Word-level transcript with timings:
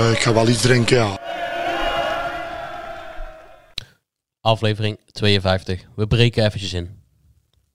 Uh, 0.00 0.10
ik 0.10 0.18
ga 0.18 0.32
wel 0.32 0.48
iets 0.48 0.60
drinken, 0.60 0.96
ja. 0.96 1.18
Aflevering 4.40 4.98
52. 5.12 5.84
We 5.96 6.06
breken 6.06 6.44
eventjes 6.44 6.72
in. 6.72 7.02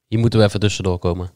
Hier 0.07 0.19
moeten 0.19 0.39
we 0.39 0.45
even 0.45 0.59
tussendoor 0.59 0.99
komen. 0.99 1.29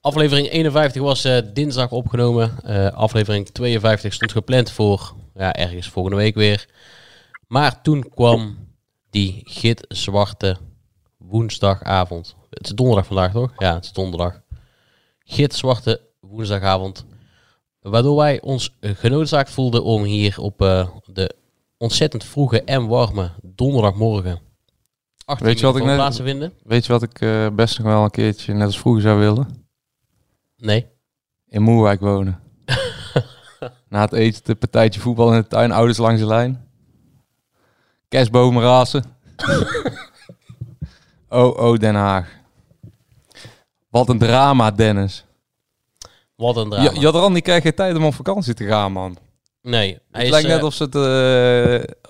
Aflevering 0.00 0.50
51 0.50 1.02
was 1.02 1.24
uh, 1.24 1.38
dinsdag 1.52 1.90
opgenomen. 1.90 2.56
Uh, 2.66 2.86
aflevering 2.86 3.48
52 3.48 4.12
stond 4.12 4.32
gepland 4.32 4.70
voor 4.70 5.14
ja, 5.34 5.52
ergens 5.52 5.88
volgende 5.88 6.16
week 6.18 6.34
weer. 6.34 6.68
Maar 7.46 7.82
toen 7.82 8.08
kwam 8.14 8.58
die 9.10 9.40
gitzwarte 9.44 10.56
woensdagavond. 11.16 12.36
Het 12.50 12.66
is 12.66 12.72
donderdag 12.72 13.06
vandaag 13.06 13.32
toch? 13.32 13.52
Ja, 13.56 13.74
het 13.74 13.84
is 13.84 13.92
donderdag. 13.92 14.40
Gitzwarte 15.24 16.00
woensdagavond. 16.20 17.06
Waardoor 17.90 18.16
wij 18.16 18.40
ons 18.40 18.76
genoodzaakt 18.80 19.50
voelden 19.50 19.84
om 19.84 20.02
hier 20.02 20.40
op 20.40 20.62
uh, 20.62 20.88
de 21.04 21.34
ontzettend 21.76 22.24
vroege 22.24 22.62
en 22.62 22.86
warme 22.86 23.30
donderdagmorgen. 23.42 24.40
Weet 25.38 25.60
je 25.60 25.66
wat 25.66 25.76
ik 25.76 25.84
net, 25.84 25.94
plaatsen 25.94 26.24
vinden. 26.24 26.52
Weet 26.62 26.86
je 26.86 26.92
wat 26.92 27.02
ik 27.02 27.20
uh, 27.20 27.48
best 27.48 27.78
nog 27.78 27.86
wel 27.86 28.04
een 28.04 28.10
keertje 28.10 28.52
net 28.52 28.66
als 28.66 28.78
vroeger 28.78 29.02
zou 29.02 29.18
willen? 29.18 29.66
Nee. 30.56 30.86
In 31.48 31.62
Moerwijk 31.62 32.00
wonen. 32.00 32.40
Na 33.88 34.00
het 34.00 34.12
eten, 34.12 34.42
de 34.44 34.54
partijtje 34.54 35.00
voetbal 35.00 35.34
in 35.34 35.40
de 35.40 35.46
tuin, 35.46 35.72
ouders 35.72 35.98
langs 35.98 36.20
de 36.20 36.26
lijn. 36.26 36.68
Kerstbomen 38.08 38.62
rasen. 38.62 39.04
oh, 41.28 41.58
oh, 41.58 41.78
Den 41.78 41.94
Haag. 41.94 42.28
Wat 43.90 44.08
een 44.08 44.18
drama, 44.18 44.70
Dennis. 44.70 45.24
Wat 46.38 46.56
een 46.56 46.70
drama. 46.70 46.90
Je, 46.90 47.00
je 47.00 47.04
had 47.04 47.14
er 47.14 47.20
al 47.20 47.30
niet 47.30 47.50
geen 47.50 47.74
tijd 47.74 47.96
om 47.96 48.04
op 48.04 48.14
vakantie 48.14 48.54
te 48.54 48.64
gaan, 48.64 48.92
man. 48.92 49.16
Nee. 49.62 49.92
Het 49.92 50.02
Hij 50.10 50.24
is, 50.24 50.30
lijkt 50.30 50.48
net 50.48 50.58
eh, 50.58 50.64
of 50.64 50.72
ze 50.72 50.82
het... 50.82 50.94
uh, 50.94 51.02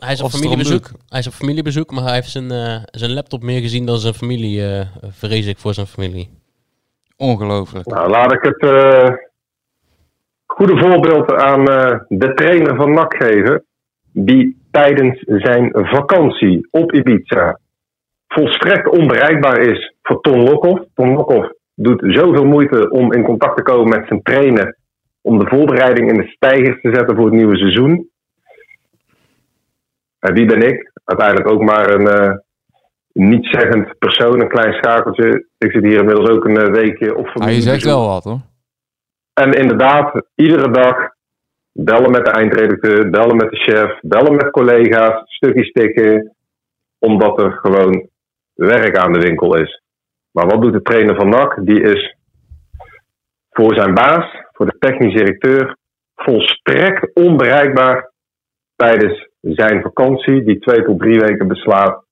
hij 0.04 0.12
is 0.12 0.22
op 0.22 0.30
familiebezoek. 0.30 0.90
Hij 1.08 1.18
is 1.18 1.26
op 1.26 1.32
familiebezoek, 1.32 1.90
maar 1.90 2.02
hij 2.04 2.14
heeft 2.14 2.30
zijn, 2.30 2.52
uh, 2.52 2.76
zijn 2.84 3.12
laptop 3.12 3.42
meer 3.42 3.60
gezien 3.60 3.86
dan 3.86 3.98
zijn 3.98 4.14
familie, 4.14 4.60
uh, 4.60 4.80
vrees 5.02 5.46
ik, 5.46 5.58
voor 5.58 5.74
zijn 5.74 5.86
familie. 5.86 6.30
Ongelooflijk. 7.16 7.86
Nou, 7.86 8.10
laat 8.10 8.32
ik 8.32 8.42
het 8.42 8.62
goede 10.46 10.78
voorbeeld 10.78 11.32
aan 11.32 11.64
de 12.08 12.32
trainer 12.34 12.76
van 12.76 12.92
NAC 12.92 13.14
geven. 13.16 13.64
Die 14.12 14.66
tijdens 14.70 15.22
zijn 15.26 15.70
vakantie 15.72 16.68
op 16.70 16.92
Ibiza 16.92 17.58
volstrekt 18.26 18.88
onbereikbaar 18.88 19.58
is 19.58 19.94
voor 20.02 20.20
Ton 20.20 20.42
Lokhoff. 20.42 20.84
Ton 20.94 21.12
Lokhoff 21.12 21.56
doet 21.80 22.02
zoveel 22.06 22.44
moeite 22.44 22.90
om 22.90 23.12
in 23.12 23.22
contact 23.22 23.56
te 23.56 23.62
komen 23.62 23.88
met 23.88 24.08
zijn 24.08 24.22
trainer. 24.22 24.76
Om 25.20 25.38
de 25.38 25.48
voorbereiding 25.48 26.10
in 26.10 26.16
de 26.16 26.28
stijgers 26.28 26.80
te 26.80 26.94
zetten 26.94 27.16
voor 27.16 27.24
het 27.24 27.34
nieuwe 27.34 27.56
seizoen. 27.56 28.08
En 30.18 30.34
wie 30.34 30.46
ben 30.46 30.62
ik? 30.62 30.90
Uiteindelijk 31.04 31.50
ook 31.50 31.62
maar 31.62 31.90
een 31.90 32.06
uh, 32.22 32.36
niet-zeggend 33.12 33.98
persoon, 33.98 34.40
een 34.40 34.48
klein 34.48 34.72
schakeltje. 34.72 35.46
Ik 35.58 35.72
zit 35.72 35.82
hier 35.82 35.98
inmiddels 35.98 36.30
ook 36.30 36.44
een 36.44 36.72
weekje 36.72 37.16
op 37.16 37.26
familie. 37.26 37.48
Ah, 37.48 37.54
je 37.54 37.70
zegt 37.70 37.84
wel 37.84 38.06
wat 38.06 38.24
hoor. 38.24 38.40
En 39.32 39.52
inderdaad, 39.52 40.26
iedere 40.34 40.70
dag 40.70 40.96
bellen 41.72 42.10
met 42.10 42.24
de 42.24 42.30
eindredacteur, 42.30 43.10
bellen 43.10 43.36
met 43.36 43.50
de 43.50 43.56
chef, 43.56 43.98
bellen 44.00 44.36
met 44.36 44.50
collega's, 44.50 45.22
stukjes 45.24 45.72
tikken. 45.72 46.36
Omdat 46.98 47.38
er 47.38 47.52
gewoon 47.52 48.08
werk 48.54 48.96
aan 48.96 49.12
de 49.12 49.18
winkel 49.18 49.56
is. 49.56 49.82
Maar 50.30 50.46
wat 50.46 50.62
doet 50.62 50.72
de 50.72 50.82
trainer 50.82 51.14
van 51.14 51.28
NAC? 51.28 51.66
Die 51.66 51.80
is 51.80 52.16
voor 53.50 53.74
zijn 53.74 53.94
baas, 53.94 54.44
voor 54.52 54.66
de 54.66 54.78
technisch 54.78 55.14
directeur, 55.14 55.76
volstrekt 56.14 57.14
onbereikbaar 57.14 58.12
tijdens 58.76 59.28
zijn 59.40 59.82
vakantie, 59.82 60.44
die 60.44 60.58
twee 60.58 60.82
tot 60.84 60.98
drie 60.98 61.18
weken 61.18 61.48
beslaat. 61.48 62.04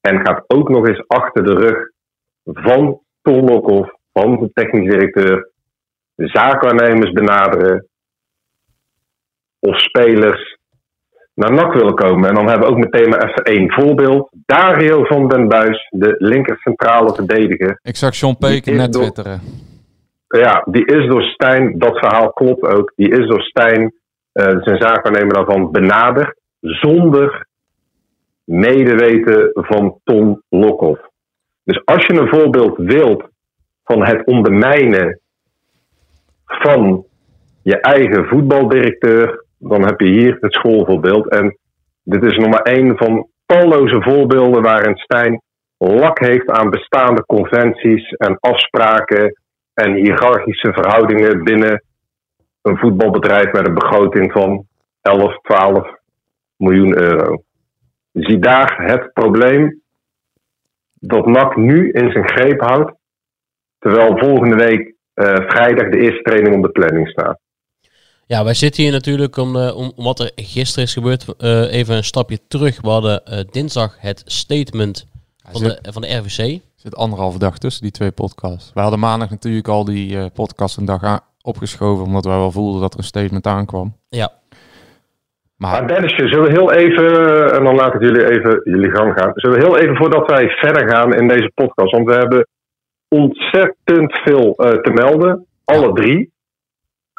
En 0.00 0.26
gaat 0.26 0.44
ook 0.46 0.68
nog 0.68 0.86
eens 0.86 1.04
achter 1.06 1.44
de 1.44 1.54
rug 1.54 1.90
van 2.44 3.00
Lokhoff, 3.22 3.94
van 4.12 4.38
de 4.40 4.50
technisch 4.52 4.90
directeur, 4.90 5.50
zaakwaarnemers 6.14 7.12
benaderen 7.12 7.88
of 9.58 9.80
spelers 9.80 10.55
naar 11.36 11.52
NAC 11.52 11.72
willen 11.72 11.94
komen. 11.94 12.28
En 12.28 12.34
dan 12.34 12.48
hebben 12.48 12.68
we 12.68 12.74
ook 12.74 12.84
meteen 12.90 13.08
maar 13.08 13.28
even 13.28 13.42
één 13.42 13.72
voorbeeld. 13.72 14.30
Dario 14.46 15.04
van 15.04 15.28
den 15.28 15.48
Buis, 15.48 15.88
de 15.90 16.14
linker 16.18 16.56
centrale 16.58 17.14
verdediger. 17.14 17.78
Ik 17.82 17.96
zag 17.96 18.16
John 18.16 18.36
Peek 18.38 18.66
net 18.66 18.92
door, 18.92 19.02
twitteren. 19.02 19.40
Ja, 20.28 20.66
die 20.70 20.84
is 20.84 21.08
door 21.08 21.22
Stijn, 21.22 21.78
dat 21.78 21.98
verhaal 21.98 22.32
klopt 22.32 22.62
ook, 22.62 22.92
die 22.96 23.10
is 23.10 23.28
door 23.28 23.40
Stijn, 23.40 23.82
uh, 23.82 24.44
zijn 24.60 24.78
zaakwaarnemer 24.78 25.34
daarvan, 25.34 25.70
benaderd 25.70 26.40
zonder 26.60 27.46
medeweten 28.44 29.50
van 29.52 30.00
Tom 30.04 30.42
Lokhoff. 30.48 31.00
Dus 31.64 31.84
als 31.84 32.06
je 32.06 32.12
een 32.12 32.28
voorbeeld 32.28 32.76
wilt 32.76 33.28
van 33.84 34.06
het 34.06 34.26
ondermijnen 34.26 35.20
van 36.44 37.04
je 37.62 37.80
eigen 37.80 38.24
voetbaldirecteur, 38.24 39.44
dan 39.58 39.84
heb 39.84 40.00
je 40.00 40.08
hier 40.08 40.36
het 40.40 40.52
schoolvoorbeeld. 40.52 41.28
En 41.28 41.58
dit 42.02 42.24
is 42.24 42.36
nog 42.36 42.48
maar 42.48 42.62
één 42.62 42.96
van 42.96 43.28
talloze 43.46 44.02
voorbeelden 44.02 44.62
waarin 44.62 44.96
Stijn 44.96 45.40
lak 45.78 46.18
heeft 46.18 46.50
aan 46.50 46.70
bestaande 46.70 47.26
conventies 47.26 48.10
en 48.10 48.36
afspraken 48.40 49.40
en 49.74 49.94
hiërarchische 49.94 50.72
verhoudingen 50.72 51.44
binnen 51.44 51.82
een 52.62 52.76
voetbalbedrijf 52.76 53.52
met 53.52 53.66
een 53.66 53.74
begroting 53.74 54.32
van 54.32 54.66
11, 55.02 55.38
12 55.42 55.88
miljoen 56.56 56.98
euro. 56.98 57.42
Zie 58.12 58.38
daar 58.38 58.84
het 58.86 59.12
probleem 59.12 59.80
dat 60.94 61.26
NAC 61.26 61.56
nu 61.56 61.90
in 61.90 62.10
zijn 62.10 62.28
greep 62.28 62.60
houdt, 62.60 62.92
terwijl 63.78 64.18
volgende 64.18 64.56
week 64.56 64.94
uh, 65.14 65.26
vrijdag 65.26 65.88
de 65.88 65.98
eerste 65.98 66.22
training 66.22 66.56
op 66.56 66.62
de 66.62 66.70
planning 66.70 67.08
staat. 67.08 67.38
Ja, 68.28 68.44
wij 68.44 68.54
zitten 68.54 68.82
hier 68.82 68.92
natuurlijk 68.92 69.36
om, 69.36 69.56
uh, 69.56 69.76
om, 69.76 69.92
om, 69.96 70.04
wat 70.04 70.20
er 70.20 70.30
gisteren 70.34 70.84
is 70.84 70.92
gebeurd. 70.92 71.26
Uh, 71.38 71.72
even 71.72 71.96
een 71.96 72.04
stapje 72.04 72.38
terug. 72.48 72.80
We 72.80 72.88
hadden 72.88 73.22
uh, 73.30 73.38
dinsdag 73.50 73.96
het 73.98 74.22
statement 74.24 75.06
van, 75.50 75.60
zit, 75.60 75.84
de, 75.84 75.92
van 75.92 76.02
de 76.02 76.16
RVC. 76.16 76.38
Er 76.38 76.60
zit 76.74 76.96
anderhalve 76.96 77.38
dag 77.38 77.58
tussen 77.58 77.82
die 77.82 77.90
twee 77.90 78.10
podcasts. 78.10 78.70
We 78.74 78.80
hadden 78.80 78.98
maandag 78.98 79.30
natuurlijk 79.30 79.68
al 79.68 79.84
die 79.84 80.30
podcast 80.30 80.76
een 80.76 80.84
dag 80.84 81.20
opgeschoven, 81.42 82.04
omdat 82.04 82.24
wij 82.24 82.36
wel 82.36 82.50
voelden 82.50 82.80
dat 82.80 82.92
er 82.92 82.98
een 82.98 83.04
statement 83.04 83.46
aankwam. 83.46 83.96
Ja. 84.08 84.32
Maar, 85.56 85.70
maar 85.70 85.88
Dennisje, 85.88 86.28
zullen 86.28 86.44
we 86.44 86.50
heel 86.50 86.72
even, 86.72 87.06
en 87.52 87.64
dan 87.64 87.74
laat 87.74 87.94
ik 87.94 88.00
jullie 88.00 88.30
even 88.30 88.60
jullie 88.64 88.90
gang 88.90 89.12
gaan. 89.18 89.30
Zullen 89.34 89.58
we 89.58 89.64
heel 89.64 89.78
even 89.78 89.96
voordat 89.96 90.30
wij 90.30 90.48
verder 90.48 90.88
gaan 90.88 91.14
in 91.14 91.28
deze 91.28 91.50
podcast, 91.54 91.92
want 91.92 92.06
we 92.06 92.14
hebben 92.14 92.46
ontzettend 93.08 94.20
veel 94.24 94.54
te 94.56 94.90
melden, 94.94 95.46
alle 95.64 95.92
drie. 95.92 96.34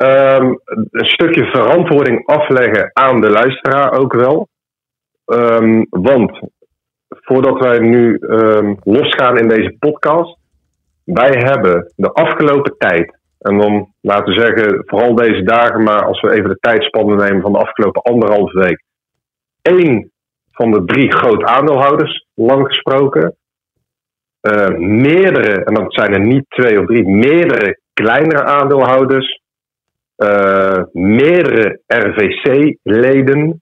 Um, 0.03 0.59
een 0.91 1.05
stukje 1.05 1.45
verantwoording 1.45 2.25
afleggen 2.25 2.89
aan 2.93 3.21
de 3.21 3.29
luisteraar 3.29 3.99
ook 3.99 4.13
wel. 4.13 4.47
Um, 5.25 5.87
want 5.89 6.39
voordat 7.09 7.59
wij 7.59 7.79
nu 7.79 8.17
um, 8.19 8.77
losgaan 8.83 9.37
in 9.37 9.47
deze 9.47 9.75
podcast, 9.79 10.37
wij 11.03 11.43
hebben 11.43 11.93
de 11.95 12.11
afgelopen 12.11 12.77
tijd, 12.77 13.17
en 13.39 13.57
dan 13.57 13.93
laten 14.01 14.33
we 14.33 14.39
zeggen 14.39 14.83
vooral 14.85 15.15
deze 15.15 15.43
dagen, 15.43 15.83
maar 15.83 16.05
als 16.05 16.21
we 16.21 16.31
even 16.31 16.49
de 16.49 16.59
tijdspannen 16.59 17.17
nemen 17.17 17.41
van 17.41 17.51
de 17.51 17.59
afgelopen 17.59 18.01
anderhalve 18.01 18.59
week, 18.59 18.83
één 19.61 20.11
van 20.51 20.71
de 20.71 20.85
drie 20.85 21.11
groot 21.11 21.43
aandeelhouders 21.43 22.25
lang 22.33 22.67
gesproken. 22.67 23.35
Meerdere, 24.77 25.63
en 25.63 25.73
dat 25.73 25.93
zijn 25.93 26.13
er 26.13 26.25
niet 26.25 26.45
twee 26.49 26.79
of 26.79 26.85
drie, 26.85 27.07
meerdere 27.07 27.79
kleinere 27.93 28.43
aandeelhouders 28.43 29.36
uh, 30.17 30.83
meerdere 30.91 31.79
RVC-leden, 31.87 33.61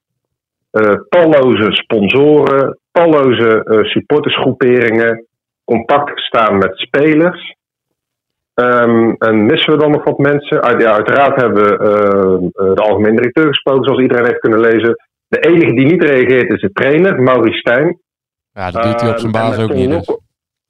uh, 0.72 0.94
talloze 1.08 1.68
sponsoren, 1.70 2.78
talloze 2.92 3.64
uh, 3.64 3.84
supportersgroeperingen, 3.84 5.26
contact 5.64 6.10
gestaan 6.10 6.58
met 6.58 6.78
spelers. 6.78 7.54
Ehm, 8.54 9.10
en 9.18 9.46
missen 9.46 9.72
we 9.72 9.78
dan 9.78 9.90
nog 9.90 10.04
wat 10.04 10.18
mensen? 10.18 10.62
Uit, 10.62 10.82
ja, 10.82 10.92
uiteraard 10.92 11.40
hebben 11.40 11.64
we 11.64 12.74
de 12.74 12.82
algemeen 12.82 13.16
directeur 13.16 13.46
gesproken, 13.46 13.84
zoals 13.84 14.00
iedereen 14.00 14.26
heeft 14.26 14.40
kunnen 14.40 14.60
lezen. 14.60 14.96
De 15.28 15.40
enige 15.40 15.74
die 15.74 15.86
niet 15.86 16.02
reageert 16.02 16.52
is 16.52 16.60
de 16.60 16.72
trainer, 16.72 17.22
Maurice 17.22 17.58
Stijn. 17.58 17.98
Ja, 18.52 18.70
dat 18.70 18.82
doet 18.82 19.00
hij 19.00 19.10
op 19.10 19.18
zijn 19.18 19.32
baas 19.32 19.58
ook 19.58 19.74
niet. 19.74 19.90
Dus. 19.90 20.06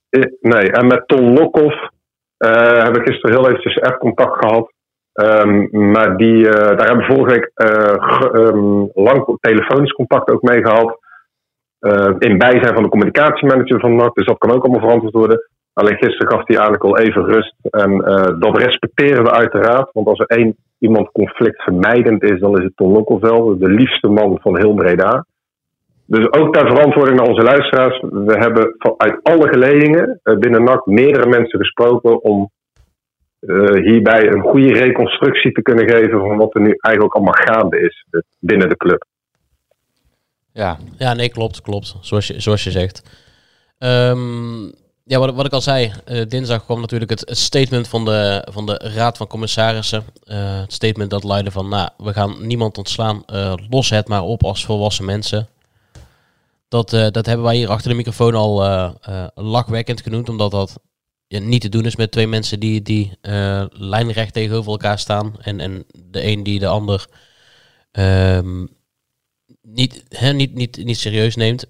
Eh, 0.08 0.22
Nee, 0.40 0.70
en 0.70 0.86
met 0.86 1.08
Ton 1.08 1.32
Lokhoff 1.32 1.90
eh, 2.36 2.82
heb 2.82 2.96
ik 2.96 3.06
gisteren 3.06 3.36
heel 3.36 3.48
eventjes 3.48 3.80
app-contact 3.80 4.44
gehad. 4.44 4.72
Ehm, 5.16 5.90
maar 5.90 6.16
die, 6.16 6.48
eh, 6.48 6.76
daar 6.76 6.86
hebben 6.86 7.06
we 7.06 7.14
vorige 7.14 7.34
week 7.34 7.50
eh, 7.54 7.94
ehm, 8.42 8.84
lang 8.94 9.38
telefonisch 9.40 9.92
contact 9.92 10.30
ook 10.30 10.42
mee 10.42 10.64
gehad. 10.64 10.98
Eh, 11.78 12.14
in 12.18 12.38
bijzijn 12.38 12.74
van 12.74 12.82
de 12.82 12.88
communicatiemanager 12.88 13.80
van 13.80 13.96
NAC. 13.96 14.14
Dus 14.14 14.26
dat 14.26 14.38
kan 14.38 14.50
ook 14.50 14.64
allemaal 14.64 14.80
verantwoord 14.80 15.14
worden. 15.14 15.48
Alleen 15.72 15.96
gisteren 15.96 16.28
gaf 16.28 16.46
hij 16.46 16.56
eigenlijk 16.56 16.84
al 16.84 16.98
even 16.98 17.24
rust. 17.24 17.54
En 17.70 18.00
eh, 18.04 18.40
dat 18.40 18.56
respecteren 18.62 19.24
we 19.24 19.30
uiteraard. 19.30 19.90
Want 19.92 20.06
als 20.06 20.18
er 20.18 20.26
één 20.26 20.56
iemand 20.78 21.12
conflictvermijdend 21.12 22.22
is, 22.22 22.40
dan 22.40 22.58
is 22.58 22.64
het 22.64 22.72
Lokhoff 22.76 23.22
wel. 23.22 23.58
De 23.58 23.68
liefste 23.68 24.08
man 24.08 24.38
van 24.42 24.58
heel 24.58 24.74
Breda. 24.74 25.26
Dus 26.06 26.32
ook 26.32 26.54
ter 26.54 26.66
verantwoording 26.66 27.16
naar 27.18 27.28
onze 27.28 27.42
luisteraars. 27.42 28.00
We 28.00 28.34
hebben 28.38 28.74
uit 28.96 29.20
alle 29.22 29.48
geledingen 29.48 30.20
binnen 30.22 30.64
NAC 30.64 30.86
meerdere 30.86 31.28
mensen 31.28 31.58
gesproken 31.58 32.22
om 32.22 32.50
hierbij 33.82 34.26
een 34.26 34.42
goede 34.42 34.72
reconstructie 34.72 35.52
te 35.52 35.62
kunnen 35.62 35.88
geven 35.88 36.20
van 36.20 36.36
wat 36.36 36.54
er 36.54 36.60
nu 36.60 36.74
eigenlijk 36.78 37.14
allemaal 37.14 37.34
gaande 37.34 37.80
is 37.80 38.06
eh, 38.10 38.20
binnen 38.38 38.68
de 38.68 38.76
club. 38.76 39.04
Ja, 40.52 40.78
Ja, 40.98 41.14
nee, 41.14 41.28
klopt, 41.28 41.60
klopt. 41.60 41.96
Zoals 42.00 42.26
je, 42.26 42.40
zoals 42.40 42.64
je 42.64 42.70
zegt. 42.70 43.02
Ehm, 43.78 44.64
ja, 45.04 45.18
wat, 45.18 45.34
wat 45.34 45.46
ik 45.46 45.52
al 45.52 45.60
zei, 45.60 45.92
eh, 46.04 46.22
dinsdag 46.28 46.64
kwam 46.64 46.80
natuurlijk 46.80 47.10
het, 47.10 47.20
het 47.20 47.38
statement 47.38 47.88
van 47.88 48.04
de, 48.04 48.46
van 48.50 48.66
de 48.66 48.90
Raad 48.94 49.16
van 49.16 49.26
Commissarissen. 49.26 50.04
Eh, 50.24 50.60
het 50.60 50.72
statement 50.72 51.10
dat 51.10 51.24
luidde 51.24 51.50
van, 51.50 51.68
nou, 51.68 51.88
we 51.96 52.12
gaan 52.12 52.46
niemand 52.46 52.78
ontslaan, 52.78 53.22
eh, 53.26 53.54
los 53.70 53.90
het 53.90 54.08
maar 54.08 54.22
op 54.22 54.44
als 54.44 54.64
volwassen 54.64 55.04
mensen. 55.04 55.48
Dat, 56.68 56.92
eh, 56.92 57.06
dat 57.10 57.26
hebben 57.26 57.44
wij 57.44 57.56
hier 57.56 57.68
achter 57.68 57.90
de 57.90 57.96
microfoon 57.96 58.34
al 58.34 58.64
eh, 58.64 58.90
eh, 59.00 59.26
lachwekkend 59.34 60.00
genoemd, 60.00 60.28
omdat 60.28 60.50
dat 60.50 60.78
niet 61.28 61.60
te 61.60 61.68
doen 61.68 61.84
is 61.84 61.96
met 61.96 62.10
twee 62.10 62.26
mensen 62.26 62.60
die, 62.60 62.82
die 62.82 63.18
eh, 63.20 63.64
lijnrecht 63.70 64.32
tegenover 64.32 64.70
elkaar 64.70 64.98
staan. 64.98 65.40
En, 65.40 65.60
en 65.60 65.84
de 65.92 66.24
een 66.24 66.42
die 66.42 66.58
de 66.58 66.66
ander 66.66 67.06
ehm, 67.90 68.66
niet, 69.62 70.04
hè, 70.08 70.32
niet, 70.32 70.54
niet, 70.54 70.84
niet 70.84 70.98
serieus 70.98 71.36
neemt. 71.36 71.66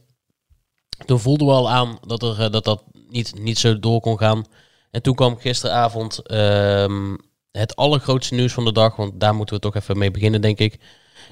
Toen 1.05 1.21
voelden 1.21 1.47
we 1.47 1.53
al 1.53 1.71
aan 1.71 1.99
dat 2.07 2.23
er, 2.23 2.41
eh, 2.41 2.51
dat, 2.51 2.65
dat 2.65 2.85
niet, 3.09 3.39
niet 3.39 3.59
zo 3.59 3.79
door 3.79 4.01
kon 4.01 4.19
gaan. 4.19 4.45
En 4.91 5.03
toen 5.03 5.15
kwam 5.15 5.39
gisteravond 5.39 6.19
ehm, 6.19 7.17
het 7.51 7.77
allergrootste 7.77 8.35
nieuws 8.35 8.53
van 8.53 8.65
de 8.65 8.73
dag, 8.73 8.97
want 8.97 9.21
daar 9.21 9.35
moeten 9.35 9.55
we 9.55 9.61
toch 9.61 9.75
even 9.75 9.99
mee 9.99 10.11
beginnen, 10.11 10.41
denk 10.41 10.59
ik. 10.59 10.81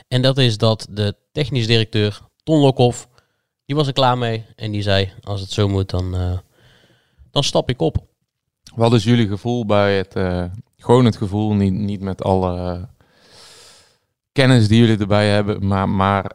En 0.09 0.23
dat 0.23 0.39
is 0.39 0.59
dat 0.59 0.87
de 0.91 1.17
technisch 1.33 1.67
directeur, 1.67 2.21
Ton 2.43 2.61
Lokhoff, 2.61 3.09
die 3.67 3.77
was 3.77 3.87
er 3.87 3.93
klaar 3.93 4.19
mee. 4.19 4.47
En 4.57 4.71
die 4.71 4.83
zei, 4.83 5.13
als 5.23 5.41
het 5.41 5.51
zo 5.51 5.69
moet, 5.69 5.91
dan, 5.91 6.15
eh, 6.15 6.39
dan 7.31 7.45
stap 7.45 7.69
ik 7.71 7.81
op. 7.81 8.14
Wat 8.75 8.93
is 8.93 9.05
jullie 9.05 9.29
gevoel 9.29 9.67
bij 9.67 9.97
het, 9.97 10.17
eh, 10.17 10.45
gewoon 10.77 11.05
het 11.05 11.17
gevoel, 11.17 11.55
niet, 11.55 11.73
niet 11.73 12.01
met 12.01 12.23
alle 12.23 12.73
eh, 12.73 12.83
kennis 14.33 14.69
die 14.69 14.81
jullie 14.81 14.99
erbij 14.99 15.29
hebben, 15.29 15.67
maar, 15.67 15.89
maar 15.89 16.33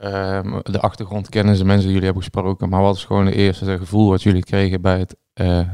ehm, 0.00 0.60
de 0.62 0.80
achtergrondkennis, 0.80 1.58
de 1.58 1.64
mensen 1.64 1.84
die 1.84 1.92
jullie 1.92 2.04
hebben 2.04 2.22
gesproken. 2.22 2.68
Maar 2.68 2.82
wat 2.82 2.96
is 2.96 3.04
gewoon 3.04 3.26
het 3.26 3.34
eerste 3.34 3.78
gevoel 3.78 4.08
wat 4.08 4.22
jullie 4.22 4.44
kregen 4.44 4.80
bij 4.80 4.98
het 4.98 5.16
eh, 5.32 5.68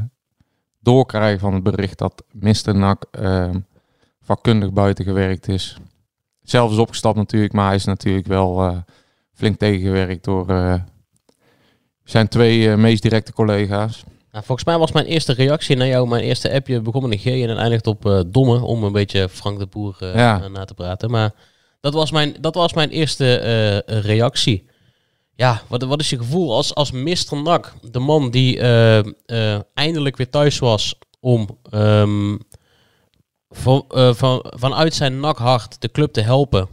doorkrijgen 0.80 1.40
van 1.40 1.54
het 1.54 1.62
bericht 1.62 1.98
dat 1.98 2.24
Mr. 2.30 2.74
Nak 2.74 3.04
ehm, 3.10 3.58
vakkundig 4.20 4.72
buiten 4.72 5.04
gewerkt 5.04 5.48
is? 5.48 5.78
Zelf 6.42 6.70
is 6.70 6.78
opgestapt 6.78 7.16
natuurlijk, 7.16 7.52
maar 7.52 7.66
hij 7.66 7.74
is 7.74 7.84
natuurlijk 7.84 8.26
wel 8.26 8.82
flink 9.32 9.58
tegengewerkt 9.58 10.24
door 10.24 10.46
zijn 12.04 12.28
twee 12.28 12.76
meest 12.76 13.02
directe 13.02 13.32
collega's. 13.32 14.04
Nou, 14.32 14.44
volgens 14.44 14.66
mij 14.66 14.78
was 14.78 14.92
mijn 14.92 15.06
eerste 15.06 15.32
reactie 15.32 15.76
naar 15.76 15.86
jou, 15.86 16.08
mijn 16.08 16.22
eerste 16.22 16.52
appje 16.52 16.80
begon 16.80 17.02
met 17.02 17.12
een 17.12 17.18
G 17.18 17.40
en 17.40 17.46
dan 17.46 17.56
eindigt 17.56 17.86
op 17.86 18.06
eh, 18.06 18.20
domme, 18.26 18.60
om 18.60 18.84
een 18.84 18.92
beetje 18.92 19.28
Frank 19.28 19.58
de 19.58 19.66
Boer 19.66 19.96
eh, 19.98 20.14
Ja. 20.14 20.42
eh, 20.42 20.50
na 20.50 20.64
te 20.64 20.74
praten. 20.74 21.10
Maar 21.10 21.34
dat 21.80 21.94
was 21.94 22.10
mijn, 22.10 22.36
dat 22.40 22.54
was 22.54 22.72
mijn 22.72 22.90
eerste 22.90 23.34
reactie. 23.86 24.70
Ja, 25.34 25.62
wat, 25.68 25.82
wat 25.82 26.00
is 26.00 26.10
je 26.10 26.18
gevoel 26.18 26.54
als, 26.54 26.74
als 26.74 26.90
Mr. 26.90 27.42
Nak, 27.42 27.74
de 27.90 27.98
man 27.98 28.30
die 28.30 28.60
eindelijk 29.74 30.16
weer 30.16 30.30
thuis 30.30 30.58
was 30.58 30.98
om 31.20 31.58
ehm, 31.70 32.36
van, 33.48 33.84
van, 34.14 34.44
vanuit 34.56 34.94
zijn 34.94 35.20
nakhart 35.20 35.80
de 35.80 35.90
club 35.90 36.12
te 36.12 36.20
helpen. 36.20 36.68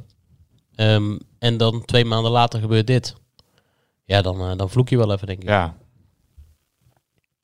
Ehm, 0.76 1.18
en 1.40 1.58
dan 1.58 1.86
twee 1.86 2.06
maanden 2.06 2.32
later 2.32 2.60
gebeurt 2.60 2.88
dit. 2.88 3.16
Ja, 4.06 4.22
dan, 4.22 4.58
dan 4.58 4.70
vloek 4.70 4.90
je 4.90 4.98
wel 4.98 5.12
even, 5.14 5.28
denk 5.28 5.42
ik. 5.42 5.48
Ja. 5.48 5.78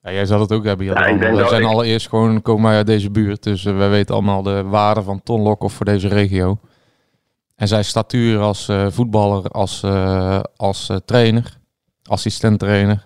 Ja 0.05 0.11
jij 0.11 0.25
zal 0.25 0.39
het 0.39 0.51
ook 0.53 0.65
hebben. 0.65 0.85
Ja, 0.85 0.93
denk 0.93 1.19
we 1.35 1.45
zijn 1.47 1.61
ik- 1.61 1.67
allereerst 1.67 2.09
gewoon, 2.09 2.41
komen 2.41 2.71
uit 2.71 2.87
deze 2.87 3.11
buurt. 3.11 3.43
Dus 3.43 3.65
eh, 3.65 3.77
wij 3.77 3.89
weten 3.89 4.15
allemaal 4.15 4.43
de 4.43 4.63
waarde 4.63 5.01
van 5.01 5.23
Ton 5.23 5.41
Lokhoff 5.41 5.75
voor 5.75 5.85
deze 5.85 6.07
regio. 6.07 6.57
En 7.55 7.67
zijn 7.67 7.83
statuur 7.83 8.39
als 8.39 8.69
eh, 8.69 8.85
voetballer, 8.89 9.43
als, 9.49 9.83
eh, 9.83 10.39
als 10.55 10.91
trainer, 11.05 11.57
assistent 12.09 12.59
trainer. 12.59 13.03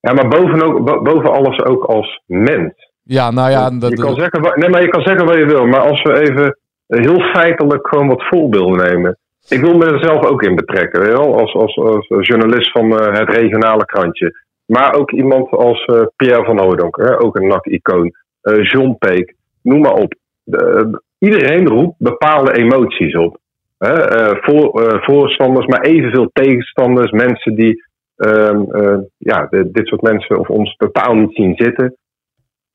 Ja, 0.00 0.12
maar 0.12 0.28
boven, 0.28 0.62
ook, 0.62 0.84
bo- 0.84 1.02
boven 1.02 1.32
alles 1.32 1.64
ook 1.64 1.84
als 1.84 2.22
mens. 2.26 2.72
Ja, 3.02 3.30
nou 3.30 3.50
ja, 3.50 3.70
dat, 3.70 3.90
je, 3.90 3.96
kan 3.96 4.14
zeggen, 4.14 4.60
nee, 4.60 4.68
maar 4.68 4.82
je 4.82 4.88
kan 4.88 5.02
zeggen 5.02 5.26
wat 5.26 5.36
je 5.36 5.44
wil, 5.46 5.66
maar 5.66 5.80
als 5.80 6.02
we 6.02 6.20
even 6.20 6.58
heel 6.86 7.20
feitelijk 7.20 7.88
gewoon 7.88 8.08
wat 8.08 8.26
voorbeelden 8.28 8.86
nemen. 8.86 9.18
Ik 9.48 9.60
wil 9.60 9.76
me 9.76 9.84
er 9.84 10.04
zelf 10.04 10.24
ook 10.26 10.42
in 10.42 10.54
betrekken, 10.54 11.00
weet 11.00 11.10
je 11.10 11.16
wel? 11.16 11.38
Als, 11.40 11.54
als, 11.54 11.76
als 11.76 12.26
journalist 12.26 12.70
van 12.70 12.90
het 12.90 13.28
regionale 13.28 13.84
krantje. 13.84 14.45
Maar 14.66 14.94
ook 14.94 15.10
iemand 15.12 15.50
als 15.50 15.84
eh, 15.84 16.02
Pierre 16.16 16.44
van 16.44 16.58
Hooydonk, 16.60 16.96
hè? 16.96 17.20
ook 17.20 17.36
een 17.36 17.46
NAC-icoon. 17.46 18.12
eh, 18.40 18.64
John 18.64 18.96
Peek, 18.98 19.34
noem 19.62 19.80
maar 19.80 19.92
op. 19.94 20.14
De- 20.42 21.02
iedereen 21.18 21.66
roept 21.68 21.94
bepaalde 21.98 22.52
emoties 22.56 23.16
op. 23.16 23.38
Hè? 23.78 23.92
eh, 23.92 24.36
voor, 24.40 24.82
eh, 24.82 25.02
voorstanders, 25.04 25.66
maar 25.66 25.80
evenveel 25.80 26.30
tegenstanders. 26.32 27.10
Mensen 27.10 27.54
die 27.54 27.84
ehm, 28.16 28.62
eh, 28.70 28.98
ja, 29.18 29.46
dit 29.50 29.86
soort 29.86 30.02
mensen 30.02 30.38
of 30.38 30.48
ons 30.48 30.76
totaal 30.76 31.14
niet 31.14 31.34
zien 31.34 31.54
zitten. 31.56 31.96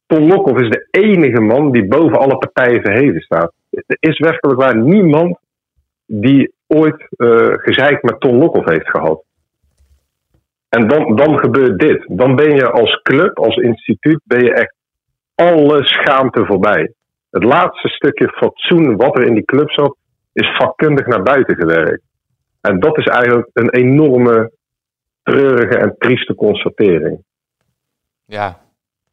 Ton 0.05 0.27
Lokhoff 0.27 0.62
is 0.62 0.69
de 0.69 0.88
enige 0.91 1.41
man 1.41 1.71
die 1.71 1.88
boven 1.88 2.19
alle 2.19 2.38
partijen 2.38 2.81
verheven 2.81 3.21
staat. 3.21 3.53
Er 3.69 3.98
is 4.00 4.19
werkelijk 4.19 4.60
waar 4.60 4.77
niemand 4.77 5.38
die 6.05 6.53
ooit 6.67 7.07
eh 7.17 7.53
gezeik 7.53 8.03
met 8.03 8.19
Ton 8.19 8.38
Lokhoff 8.38 8.69
heeft 8.69 8.89
gehad. 8.89 9.24
En 10.71 10.87
dan, 10.87 11.15
dan 11.15 11.37
gebeurt 11.37 11.79
dit. 11.79 12.03
Dan 12.07 12.35
ben 12.35 12.55
je 12.55 12.71
als 12.71 13.01
club, 13.01 13.39
als 13.39 13.55
instituut, 13.55 14.21
ben 14.23 14.43
je 14.43 14.53
echt 14.53 14.75
alle 15.35 15.85
schaamte 15.85 16.45
voorbij. 16.45 16.93
Het 17.29 17.43
laatste 17.43 17.87
stukje 17.87 18.27
fatsoen 18.27 18.95
wat 18.95 19.17
er 19.17 19.25
in 19.25 19.33
die 19.33 19.45
club 19.45 19.71
zat, 19.71 19.95
is 20.33 20.55
vakkundig 20.57 21.07
naar 21.07 21.23
buiten 21.23 21.55
gewerkt. 21.55 22.03
En 22.61 22.79
dat 22.79 22.97
is 22.97 23.05
eigenlijk 23.05 23.49
een 23.53 23.69
enorme 23.69 24.51
treurige 25.23 25.77
en 25.77 25.95
trieste 25.97 26.35
constatering. 26.35 27.23
Ja, 28.25 28.59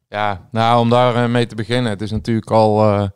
ja. 0.07 0.47
nou 0.51 0.79
om 0.79 0.89
daar 0.89 1.15
eh, 1.15 1.29
mee 1.29 1.45
te 1.45 1.55
beginnen. 1.55 1.91
Het 1.91 2.01
is 2.01 2.11
natuurlijk 2.11 2.51
al, 2.51 2.81
eh, 2.81 3.07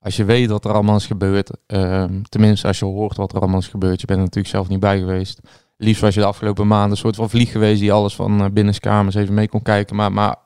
als 0.00 0.16
je 0.16 0.24
weet 0.24 0.50
wat 0.50 0.64
er 0.64 0.72
allemaal 0.72 0.96
is 0.96 1.06
gebeurd, 1.06 1.50
ehm, 1.66 2.22
tenminste 2.22 2.66
als 2.66 2.78
je 2.78 2.84
hoort 2.84 3.16
wat 3.16 3.32
er 3.32 3.40
allemaal 3.40 3.58
is 3.58 3.68
gebeurd, 3.68 4.00
je 4.00 4.06
bent 4.06 4.18
er 4.18 4.24
natuurlijk 4.24 4.54
zelf 4.54 4.68
niet 4.68 4.80
bij 4.80 4.98
geweest. 4.98 5.40
Liefst 5.82 6.02
was 6.02 6.14
je 6.14 6.20
de 6.20 6.26
afgelopen 6.26 6.66
maanden 6.66 6.90
een 6.90 6.96
soort 6.96 7.16
van 7.16 7.30
vlieg 7.30 7.50
geweest 7.50 7.80
die 7.80 7.92
alles 7.92 8.14
van 8.14 8.42
uh, 8.42 8.50
binnenskamers 8.50 9.14
even 9.14 9.34
mee 9.34 9.48
kon 9.48 9.62
kijken. 9.62 9.96
Maar, 9.96 10.12
maar 10.12 10.36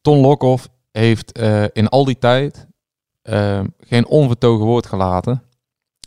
Ton 0.00 0.18
Lokhoff 0.18 0.68
heeft 0.92 1.32
eh, 1.32 1.64
in 1.72 1.88
al 1.88 2.04
die 2.04 2.18
tijd 2.18 2.66
eh, 3.22 3.60
geen 3.80 4.06
onvertogen 4.06 4.66
woord 4.66 4.86
gelaten. 4.86 5.42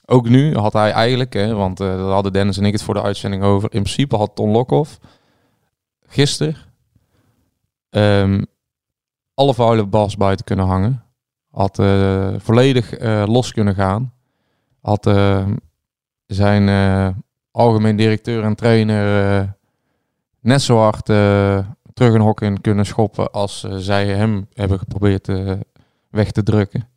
Ook 0.05 0.29
nu 0.29 0.55
had 0.55 0.73
hij 0.73 0.91
eigenlijk, 0.91 1.33
hè, 1.33 1.53
want 1.53 1.79
uh, 1.79 1.87
daar 1.87 1.99
hadden 1.99 2.33
Dennis 2.33 2.57
en 2.57 2.65
ik 2.65 2.73
het 2.73 2.81
voor 2.81 2.93
de 2.93 3.01
uitzending 3.01 3.43
over. 3.43 3.73
In 3.73 3.81
principe 3.81 4.15
had 4.15 4.35
Ton 4.35 4.51
Lokhoff 4.51 4.99
gisteren 6.07 6.55
um, 7.89 8.45
alle 9.33 9.53
vuile 9.53 9.85
bas 9.85 10.17
buiten 10.17 10.45
kunnen 10.45 10.65
hangen. 10.65 11.03
Had 11.51 11.75
volledig 12.37 12.99
los 13.27 13.51
kunnen 13.51 13.75
gaan. 13.75 14.13
Had 14.81 15.03
zijn 16.25 16.67
algemeen 17.59 17.95
directeur 17.95 18.43
en 18.43 18.55
trainer 18.55 19.05
uh, 19.05 19.47
net 20.41 20.61
zo 20.61 20.77
hard 20.77 21.09
uh, 21.09 21.59
terug 21.93 22.13
een 22.13 22.21
hok 22.21 22.41
in 22.41 22.61
kunnen 22.61 22.85
schoppen 22.85 23.31
als 23.31 23.63
uh, 23.63 23.71
zij 23.75 24.05
hem 24.05 24.47
hebben 24.53 24.79
geprobeerd 24.79 25.27
uh, 25.27 25.51
weg 26.11 26.31
te 26.31 26.43
drukken. 26.43 26.87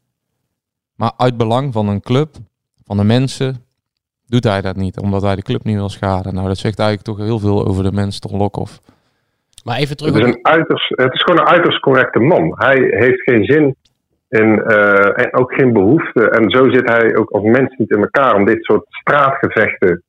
Maar 0.97 1.13
uit 1.17 1.37
belang 1.37 1.73
van 1.73 1.89
een 1.89 2.01
club, 2.01 2.29
van 2.85 2.97
de 2.97 3.05
mensen, 3.05 3.55
doet 4.27 4.45
hij 4.45 4.61
dat 4.61 4.77
niet. 4.77 4.99
Omdat 4.99 5.23
hij 5.23 5.35
de 5.35 5.43
club 5.43 5.65
niet 5.65 5.77
wil 5.77 5.89
schaden. 5.89 6.35
Nou, 6.35 6.49
dat 6.49 6.59
zegt 6.59 6.79
eigenlijk 6.79 7.09
toch 7.09 7.27
heel 7.27 7.39
veel 7.39 7.67
over 7.67 7.83
de 7.83 7.93
mens 7.93 8.19
Ton 8.19 8.39
Lokhoff. 8.39 8.81
Maar 9.65 9.77
even 9.77 9.97
terug. 9.97 10.15
Het 10.15 10.23
is, 10.23 10.35
een 10.35 10.47
uiterst, 10.47 10.89
het 10.89 11.13
is 11.13 11.23
gewoon 11.23 11.41
een 11.41 11.53
uiterst 11.53 11.81
correcte 11.81 12.19
man. 12.19 12.55
Hij 12.57 12.77
heeft 12.89 13.23
geen 13.23 13.45
zin 13.45 13.77
in, 14.29 14.63
eh, 14.63 15.25
en 15.25 15.35
ook 15.35 15.53
geen 15.53 15.73
behoefte. 15.73 16.31
En 16.31 16.51
zo 16.51 16.71
zit 16.71 16.89
hij 16.89 17.17
ook 17.17 17.31
als 17.31 17.43
mens 17.43 17.77
niet 17.77 17.91
in 17.91 18.01
elkaar 18.01 18.35
om 18.35 18.45
dit 18.45 18.65
soort 18.65 18.85
straatgevechten 18.89 20.03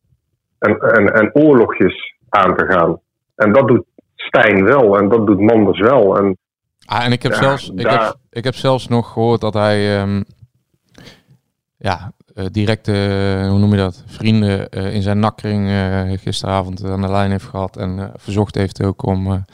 en, 0.63 0.77
en, 0.79 1.13
en 1.13 1.35
oorlogjes 1.35 2.15
aan 2.29 2.55
te 2.55 2.65
gaan. 2.65 2.99
En 3.35 3.53
dat 3.53 3.67
doet 3.67 3.85
Stijn 4.15 4.63
wel 4.63 4.97
en 4.97 5.09
dat 5.09 5.25
doet 5.27 5.39
Manders 5.39 5.79
wel. 5.79 6.17
En, 6.17 6.37
ah, 6.85 7.05
en 7.05 7.11
ik 7.11 7.23
heb, 7.23 7.31
Ja, 7.31 7.37
zelfs, 7.37 7.69
ik, 7.69 7.81
daar- 7.81 8.05
heb, 8.05 8.15
ik 8.29 8.43
heb 8.43 8.55
zelfs 8.55 8.87
nog 8.87 9.11
gehoord 9.11 9.41
dat 9.41 9.53
hij 9.53 9.97
ehm, 9.99 10.23
ja, 11.77 12.11
eh, 12.35 12.45
directe, 12.51 12.91
eh, 12.91 13.49
hoe 13.49 13.59
noem 13.59 13.71
je 13.71 13.77
dat, 13.77 14.03
vrienden 14.07 14.69
eh, 14.69 14.95
in 14.95 15.01
zijn 15.01 15.19
nakkring 15.19 15.67
eh, 15.69 16.11
gisteravond 16.19 16.85
aan 16.85 17.01
de 17.01 17.09
lijn 17.11 17.31
heeft 17.31 17.45
gehad. 17.45 17.77
En 17.77 18.11
verzocht 18.15 18.55
heeft 18.55 18.83
ook 18.83 19.05
om, 19.05 19.45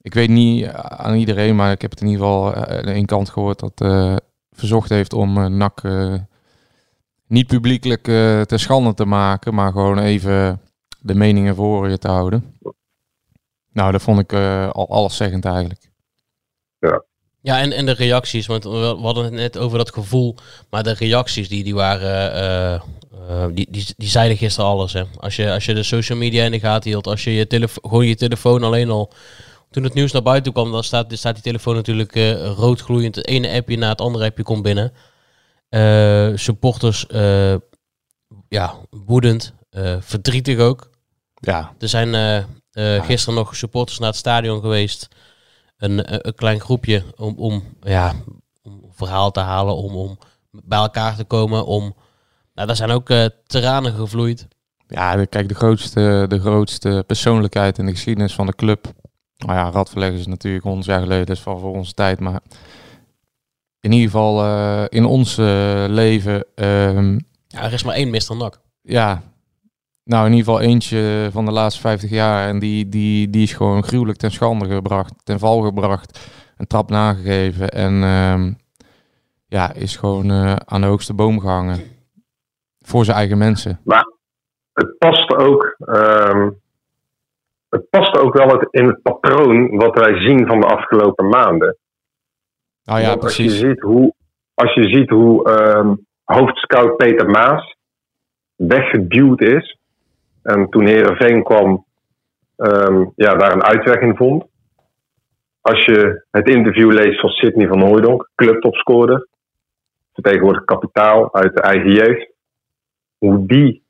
ik 0.00 0.14
weet 0.14 0.28
niet 0.28 0.66
aan 0.72 1.14
iedereen, 1.14 1.56
maar 1.56 1.70
ik 1.72 1.82
heb 1.82 1.90
het 1.90 2.00
in 2.00 2.06
ieder 2.06 2.22
geval 2.24 2.54
aan 2.54 2.84
één 2.84 3.06
kant 3.06 3.30
gehoord 3.30 3.60
dat 3.60 3.80
verzocht 4.56 4.88
heeft 4.88 5.12
om 5.12 5.36
eh, 5.38 5.46
niet 7.26 7.46
publiekelijk 7.46 8.08
eh 8.08 8.40
te 8.40 8.58
schande 8.58 8.94
te 8.94 9.04
maken, 9.04 9.54
maar 9.54 9.72
gewoon 9.72 9.98
even 9.98 10.60
de 11.00 11.14
meningen 11.14 11.54
voor 11.54 11.88
je 11.88 11.98
te 11.98 12.08
houden. 12.08 12.58
Nou, 13.72 13.92
dat 13.92 14.02
vond 14.02 14.20
ik 14.20 14.32
eh, 14.32 14.70
al 14.70 14.88
alleszeggend 14.88 15.44
eigenlijk. 15.44 15.92
Ja, 17.44 17.60
en, 17.60 17.72
en 17.72 17.86
de 17.86 17.92
reacties, 17.92 18.46
want 18.46 18.64
we 18.64 18.96
hadden 19.00 19.24
het 19.24 19.32
net 19.32 19.58
over 19.58 19.78
dat 19.78 19.92
gevoel, 19.92 20.34
maar 20.70 20.82
de 20.82 20.92
reacties 20.92 21.48
die, 21.48 21.64
die 21.64 21.74
waren, 21.74 22.32
eh, 22.32 22.74
eh, 22.74 22.80
die, 23.52 23.66
die, 23.70 23.86
die 23.96 24.08
zeiden 24.08 24.36
gisteren 24.36 24.70
alles. 24.70 24.92
Hè. 24.92 25.02
Als, 25.16 25.36
je, 25.36 25.52
als 25.52 25.64
je 25.64 25.74
de 25.74 25.82
social 25.82 26.18
media 26.18 26.44
in 26.44 26.50
de 26.50 26.60
gaten 26.60 26.90
hield, 26.90 27.06
als 27.06 27.24
je 27.24 27.34
je 27.34 27.46
telefoon, 27.46 27.90
gewoon 27.90 28.06
je 28.06 28.14
telefoon 28.14 28.62
alleen 28.62 28.90
al, 28.90 29.12
toen 29.70 29.84
het 29.84 29.94
nieuws 29.94 30.12
naar 30.12 30.22
buiten 30.22 30.52
kwam, 30.52 30.72
dan 30.72 30.84
staat, 30.84 31.12
staat 31.12 31.34
die 31.34 31.42
telefoon 31.42 31.74
natuurlijk 31.74 32.16
eh, 32.16 32.52
rood 32.56 32.80
gloeiend. 32.80 33.14
Het 33.14 33.26
ene 33.26 33.56
appje 33.56 33.76
na 33.76 33.88
het 33.88 34.00
andere 34.00 34.24
appje 34.24 34.42
komt 34.42 34.62
binnen. 34.62 34.92
Eh, 35.74 36.30
supporters, 36.34 37.06
eh, 37.06 37.54
ja, 38.48 38.74
woedend, 38.90 39.54
eh, 39.70 39.96
verdrietig 40.00 40.58
ook. 40.58 40.90
Ja, 41.34 41.72
Er 41.78 41.88
zijn 41.88 42.14
eh, 42.70 43.04
gisteren 43.04 43.34
nog 43.34 43.56
supporters 43.56 43.98
naar 43.98 44.08
het 44.08 44.18
stadion 44.18 44.60
geweest. 44.60 45.08
Een, 45.76 46.26
een, 46.26 46.34
klein 46.34 46.60
groepje 46.60 47.02
om, 47.16 47.34
om, 47.36 47.62
ja, 47.80 48.12
om 48.62 48.80
verhaal 48.90 49.30
te 49.30 49.40
halen, 49.40 49.76
om, 49.76 49.96
om 49.96 50.18
bij 50.50 50.78
elkaar 50.78 51.16
te 51.16 51.24
komen. 51.24 51.66
Om, 51.66 51.94
nou, 52.54 52.66
daar 52.66 52.76
zijn 52.76 52.90
ook 52.90 53.10
eh 53.10 53.26
tranen 53.46 53.92
gevloeid. 53.92 54.48
Ja, 54.86 55.24
kijk, 55.24 55.48
de 55.48 55.54
grootste, 55.54 56.24
de 56.28 56.40
grootste 56.40 57.04
persoonlijkheid 57.06 57.78
in 57.78 57.86
de 57.86 57.92
geschiedenis 57.92 58.34
van 58.34 58.46
de 58.46 58.54
club. 58.54 58.92
Nou 59.36 59.58
ja, 59.58 59.70
Radverleggen 59.70 60.18
is 60.18 60.26
natuurlijk 60.26 60.64
honderd 60.64 60.86
jaar 60.86 61.00
geleden, 61.00 61.26
dat 61.26 61.36
is 61.36 61.42
van 61.42 61.60
voor 61.60 61.74
onze 61.74 61.92
tijd. 61.92 62.20
Maar 62.20 62.40
in 63.84 63.92
ieder 63.92 64.10
geval 64.10 64.42
eh, 64.44 64.84
in 64.88 65.04
ons 65.04 65.38
eh, 65.38 65.84
leven, 65.88 66.44
ehm, 66.54 67.12
Ja, 67.46 67.62
er 67.62 67.72
is 67.72 67.84
maar 67.84 67.94
één 67.94 68.10
Mr. 68.10 68.36
Nak. 68.38 68.60
ja, 68.82 69.22
nou 70.04 70.26
in 70.26 70.32
ieder 70.32 70.44
geval 70.52 70.60
eentje 70.68 71.28
van 71.32 71.44
de 71.44 71.50
laatste 71.50 71.80
50 71.80 72.10
jaar. 72.10 72.48
En 72.48 72.58
die, 72.58 72.88
die, 72.88 73.30
die 73.30 73.42
is 73.42 73.52
gewoon 73.52 73.84
gruwelijk 73.84 74.18
ten 74.18 74.30
schande 74.30 74.68
gebracht, 74.68 75.12
ten 75.24 75.38
val 75.38 75.60
gebracht, 75.60 76.30
een 76.56 76.66
trap 76.66 76.90
nagegeven. 76.90 77.68
En 77.68 78.02
ehm, 78.02 78.52
ja, 79.46 79.72
is 79.72 79.96
gewoon 79.96 80.30
eh, 80.30 80.56
aan 80.64 80.80
de 80.80 80.86
hoogste 80.86 81.14
boom 81.14 81.40
gehangen. 81.40 81.80
Voor 82.80 83.04
zijn 83.04 83.16
eigen 83.16 83.38
mensen. 83.38 83.80
het 84.72 84.98
past 84.98 85.34
ook. 85.34 85.74
ehm, 85.78 86.50
het 87.68 87.90
past 87.90 88.18
ook 88.18 88.34
wel 88.34 88.48
het- 88.48 88.68
in 88.70 88.86
het 88.86 89.02
patroon 89.02 89.76
wat 89.76 89.98
wij 89.98 90.14
zien 90.26 90.46
van 90.46 90.60
de 90.60 90.66
afgelopen 90.66 91.28
maanden. 91.28 91.76
Nou 92.84 93.00
ja, 93.00 93.08
Want 93.08 93.22
als 93.22 93.34
precies. 93.34 93.60
Je 93.60 93.66
ziet 93.68 93.80
hoe, 93.80 94.14
als 94.54 94.74
je 94.74 94.84
ziet 94.84 95.10
hoe 95.10 95.44
ehm, 95.44 95.94
hoofdscout 96.24 96.96
Peter 96.96 97.30
Maas 97.30 97.76
weggeduwd 98.56 99.40
is. 99.40 99.78
En 100.42 100.68
toen 100.68 100.86
Heerenveen 100.86 101.42
kwam, 101.42 101.84
ehm, 102.56 103.04
ja, 103.16 103.34
daar 103.34 103.52
een 103.52 103.64
uitweg 103.64 104.00
in 104.00 104.16
vond. 104.16 104.44
Als 105.60 105.84
je 105.84 106.24
het 106.30 106.48
interview 106.48 106.92
leest 106.92 107.20
van 107.20 107.30
Sidney 107.30 107.66
van 107.66 107.80
Hooijdonk, 107.80 108.30
clubtopscorer. 108.34 109.28
Vertegenwoordig 110.12 110.64
kapitaal 110.64 111.34
uit 111.34 111.54
de 111.54 111.62
eigen 111.62 111.90
jeugd. 111.90 112.32
Hoe 113.18 113.46
die 113.46 113.82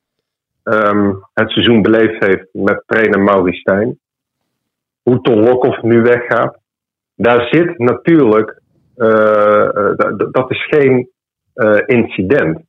ehm, 0.63 1.13
het 1.35 1.51
seizoen 1.51 1.83
beleefd 1.83 2.25
heeft 2.25 2.49
met 2.53 2.83
trainer 2.87 3.21
Maurice 3.21 3.59
Stijn. 3.59 3.99
Hoe 5.03 5.21
Ton 5.21 5.41
Lokhoff 5.43 5.83
nu 5.83 6.03
weggaat. 6.03 6.59
Daar 7.15 7.49
zit 7.51 7.79
natuurlijk 7.79 8.63
dat 10.31 10.51
is 10.51 10.67
geen 10.71 11.09
eh, 11.55 11.77
incident. 11.87 12.61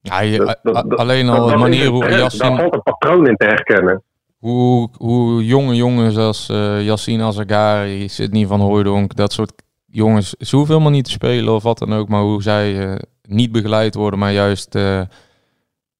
Ja, 0.00 0.20
je- 0.20 0.38
Dat- 0.38 0.58
dat- 0.62 0.96
alleen 0.96 1.28
al 1.28 1.46
de 1.46 1.56
manier 1.56 1.86
hoe 1.86 1.98
trend. 1.98 2.12
Daar 2.12 2.22
Yassin, 2.22 2.56
valt 2.56 2.74
een 2.74 2.82
patroon 2.82 3.26
in 3.26 3.36
te 3.36 3.46
herkennen. 3.46 4.02
hoe, 4.38 4.88
hoe 4.98 5.44
jonge 5.44 5.74
jongens 5.74 6.16
als 6.16 6.48
eh 6.48 6.84
Yassine 6.84 7.22
Azagari, 7.24 8.08
Sidney 8.08 8.46
van 8.46 8.60
Hooijdonk, 8.60 9.14
dat 9.16 9.32
soort 9.32 9.52
jongens, 9.86 10.30
ze 10.38 10.56
hoeven 10.56 10.74
helemaal 10.74 10.94
niet 10.96 11.04
te 11.04 11.10
spelen 11.10 11.54
of 11.54 11.62
wat 11.62 11.78
dan 11.78 11.92
ook, 11.92 12.08
maar 12.08 12.20
hoe 12.22 12.42
zij 12.42 12.88
eh, 12.88 12.96
niet 13.22 13.52
begeleid 13.52 13.94
worden, 13.94 14.18
maar 14.18 14.32
juist 14.32 14.74
eh, 14.74 15.00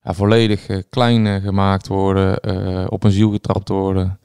ja, 0.02 0.12
volledig 0.12 0.66
eh, 0.68 0.78
klein 0.90 1.26
eh, 1.26 1.34
gemaakt 1.42 1.88
worden, 1.88 2.40
eh, 2.40 2.86
op 2.88 3.04
een 3.04 3.10
ziel 3.10 3.30
getrapt 3.30 3.68
worden, 3.68 4.20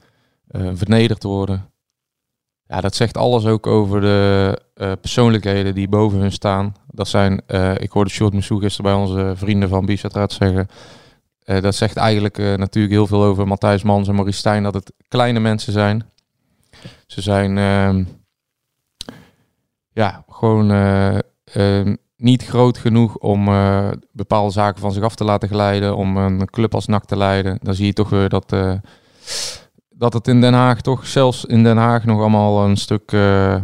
eh, 0.48 0.70
vernederd 0.74 1.22
worden. 1.22 1.70
Ja, 2.68 2.80
dat 2.80 2.94
zegt 2.94 3.16
alles 3.16 3.46
ook 3.46 3.66
over 3.66 4.00
de 4.00 4.58
eh, 4.74 4.92
persoonlijkheden 5.00 5.74
die 5.74 5.88
boven 5.88 6.18
hun 6.18 6.32
staan. 6.32 6.74
Dat 6.90 7.08
zijn, 7.08 7.42
eh, 7.46 7.74
ik 7.78 7.90
hoorde 7.90 8.10
Short 8.10 8.32
Moussou 8.32 8.60
gisteren 8.60 8.90
bij 8.90 9.00
onze 9.00 9.32
vrienden 9.36 9.68
van 9.68 9.86
Bicetraat 9.86 10.32
zeggen, 10.32 10.68
eh, 11.44 11.60
dat 11.60 11.74
zegt 11.74 11.96
eigenlijk 11.96 12.38
natuurlijk 12.38 12.94
heel 12.94 13.06
veel 13.06 13.24
over 13.24 13.46
Matthijs 13.46 13.82
Mans 13.82 14.08
en 14.08 14.14
Maurice 14.14 14.38
Stijn, 14.38 14.62
dat 14.62 14.74
het 14.74 14.92
kleine 15.08 15.40
mensen 15.40 15.72
zijn. 15.72 16.04
Ze 17.06 17.20
zijn 17.20 17.58
ehm, 17.58 18.04
ja, 19.92 20.24
gewoon 20.28 20.70
eh, 20.70 21.18
ehm, 21.44 21.96
niet 22.16 22.46
groot 22.46 22.78
genoeg 22.78 23.16
om 23.16 23.44
bepaalde 24.12 24.52
zaken 24.52 24.80
van 24.80 24.92
zich 24.92 25.02
af 25.02 25.14
te 25.14 25.24
laten 25.24 25.48
glijden, 25.48 25.96
om 25.96 26.16
een 26.16 26.44
club 26.50 26.74
als 26.74 26.86
NAC 26.86 27.04
te 27.04 27.16
leiden. 27.16 27.58
Dan 27.62 27.74
zie 27.74 27.86
je 27.86 27.92
toch 27.92 28.10
weer 28.10 28.28
dat, 28.28 28.52
dat 29.98 30.12
het 30.12 30.28
in 30.28 30.40
Den 30.40 30.52
Haag 30.52 30.80
toch, 30.80 31.06
zelfs 31.06 31.44
in 31.44 31.62
Den 31.62 31.76
Haag, 31.76 32.04
nog 32.04 32.20
allemaal 32.20 32.64
een 32.64 32.76
stuk 32.76 33.12
eh, 33.12 33.56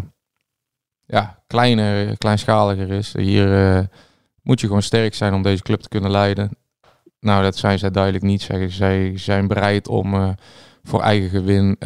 ja, 1.07 1.43
kleiner, 1.47 2.19
kleinschaliger 2.19 2.91
is. 2.91 3.15
Hier 3.17 3.77
eh, 3.77 3.85
moet 4.43 4.61
je 4.61 4.67
gewoon 4.67 4.83
sterk 4.83 5.15
zijn 5.15 5.35
om 5.35 5.43
deze 5.43 5.63
club 5.63 5.81
te 5.81 5.89
kunnen 5.89 6.11
leiden. 6.11 6.51
Nou, 7.21 7.43
dat 7.43 7.57
zijn 7.57 7.79
zij 7.79 7.91
duidelijk 7.91 8.25
niet. 8.25 8.43
Zeggen. 8.43 8.71
Zij 8.71 9.13
zijn 9.19 9.47
bereid 9.47 9.89
om 9.89 10.15
eh, 10.15 10.29
voor 10.83 11.01
eigen 11.01 11.31
gewin 11.31 11.77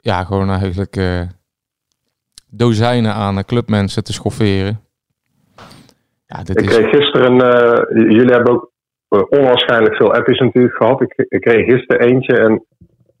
ja, 0.00 0.24
gewoon 0.24 0.50
eigenlijk 0.50 0.96
dozijnen 2.50 3.14
aan 3.14 3.44
clubmensen 3.44 4.04
te 4.04 4.12
schofferen. 4.12 4.80
Ja, 6.26 6.42
dit 6.42 6.60
Ik 6.60 6.70
is... 6.70 6.76
kreeg 6.76 6.90
gisteren, 6.90 7.36
jullie 8.12 8.32
hebben 8.32 8.52
ook 8.52 8.72
onwaarschijnlijk 9.08 9.96
veel 9.96 10.14
appjes 10.14 10.38
natuurlijk 10.38 10.76
gehad. 10.76 11.00
Ik, 11.00 11.14
ik 11.28 11.40
kreeg 11.40 11.64
gisteren 11.64 12.06
eentje 12.06 12.38
en 12.38 12.64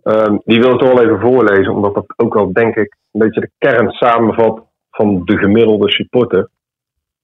ehm, 0.02 0.36
die 0.44 0.60
wil 0.60 0.72
ik 0.72 0.78
toch 0.78 0.92
wel 0.92 1.02
even 1.02 1.20
voorlezen, 1.20 1.74
omdat 1.74 1.94
dat 1.94 2.12
ook 2.16 2.34
wel, 2.34 2.52
denk 2.52 2.76
ik, 2.76 2.96
een 3.12 3.20
beetje 3.20 3.40
de 3.40 3.50
kern 3.58 3.90
samenvat 3.90 4.66
van 4.90 5.24
de 5.24 5.36
gemiddelde 5.36 5.90
supporter. 5.90 6.48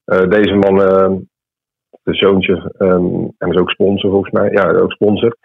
Eh, 0.05 0.29
deze 0.29 0.55
man, 0.55 0.83
eh, 0.83 1.13
de 2.03 2.15
zoontje, 2.15 2.73
ehm, 2.79 3.29
en 3.39 3.51
is 3.51 3.57
ook 3.57 3.71
sponsor 3.71 4.11
volgens 4.11 4.33
mij, 4.33 4.51
ja, 4.51 4.71
ook 4.71 4.93
sponsor. 4.93 5.37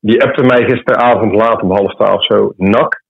Die 0.00 0.22
appte 0.22 0.42
mij 0.42 0.64
gisteravond 0.64 1.32
laat 1.32 1.62
om 1.62 1.70
half 1.70 1.94
twaalf 1.94 2.24
zo. 2.24 2.52
NAC 2.56 3.02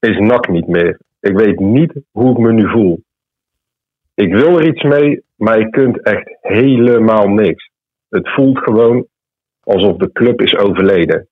is 0.00 0.18
NAC 0.18 0.48
niet 0.48 0.66
meer. 0.66 0.98
Ik 1.20 1.36
weet 1.36 1.60
niet 1.60 1.92
hoe 2.10 2.30
ik 2.30 2.38
me 2.38 2.52
nu 2.52 2.68
voel. 2.68 3.02
Ik 4.14 4.34
wil 4.34 4.58
er 4.58 4.66
iets 4.66 4.82
mee, 4.82 5.22
maar 5.36 5.58
je 5.58 5.70
kunt 5.70 6.02
echt 6.02 6.36
helemaal 6.40 7.28
niks. 7.28 7.70
Het 8.12 8.32
voelt 8.34 8.58
gewoon 8.58 9.06
alsof 9.60 9.96
de 9.96 10.12
club 10.12 10.40
is 10.40 10.56
overleden. 10.56 11.28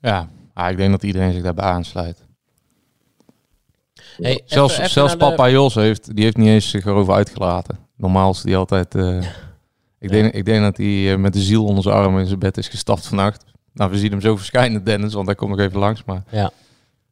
Ja, 0.00 0.28
ah, 0.54 0.70
ik 0.70 0.76
denk 0.76 0.90
dat 0.90 1.02
iedereen 1.02 1.32
zich 1.32 1.42
daarbij 1.42 1.64
aansluit. 1.64 2.26
Hey, 4.16 4.42
Zelfs, 4.44 4.72
even- 4.72 4.82
even 4.82 4.92
zelfs 4.94 5.12
de- 5.12 5.18
papa 5.18 5.48
Jos 5.50 5.74
heeft, 5.74 6.14
die 6.16 6.24
heeft 6.24 6.36
niet 6.36 6.48
eens 6.48 6.70
zich 6.70 6.84
erover 6.86 7.14
uitgelaten. 7.14 7.78
Normaal 7.96 8.30
is 8.30 8.42
die 8.42 8.56
altijd... 8.56 8.94
eh, 8.94 9.22
ik, 9.98 10.10
denk, 10.10 10.32
ik 10.34 10.44
denk 10.44 10.62
dat 10.62 10.76
hij 10.76 11.12
eh, 11.12 11.18
met 11.18 11.32
de 11.32 11.40
ziel 11.40 11.64
onder 11.64 11.82
zijn 11.82 11.94
arm 11.94 12.18
in 12.18 12.26
zijn 12.26 12.38
bed 12.38 12.56
is 12.56 12.68
gestapt 12.68 13.06
vannacht. 13.06 13.44
Nou, 13.72 13.90
we 13.90 13.98
zien 13.98 14.10
hem 14.10 14.20
zo 14.20 14.36
verschijnen, 14.36 14.84
Dennis, 14.84 15.14
want 15.14 15.26
hij 15.26 15.34
komt 15.34 15.50
nog 15.50 15.60
even 15.60 15.78
langs. 15.78 16.04
Maar 16.04 16.22
Ja. 16.30 16.50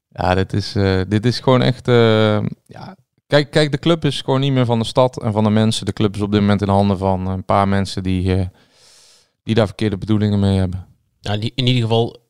ja 0.08 0.34
dit, 0.34 0.52
is, 0.52 0.74
eh, 0.74 1.00
dit 1.08 1.26
is 1.26 1.40
gewoon 1.40 1.62
echt... 1.62 1.88
eh, 1.88 2.40
ja. 2.66 2.96
Kijk, 3.32 3.50
kijk, 3.50 3.70
de 3.70 3.78
club 3.78 4.04
is 4.04 4.20
gewoon 4.20 4.40
niet 4.40 4.52
meer 4.52 4.64
van 4.64 4.78
de 4.78 4.84
stad 4.84 5.22
en 5.22 5.32
van 5.32 5.44
de 5.44 5.50
mensen. 5.50 5.86
De 5.86 5.92
club 5.92 6.14
is 6.14 6.20
op 6.20 6.32
dit 6.32 6.40
moment 6.40 6.62
in 6.62 6.68
handen 6.68 6.98
van 6.98 7.26
een 7.26 7.44
paar 7.44 7.68
mensen 7.68 8.02
die, 8.02 8.34
eh, 8.34 8.46
die 9.42 9.54
daar 9.54 9.66
verkeerde 9.66 9.98
bedoelingen 9.98 10.40
mee 10.40 10.58
hebben. 10.58 10.86
Nou, 11.20 11.38
die- 11.38 11.52
in 11.54 11.66
ieder 11.66 11.82
geval, 11.82 12.20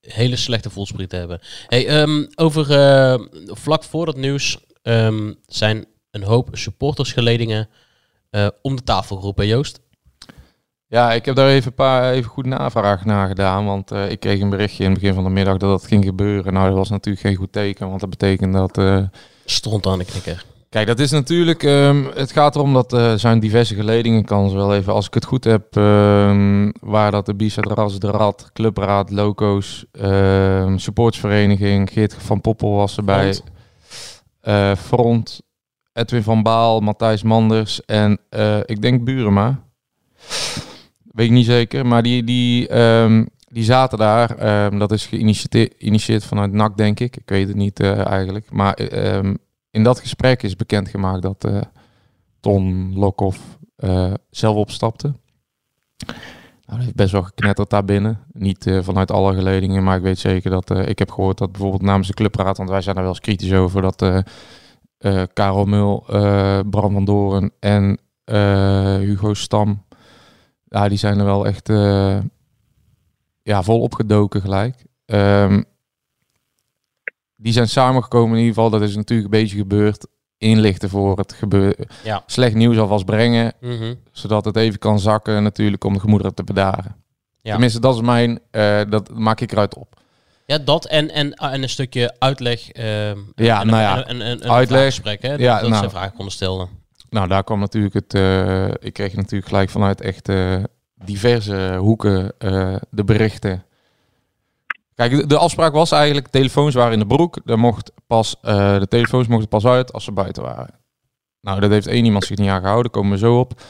hele 0.00 0.36
slechte 0.36 0.70
voelspriet 0.70 1.12
hebben. 1.12 1.40
Hey, 1.66 1.86
ehm, 1.86 2.24
over 2.34 2.70
eh, 2.70 3.20
vlak 3.46 3.84
voor 3.84 4.06
dat 4.06 4.16
nieuws 4.16 4.58
ehm, 4.82 5.32
zijn 5.46 5.86
een 6.10 6.22
hoop 6.22 6.48
supportersgeledingen 6.52 7.68
eh, 8.30 8.46
om 8.62 8.76
de 8.76 8.82
tafel 8.82 9.16
geroepen, 9.16 9.46
Joost. 9.46 9.80
Ja, 10.86 11.12
ik 11.12 11.24
heb 11.24 11.34
daar 11.34 11.48
even, 11.48 11.66
een 11.68 11.74
paar, 11.74 12.12
even 12.12 12.30
goed 12.30 12.46
navraag 12.46 13.04
naar 13.04 13.28
gedaan. 13.28 13.64
Want 13.64 13.90
ik 13.90 14.20
kreeg 14.20 14.40
een 14.40 14.50
berichtje 14.50 14.84
in 14.84 14.90
het 14.90 15.00
begin 15.00 15.14
van 15.14 15.24
de 15.24 15.30
middag 15.30 15.56
dat 15.56 15.70
dat 15.70 15.86
ging 15.86 16.04
gebeuren. 16.04 16.52
Nou, 16.52 16.66
dat 16.68 16.76
was 16.76 16.90
natuurlijk 16.90 17.26
geen 17.26 17.36
goed 17.36 17.52
teken. 17.52 17.88
Want 17.88 18.00
dat 18.00 18.10
betekent 18.10 18.52
dat... 18.52 18.78
eh, 19.44 19.52
Stond 19.52 19.86
aan 19.86 19.98
de 19.98 20.04
knikker. 20.04 20.44
Kijk, 20.68 20.86
dat 20.86 20.98
is 20.98 21.10
natuurlijk... 21.10 21.62
ehm, 21.62 22.04
het 22.14 22.32
gaat 22.32 22.54
erom 22.56 22.72
dat 22.72 22.92
er 22.92 23.18
zijn 23.18 23.40
diverse 23.40 23.74
geledingen. 23.74 24.24
kan 24.24 24.50
ze 24.50 24.56
wel 24.56 24.74
even, 24.74 24.92
als 24.92 25.06
ik 25.06 25.14
het 25.14 25.24
goed 25.24 25.44
heb... 25.44 25.76
ehm, 25.76 26.70
waar 26.80 27.10
dat 27.10 27.26
de 27.26 27.34
Bisa, 27.34 27.60
Ras, 27.62 27.98
de 27.98 28.10
Rad, 28.10 28.50
Clubraad, 28.52 29.10
Loco's... 29.10 29.84
ehm 29.92 30.76
supportsvereniging, 30.76 31.90
Geert 31.92 32.14
van 32.18 32.40
Poppel 32.40 32.70
was 32.70 32.96
erbij. 32.96 33.34
Front. 33.34 33.42
eh, 34.40 34.74
Front, 34.76 35.40
Edwin 35.92 36.22
van 36.22 36.42
Baal, 36.42 36.80
Matthijs 36.80 37.22
Manders 37.22 37.84
en 37.84 38.18
eh, 38.28 38.58
ik 38.64 38.82
denk 38.82 39.04
Burema. 39.04 39.62
Weet 41.12 41.26
ik 41.26 41.32
niet 41.32 41.46
zeker, 41.46 41.86
maar 41.86 42.02
die, 42.02 42.24
die, 42.24 42.68
die 43.52 43.64
zaten 43.64 43.98
daar. 43.98 44.36
Ehm, 44.36 44.78
dat 44.78 44.92
is 44.92 45.06
geïnitieerd 45.06 46.24
vanuit 46.24 46.52
NAC, 46.52 46.76
denk 46.76 47.00
ik. 47.00 47.16
Ik 47.16 47.28
weet 47.28 47.48
het 47.48 47.56
niet 47.56 47.80
eh, 47.80 48.06
eigenlijk. 48.06 48.50
Maar 48.50 48.74
ehm, 48.74 49.34
in 49.70 49.82
dat 49.82 50.00
gesprek 50.00 50.42
is 50.42 50.56
bekendgemaakt 50.56 51.22
dat 51.22 51.44
eh, 51.44 51.60
Ton 52.40 52.92
Lokhoff 52.94 53.58
eh, 53.76 54.12
zelf 54.30 54.56
opstapte. 54.56 55.06
Nou, 55.06 56.78
dat 56.78 56.78
heeft 56.78 56.94
best 56.94 57.12
wel 57.12 57.22
geknetterd 57.22 57.70
daar 57.70 57.84
binnen. 57.84 58.18
Niet 58.32 58.70
vanuit 58.80 59.10
alle 59.10 59.34
geledingen, 59.34 59.82
maar 59.82 59.96
ik 59.96 60.02
weet 60.02 60.18
zeker 60.18 60.50
dat... 60.50 60.70
ik 60.70 60.98
heb 60.98 61.10
gehoord 61.10 61.38
dat 61.38 61.52
bijvoorbeeld 61.52 61.82
namens 61.82 62.08
de 62.08 62.14
clubraad... 62.14 62.56
want 62.56 62.70
wij 62.70 62.80
zijn 62.80 62.96
er 62.96 63.02
wel 63.02 63.10
eens 63.10 63.20
kritisch 63.20 63.52
over... 63.52 63.82
dat 63.82 64.24
Karel 65.32 65.64
Mul, 65.64 66.04
Bram 66.70 66.92
van 66.92 67.04
Doren 67.04 67.52
en 67.60 67.98
Hugo 69.00 69.34
Stam... 69.34 69.84
Ja, 70.64 70.88
die 70.88 70.98
zijn 70.98 71.18
er 71.18 71.24
wel 71.24 71.46
echt 71.46 71.68
ja, 73.42 73.62
vol 73.62 73.80
opgedoken 73.80 74.40
gelijk. 74.40 74.84
Ehm, 75.06 75.62
die 77.36 77.52
zijn 77.52 77.68
samengekomen 77.68 78.30
in 78.36 78.38
ieder 78.44 78.54
geval. 78.54 78.70
Dat 78.70 78.82
is 78.88 78.96
natuurlijk 78.96 79.32
een 79.34 79.40
beetje 79.40 79.56
gebeurd. 79.56 80.06
Inlichten 80.38 80.88
voor 80.88 81.18
het 81.18 81.32
gebeur 81.32 81.76
Ja. 82.04 82.22
slecht 82.26 82.54
nieuws 82.54 82.78
alvast 82.78 83.04
brengen. 83.04 83.52
Mhm. 83.60 83.94
Zodat 84.10 84.44
het 84.44 84.56
even 84.56 84.78
kan 84.78 85.00
zakken 85.00 85.42
natuurlijk 85.42 85.84
om 85.84 85.92
de 85.92 86.00
gemoederen 86.00 86.34
te 86.34 86.44
bedaren. 86.44 86.96
Ja. 87.42 87.50
Tenminste, 87.50 87.80
dat 87.80 87.94
is 87.94 88.00
mijn... 88.00 88.40
eh, 88.50 88.80
dat 88.88 89.10
maak 89.10 89.40
ik 89.40 89.52
eruit 89.52 89.74
op. 89.76 90.00
Ja, 90.46 90.58
dat 90.58 90.84
en, 90.86 91.10
en, 91.10 91.32
en 91.34 91.62
een 91.62 91.68
stukje 91.68 92.14
uitleg. 92.18 92.68
ehm, 92.70 93.18
Ja, 93.34 93.60
en, 93.60 93.66
nou 93.66 93.80
ja, 93.82 94.04
En, 94.06 94.20
en, 94.22 94.42
uitleg. 94.42 94.68
vraaggesprek, 94.78 95.22
hè? 95.22 95.28
Dat, 95.28 95.38
Ja, 95.40 95.60
dat 95.60 95.70
nou. 95.70 95.84
ze 95.84 95.90
vragen 95.90 96.12
konden 96.12 96.32
stellen. 96.32 96.68
Nou, 97.10 97.28
daar 97.28 97.44
kwam 97.44 97.58
natuurlijk 97.60 97.94
het... 97.94 98.14
eh, 98.14 98.68
ik 98.68 98.92
kreeg 98.92 99.14
natuurlijk 99.14 99.48
gelijk 99.48 99.70
vanuit 99.70 100.00
echt 100.00 100.28
eh, 100.28 100.62
diverse 101.04 101.76
hoeken 101.78 102.32
eh, 102.38 102.74
de 102.90 103.04
berichten. 103.04 103.64
Kijk, 104.94 105.28
de, 105.28 105.38
afspraak 105.38 105.72
was 105.72 105.90
eigenlijk, 105.90 106.28
telefoons 106.28 106.74
waren 106.74 106.92
in 106.92 106.98
de 106.98 107.06
broek. 107.06 107.38
Er 107.44 107.58
mocht 107.58 107.92
pas, 108.06 108.36
eh, 108.42 108.78
de 108.78 108.88
telefoons 108.88 109.26
mochten 109.26 109.48
pas 109.48 109.66
uit 109.66 109.92
als 109.92 110.04
ze 110.04 110.12
buiten 110.12 110.42
waren. 110.42 110.74
Nou, 111.40 111.60
dat 111.60 111.70
heeft 111.70 111.86
één 111.86 112.04
iemand 112.04 112.24
zich 112.24 112.36
niet 112.36 112.48
aan 112.48 112.60
gehouden, 112.60 112.92
daar 112.92 113.00
komen 113.00 113.18
we 113.18 113.26
zo 113.26 113.38
op. 113.38 113.60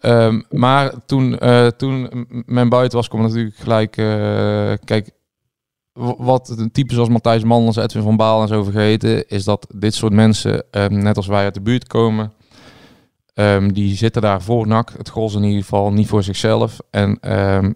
Ehm, 0.00 0.42
maar 0.50 0.92
toen, 1.06 1.38
eh, 1.38 1.66
toen 1.66 2.26
men 2.46 2.68
buiten 2.68 2.98
was, 2.98 3.08
kwam 3.08 3.22
natuurlijk 3.22 3.56
gelijk... 3.56 3.90
kijk, 4.84 5.10
wat 6.16 6.68
type 6.72 6.94
zoals 6.94 7.08
Matthijs 7.08 7.44
Mandels, 7.44 7.76
Edwin 7.76 8.02
van 8.02 8.16
Baal 8.16 8.42
en 8.42 8.48
zo 8.48 8.62
vergeten... 8.62 9.28
is 9.28 9.44
dat 9.44 9.66
dit 9.74 9.94
soort 9.94 10.12
mensen, 10.12 10.64
ehm, 10.70 10.98
net 10.98 11.16
als 11.16 11.26
wij 11.26 11.44
uit 11.44 11.54
de 11.54 11.60
buurt 11.60 11.86
komen... 11.86 12.32
Ehm, 13.34 13.68
die 13.68 13.96
zitten 13.96 14.22
daar 14.22 14.42
voor 14.42 14.66
NAC, 14.66 14.92
het 14.96 15.08
gros 15.08 15.34
in 15.34 15.42
ieder 15.42 15.62
geval, 15.62 15.92
niet 15.92 16.08
voor 16.08 16.22
zichzelf. 16.22 16.78
En 16.90 17.18
ehm, 17.20 17.72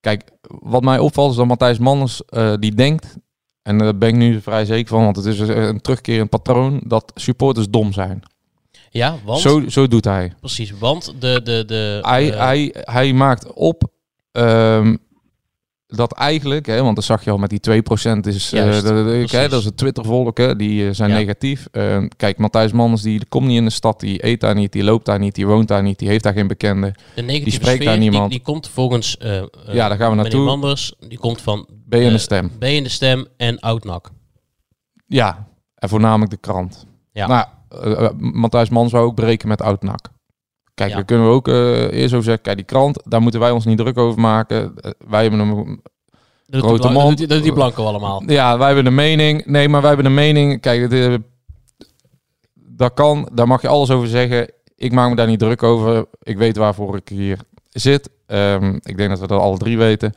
kijk, 0.00 0.30
wat 0.48 0.82
mij 0.82 0.98
opvalt 0.98 1.30
is 1.30 1.36
dat 1.36 1.46
Matthijs 1.46 1.78
Manders 1.78 2.24
eh, 2.24 2.54
die 2.58 2.74
denkt, 2.74 3.16
en 3.62 3.78
daar 3.78 3.98
ben 3.98 4.08
ik 4.08 4.14
nu 4.14 4.40
vrij 4.40 4.64
zeker 4.64 4.88
van, 4.88 5.04
want 5.04 5.16
het 5.16 5.24
is 5.24 5.38
een 5.38 5.58
een 5.58 5.80
terugkerend 5.80 6.30
patroon, 6.30 6.80
dat 6.86 7.12
supporters 7.14 7.68
dom 7.68 7.92
zijn. 7.92 8.22
Ja, 8.90 9.16
want... 9.24 9.40
Zo, 9.40 9.68
zo 9.68 9.88
doet 9.88 10.04
hij. 10.04 10.32
Precies, 10.40 10.78
want 10.78 11.14
de... 11.18 11.40
de, 11.42 11.64
de 11.64 11.98
Hij, 12.02 12.24
hij, 12.24 12.74
hij 12.74 13.12
maakt 13.12 13.52
op 13.52 13.82
ehm, 14.32 14.96
dat 15.90 16.12
eigenlijk, 16.12 16.66
hè, 16.66 16.82
want 16.82 16.94
dat 16.96 17.04
zag 17.04 17.24
je 17.24 17.30
al 17.30 17.38
met 17.38 17.50
die 17.50 17.60
2% 17.60 18.26
is, 18.26 18.52
eh, 18.52 18.64
Juist, 18.64 18.82
precies. 18.86 19.32
hè, 19.32 19.48
dat 19.48 19.58
is 19.58 19.64
het 19.64 19.76
Twittervolk, 19.76 20.38
hè, 20.38 20.56
die 20.56 20.86
eh, 20.88 20.94
zijn 20.94 21.10
Ja. 21.10 21.16
negatief. 21.16 21.66
Ehm, 21.72 22.08
kijk, 22.16 22.38
Matthijs 22.38 22.72
Manders 22.72 23.02
die 23.02 23.26
komt 23.28 23.46
niet 23.46 23.56
in 23.56 23.64
de 23.64 23.70
stad, 23.70 24.00
die 24.00 24.26
eet 24.26 24.40
daar 24.40 24.54
niet, 24.54 24.72
die 24.72 24.84
loopt 24.84 25.04
daar 25.06 25.18
niet, 25.18 25.34
die 25.34 25.46
woont 25.46 25.68
daar 25.68 25.82
niet, 25.82 25.98
die 25.98 26.08
heeft 26.08 26.22
daar 26.24 26.32
geen 26.32 26.46
bekende. 26.46 26.94
de 27.14 27.22
negatieve 27.22 27.50
spreekt 27.50 27.74
sfeer, 27.76 27.84
daar 27.86 27.98
die- 28.00 28.10
niemand. 28.10 28.30
Die, 28.30 28.40
komt 28.40 28.68
volgens... 28.68 29.18
eh, 29.18 29.42
Ja, 29.72 29.88
daar 29.88 29.96
gaan 29.98 30.10
we 30.10 30.16
naartoe. 30.16 30.44
Manders, 30.44 30.94
die 31.08 31.18
komt 31.18 31.40
van... 31.40 31.66
Je 31.90 32.00
in 32.00 32.12
de 32.12 32.18
stem? 32.18 32.50
Ben 32.58 32.70
je 32.70 32.76
in 32.76 32.82
de 32.82 32.88
stem 32.88 33.26
en 33.36 33.58
Oudnak. 33.60 34.10
Ja, 35.06 35.46
en 35.74 35.88
voornamelijk 35.88 36.30
de 36.30 36.36
krant. 36.36 36.86
Ja. 37.12 37.26
Nou, 37.26 37.46
Matthijs 38.18 38.68
Mans 38.68 38.90
zou 38.90 39.04
ook 39.06 39.14
breken 39.14 39.48
met 39.48 39.62
Oud-NAC. 39.62 40.08
Kijk, 40.80 40.90
Ja. 40.92 40.96
daar 40.98 41.06
kunnen 41.06 41.26
we 41.26 41.32
ook 41.34 41.48
eh, 41.48 41.82
eerst 41.92 42.12
over 42.12 42.24
zeggen. 42.24 42.42
Kijk, 42.42 42.56
die 42.56 42.66
krant, 42.66 43.00
daar 43.04 43.20
moeten 43.22 43.40
wij 43.40 43.50
ons 43.50 43.64
niet 43.64 43.78
druk 43.78 43.98
over 43.98 44.20
maken. 44.20 44.72
Eh, 44.76 44.90
wij 45.08 45.22
hebben 45.22 45.40
een, 45.40 45.80
Dat 46.46 46.60
Grote 46.60 46.82
die, 46.82 46.92
dat 46.92 47.02
mond. 47.02 47.28
dat 47.28 47.42
die 47.42 47.52
blanco 47.52 47.84
allemaal. 47.84 48.22
ja, 48.26 48.58
wij 48.58 48.66
hebben 48.66 48.86
een 48.86 48.94
mening. 48.94 49.46
Nee, 49.46 49.68
maar 49.68 49.80
wij 49.80 49.88
hebben 49.88 50.06
een 50.06 50.14
mening. 50.14 50.60
Kijk, 50.60 50.90
de, 50.90 51.22
dat 52.54 52.94
kan, 52.94 53.28
daar 53.32 53.46
mag 53.46 53.62
je 53.62 53.68
alles 53.68 53.90
over 53.90 54.08
zeggen. 54.08 54.50
Ik 54.76 54.92
maak 54.92 55.08
me 55.10 55.16
daar 55.16 55.26
niet 55.26 55.38
druk 55.38 55.62
over. 55.62 56.04
Ik 56.22 56.36
weet 56.38 56.56
waarvoor 56.56 56.96
ik 56.96 57.08
hier 57.08 57.38
zit. 57.68 58.10
Ehm, 58.26 58.74
ik 58.82 58.96
denk 58.96 59.10
dat 59.10 59.20
we 59.20 59.26
dat 59.26 59.40
alle 59.40 59.58
drie 59.58 59.78
weten. 59.78 60.12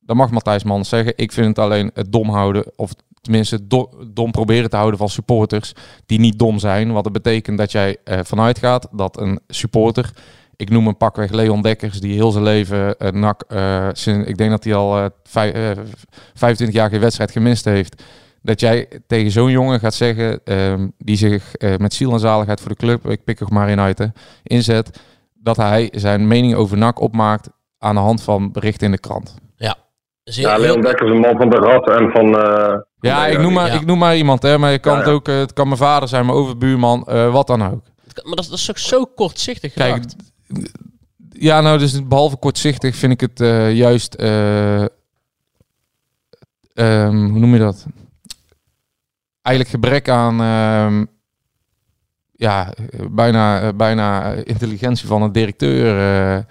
Dat 0.00 0.16
mag 0.16 0.30
Matthijs 0.30 0.64
Mans 0.64 0.88
zeggen. 0.88 1.12
Ik 1.16 1.32
vind 1.32 1.46
het 1.46 1.58
alleen 1.58 1.90
het 1.94 2.12
dom 2.12 2.28
houden, 2.28 2.64
of 2.76 2.90
tenminste 3.24 3.66
do- 3.66 3.90
dom 4.12 4.30
proberen 4.30 4.70
te 4.70 4.76
houden 4.76 4.98
van 4.98 5.08
supporters 5.08 5.72
die 6.06 6.18
niet 6.18 6.38
dom 6.38 6.58
zijn. 6.58 6.92
Wat 6.92 7.04
dat 7.04 7.12
betekent 7.12 7.58
dat 7.58 7.72
jij 7.72 7.96
eh, 8.04 8.18
vanuit 8.22 8.58
gaat 8.58 8.88
dat 8.92 9.20
een 9.20 9.40
supporter, 9.48 10.10
ik 10.56 10.70
noem 10.70 10.86
een 10.86 10.96
pakweg 10.96 11.30
Leon 11.30 11.62
Dekkers, 11.62 12.00
die 12.00 12.14
heel 12.14 12.30
zijn 12.30 12.44
leven 12.44 12.94
uh, 12.98 13.08
NAC, 13.10 13.42
eh, 13.42 13.88
ik 14.26 14.36
denk 14.36 14.50
dat 14.50 14.64
hij 14.64 14.74
al 14.74 14.98
eh, 14.98 15.04
vij- 15.22 15.52
eh, 15.52 15.78
25 16.34 16.76
jaar 16.76 16.90
geen 16.90 17.00
wedstrijd 17.00 17.30
gemist 17.30 17.64
heeft. 17.64 18.02
Dat 18.42 18.60
jij 18.60 18.88
tegen 19.06 19.30
zo'n 19.30 19.50
jongen 19.50 19.80
gaat 19.80 19.94
zeggen, 19.94 20.40
ehm, 20.44 20.88
die 20.98 21.16
zich 21.16 21.52
met 21.78 21.94
ziel 21.94 22.12
en 22.12 22.20
zaligheid 22.20 22.60
voor 22.60 22.70
de 22.70 22.76
club, 22.76 23.08
ik 23.08 23.24
pik 23.24 23.40
er 23.40 23.52
maar 23.52 23.68
in 23.68 23.80
uit, 23.80 24.08
inzet, 24.42 25.00
dat 25.34 25.56
hij 25.56 25.88
zijn 25.96 26.26
mening 26.28 26.54
over 26.54 26.76
NAC 26.76 27.00
opmaakt 27.00 27.48
aan 27.78 27.94
de 27.94 28.00
hand 28.00 28.22
van 28.22 28.52
berichten 28.52 28.86
in 28.86 28.92
de 28.92 28.98
krant. 28.98 29.34
Zeer- 30.24 30.44
Ja, 30.46 30.56
Leon 30.58 30.80
Dekker 30.80 31.06
is 31.06 31.12
een 31.14 31.20
man 31.20 31.36
van 31.36 31.50
de 31.50 31.56
Rad 31.56 31.88
en 31.90 32.10
van... 32.10 32.38
eh, 32.38 32.78
Ja, 33.00 33.22
van 33.22 33.32
ik 33.32 33.38
noem, 33.40 33.52
maar, 33.52 33.66
Ja. 33.66 33.72
ik 33.74 33.86
noem 33.86 33.98
maar 33.98 34.16
iemand, 34.16 34.42
hè, 34.42 34.58
maar 34.58 34.70
je 34.72 34.78
kan 34.78 34.92
Ja, 34.92 34.98
het 34.98 35.08
ook, 35.08 35.28
eh, 35.28 35.38
het 35.38 35.52
kan 35.52 35.66
mijn 35.66 35.78
vader 35.78 36.08
zijn, 36.08 36.26
mijn 36.26 36.38
overbuurman, 36.38 37.04
eh, 37.06 37.32
wat 37.32 37.46
dan 37.46 37.62
ook. 37.62 37.82
Maar 38.22 38.34
dat, 38.34 38.38
is- 38.44 38.48
dat 38.50 38.58
is 38.58 38.70
ook 38.70 38.78
zo 38.78 39.04
kortzichtig 39.04 39.72
Kijk, 39.72 40.04
ja, 41.28 41.60
nou, 41.60 41.78
dus 41.78 42.06
behalve 42.06 42.36
kortzichtig 42.36 42.96
vind 42.96 43.12
ik 43.12 43.20
het 43.20 43.40
eh, 43.40 43.72
juist, 43.76 44.14
eh, 44.14 44.80
ehm, 46.74 47.16
hoe 47.28 47.38
noem 47.38 47.52
je 47.52 47.58
dat? 47.58 47.86
Eigenlijk 49.42 49.68
gebrek 49.76 50.08
aan, 50.08 50.40
ehm, 50.40 51.04
ja, 52.32 52.72
bijna, 53.10 53.72
bijna 53.72 54.32
intelligentie 54.32 55.06
van 55.06 55.22
een 55.22 55.32
directeur 55.32 56.44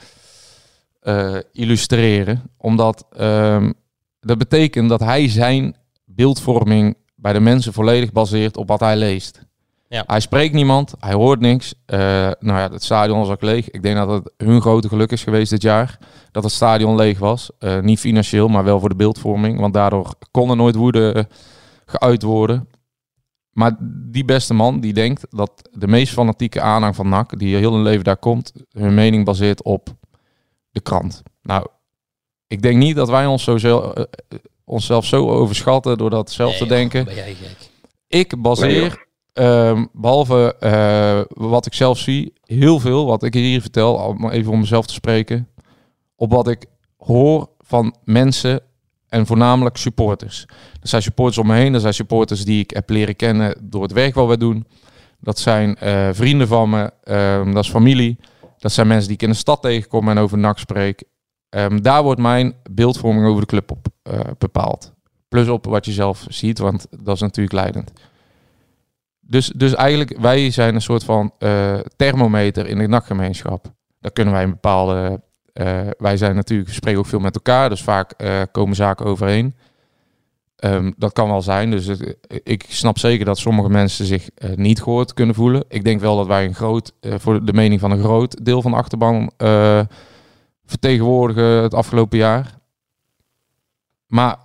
eh, 1.03 1.35
illustreren. 1.51 2.41
Omdat 2.57 3.05
ehm, 3.17 3.71
dat 4.19 4.37
betekent 4.37 4.89
dat 4.89 4.99
hij 4.99 5.29
zijn 5.29 5.75
beeldvorming 6.05 6.97
bij 7.15 7.33
de 7.33 7.39
mensen 7.39 7.73
volledig 7.73 8.11
baseert 8.11 8.57
op 8.57 8.67
wat 8.67 8.79
hij 8.79 8.97
leest. 8.97 9.45
Ja. 9.87 10.03
Hij 10.07 10.19
spreekt 10.19 10.53
niemand, 10.53 10.93
hij 10.99 11.13
hoort 11.13 11.39
niks. 11.39 11.73
Eh, 11.85 11.99
nou 12.39 12.59
ja, 12.59 12.69
het 12.71 12.83
stadion 12.83 13.19
was 13.19 13.29
ook 13.29 13.41
leeg. 13.41 13.69
Ik 13.69 13.83
denk 13.83 13.95
dat 13.95 14.09
het 14.09 14.33
hun 14.37 14.61
grote 14.61 14.87
geluk 14.87 15.11
is 15.11 15.23
geweest 15.23 15.49
dit 15.49 15.61
jaar. 15.61 15.97
Dat 16.31 16.43
het 16.43 16.51
stadion 16.51 16.95
leeg 16.95 17.19
was. 17.19 17.49
Eh, 17.59 17.79
niet 17.79 17.99
financieel, 17.99 18.47
maar 18.47 18.63
wel 18.63 18.79
voor 18.79 18.89
de 18.89 18.95
beeldvorming. 18.95 19.59
Want 19.59 19.73
daardoor 19.73 20.13
kon 20.31 20.49
er 20.49 20.55
nooit 20.55 20.75
woede 20.75 21.27
geuit 21.85 22.23
worden. 22.23 22.67
Maar 23.51 23.75
die 24.11 24.25
beste 24.25 24.53
man 24.53 24.79
die 24.79 24.93
denkt 24.93 25.25
dat 25.29 25.69
de 25.71 25.87
meest 25.87 26.13
fanatieke 26.13 26.61
aanhang 26.61 26.95
van 26.95 27.09
NAC, 27.09 27.39
die 27.39 27.55
heel 27.55 27.73
hun 27.73 27.83
leven 27.83 28.03
daar 28.03 28.17
komt, 28.17 28.53
hun 28.71 28.93
mening 28.93 29.25
baseert 29.25 29.63
op 29.63 29.95
de 30.73 30.81
krant. 30.81 31.23
Nou, 31.41 31.65
ik 32.47 32.61
denk 32.61 32.77
niet 32.77 32.95
dat 32.95 33.09
wij 33.09 33.25
ons 33.25 33.43
zo 33.43 33.57
zel- 33.57 33.93
eh, 33.95 34.03
eh, 34.27 34.39
onszelf 34.65 35.05
zo 35.05 35.29
overschatten 35.29 35.97
door 35.97 36.09
dat 36.09 36.31
zelf 36.31 36.57
te 36.57 36.65
denken. 36.65 37.05
Ben 37.05 37.15
jij 37.15 37.33
gek. 37.33 37.57
Ik 38.07 38.41
baseer, 38.41 39.05
ehm, 39.33 39.85
behalve 39.93 40.55
eh, 40.59 41.21
wat 41.29 41.65
ik 41.65 41.73
zelf 41.73 41.97
zie, 41.97 42.33
heel 42.43 42.79
veel 42.79 43.05
wat 43.05 43.23
ik 43.23 43.33
hier 43.33 43.61
vertel, 43.61 43.99
al 43.99 44.13
maar 44.13 44.31
even 44.31 44.51
om 44.51 44.59
mezelf 44.59 44.85
te 44.85 44.93
spreken, 44.93 45.47
op 46.15 46.31
wat 46.31 46.47
ik 46.47 46.65
hoor 46.97 47.49
van 47.59 47.95
mensen 48.03 48.61
En 49.09 49.25
voornamelijk 49.25 49.77
supporters. 49.77 50.45
Er 50.81 50.87
zijn 50.87 51.01
supporters 51.01 51.37
om 51.37 51.47
me 51.47 51.55
heen. 51.55 51.73
Er 51.73 51.79
zijn 51.79 51.93
supporters 51.93 52.45
die 52.45 52.59
ik 52.59 52.69
heb 52.71 52.89
leren 52.89 53.15
kennen 53.15 53.55
door 53.61 53.81
het 53.81 53.91
werk 53.91 54.13
wat 54.15 54.27
we 54.27 54.37
doen. 54.37 54.67
Dat 55.19 55.39
zijn 55.39 55.77
uh, 55.83 56.09
vrienden 56.11 56.47
van 56.47 56.69
me. 56.69 56.91
Um, 57.39 57.53
dat 57.53 57.63
is 57.63 57.69
familie. 57.69 58.17
Dat 58.63 58.71
zijn 58.71 58.87
mensen 58.87 59.07
die 59.07 59.15
ik 59.15 59.21
in 59.21 59.29
de 59.29 59.35
stad 59.35 59.61
tegenkom 59.61 60.09
en 60.09 60.17
over 60.17 60.37
NAC 60.37 60.59
spreek. 60.59 61.03
Um, 61.49 61.81
daar 61.81 62.03
wordt 62.03 62.21
mijn 62.21 62.55
beeldvorming 62.71 63.27
over 63.27 63.41
de 63.41 63.47
club 63.47 63.71
op 63.71 63.87
uh, 64.03 64.19
bepaald. 64.37 64.93
Plus 65.27 65.47
op 65.47 65.65
wat 65.65 65.85
je 65.85 65.91
zelf 65.91 66.25
ziet, 66.27 66.59
want 66.59 66.87
dat 67.03 67.15
is 67.15 67.21
natuurlijk 67.21 67.55
leidend. 67.55 67.91
Dus, 69.19 69.47
dus 69.47 69.75
eigenlijk, 69.75 70.17
wij 70.19 70.51
zijn 70.51 70.75
een 70.75 70.81
soort 70.81 71.03
van 71.03 71.33
uh, 71.39 71.79
thermometer 71.95 72.67
in 72.67 72.77
de 72.77 72.87
NAC-gemeenschap. 72.87 73.71
Daar 73.99 74.11
kunnen 74.11 74.33
wij 74.33 74.43
een 74.43 74.49
bepaalde... 74.49 75.21
wij 75.97 76.17
zijn 76.17 76.35
natuurlijk, 76.35 76.69
we 76.69 76.75
spreken 76.75 76.99
ook 76.99 77.05
veel 77.05 77.19
met 77.19 77.35
elkaar, 77.35 77.69
dus 77.69 77.83
vaak 77.83 78.13
komen 78.51 78.75
zaken 78.75 79.05
overeen. 79.05 79.55
Um, 80.59 80.93
dat 80.97 81.13
kan 81.13 81.29
wel 81.29 81.41
zijn. 81.41 81.71
Dus 81.71 81.87
ik 82.43 82.65
snap 82.67 82.97
zeker 82.97 83.25
dat 83.25 83.37
sommige 83.37 83.69
mensen 83.69 84.05
zich 84.05 84.29
uh, 84.37 84.55
niet 84.55 84.81
gehoord 84.81 85.13
kunnen 85.13 85.35
voelen. 85.35 85.63
Ik 85.67 85.83
denk 85.83 85.99
wel 85.99 86.17
dat 86.17 86.27
wij 86.27 86.45
een 86.45 86.55
groot, 86.55 86.93
uh, 87.01 87.15
voor 87.17 87.45
de 87.45 87.53
mening 87.53 87.79
van 87.79 87.91
een 87.91 88.03
groot 88.03 88.45
deel 88.45 88.61
van 88.61 88.71
de 88.71 88.77
achterban 88.77 89.31
uh, 89.37 89.81
vertegenwoordigen 90.65 91.43
het 91.43 91.73
afgelopen 91.73 92.17
jaar. 92.17 92.57
Maar 94.07 94.37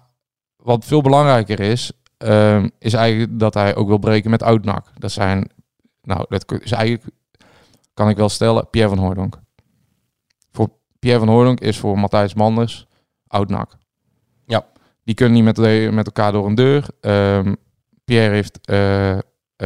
wat 0.56 0.84
veel 0.84 1.00
belangrijker 1.00 1.60
is, 1.60 1.92
um, 2.18 2.70
is 2.78 2.92
eigenlijk 2.92 3.38
dat 3.38 3.54
hij 3.54 3.76
ook 3.76 3.88
wil 3.88 3.98
breken 3.98 4.30
met 4.30 4.42
Oudnak. 4.42 4.86
Dat 4.98 5.12
zijn, 5.12 5.50
nou, 6.02 6.24
dat 6.28 6.52
is 6.62 6.72
eigenlijk, 6.72 7.14
kan 7.94 8.08
ik 8.08 8.16
wel 8.16 8.28
stellen, 8.28 8.70
Pierre 8.70 8.94
van 8.94 9.04
Hooydonk. 9.04 9.40
Voor 10.52 10.70
Pierre 10.98 11.18
van 11.18 11.28
Hooydonk 11.28 11.60
is 11.60 11.78
voor 11.78 11.98
Matthijs 11.98 12.34
Manders 12.34 12.86
Oudnak. 13.26 13.76
Die 15.08 15.16
kunnen 15.16 15.34
niet 15.34 15.44
met, 15.58 15.92
met 15.92 16.06
elkaar 16.06 16.32
door 16.32 16.46
een 16.46 16.54
deur. 16.54 16.84
Um, 17.00 17.56
Pierre 18.04 18.34
heeft 18.34 18.58
uh, 18.70 19.12
uh, 19.12 19.18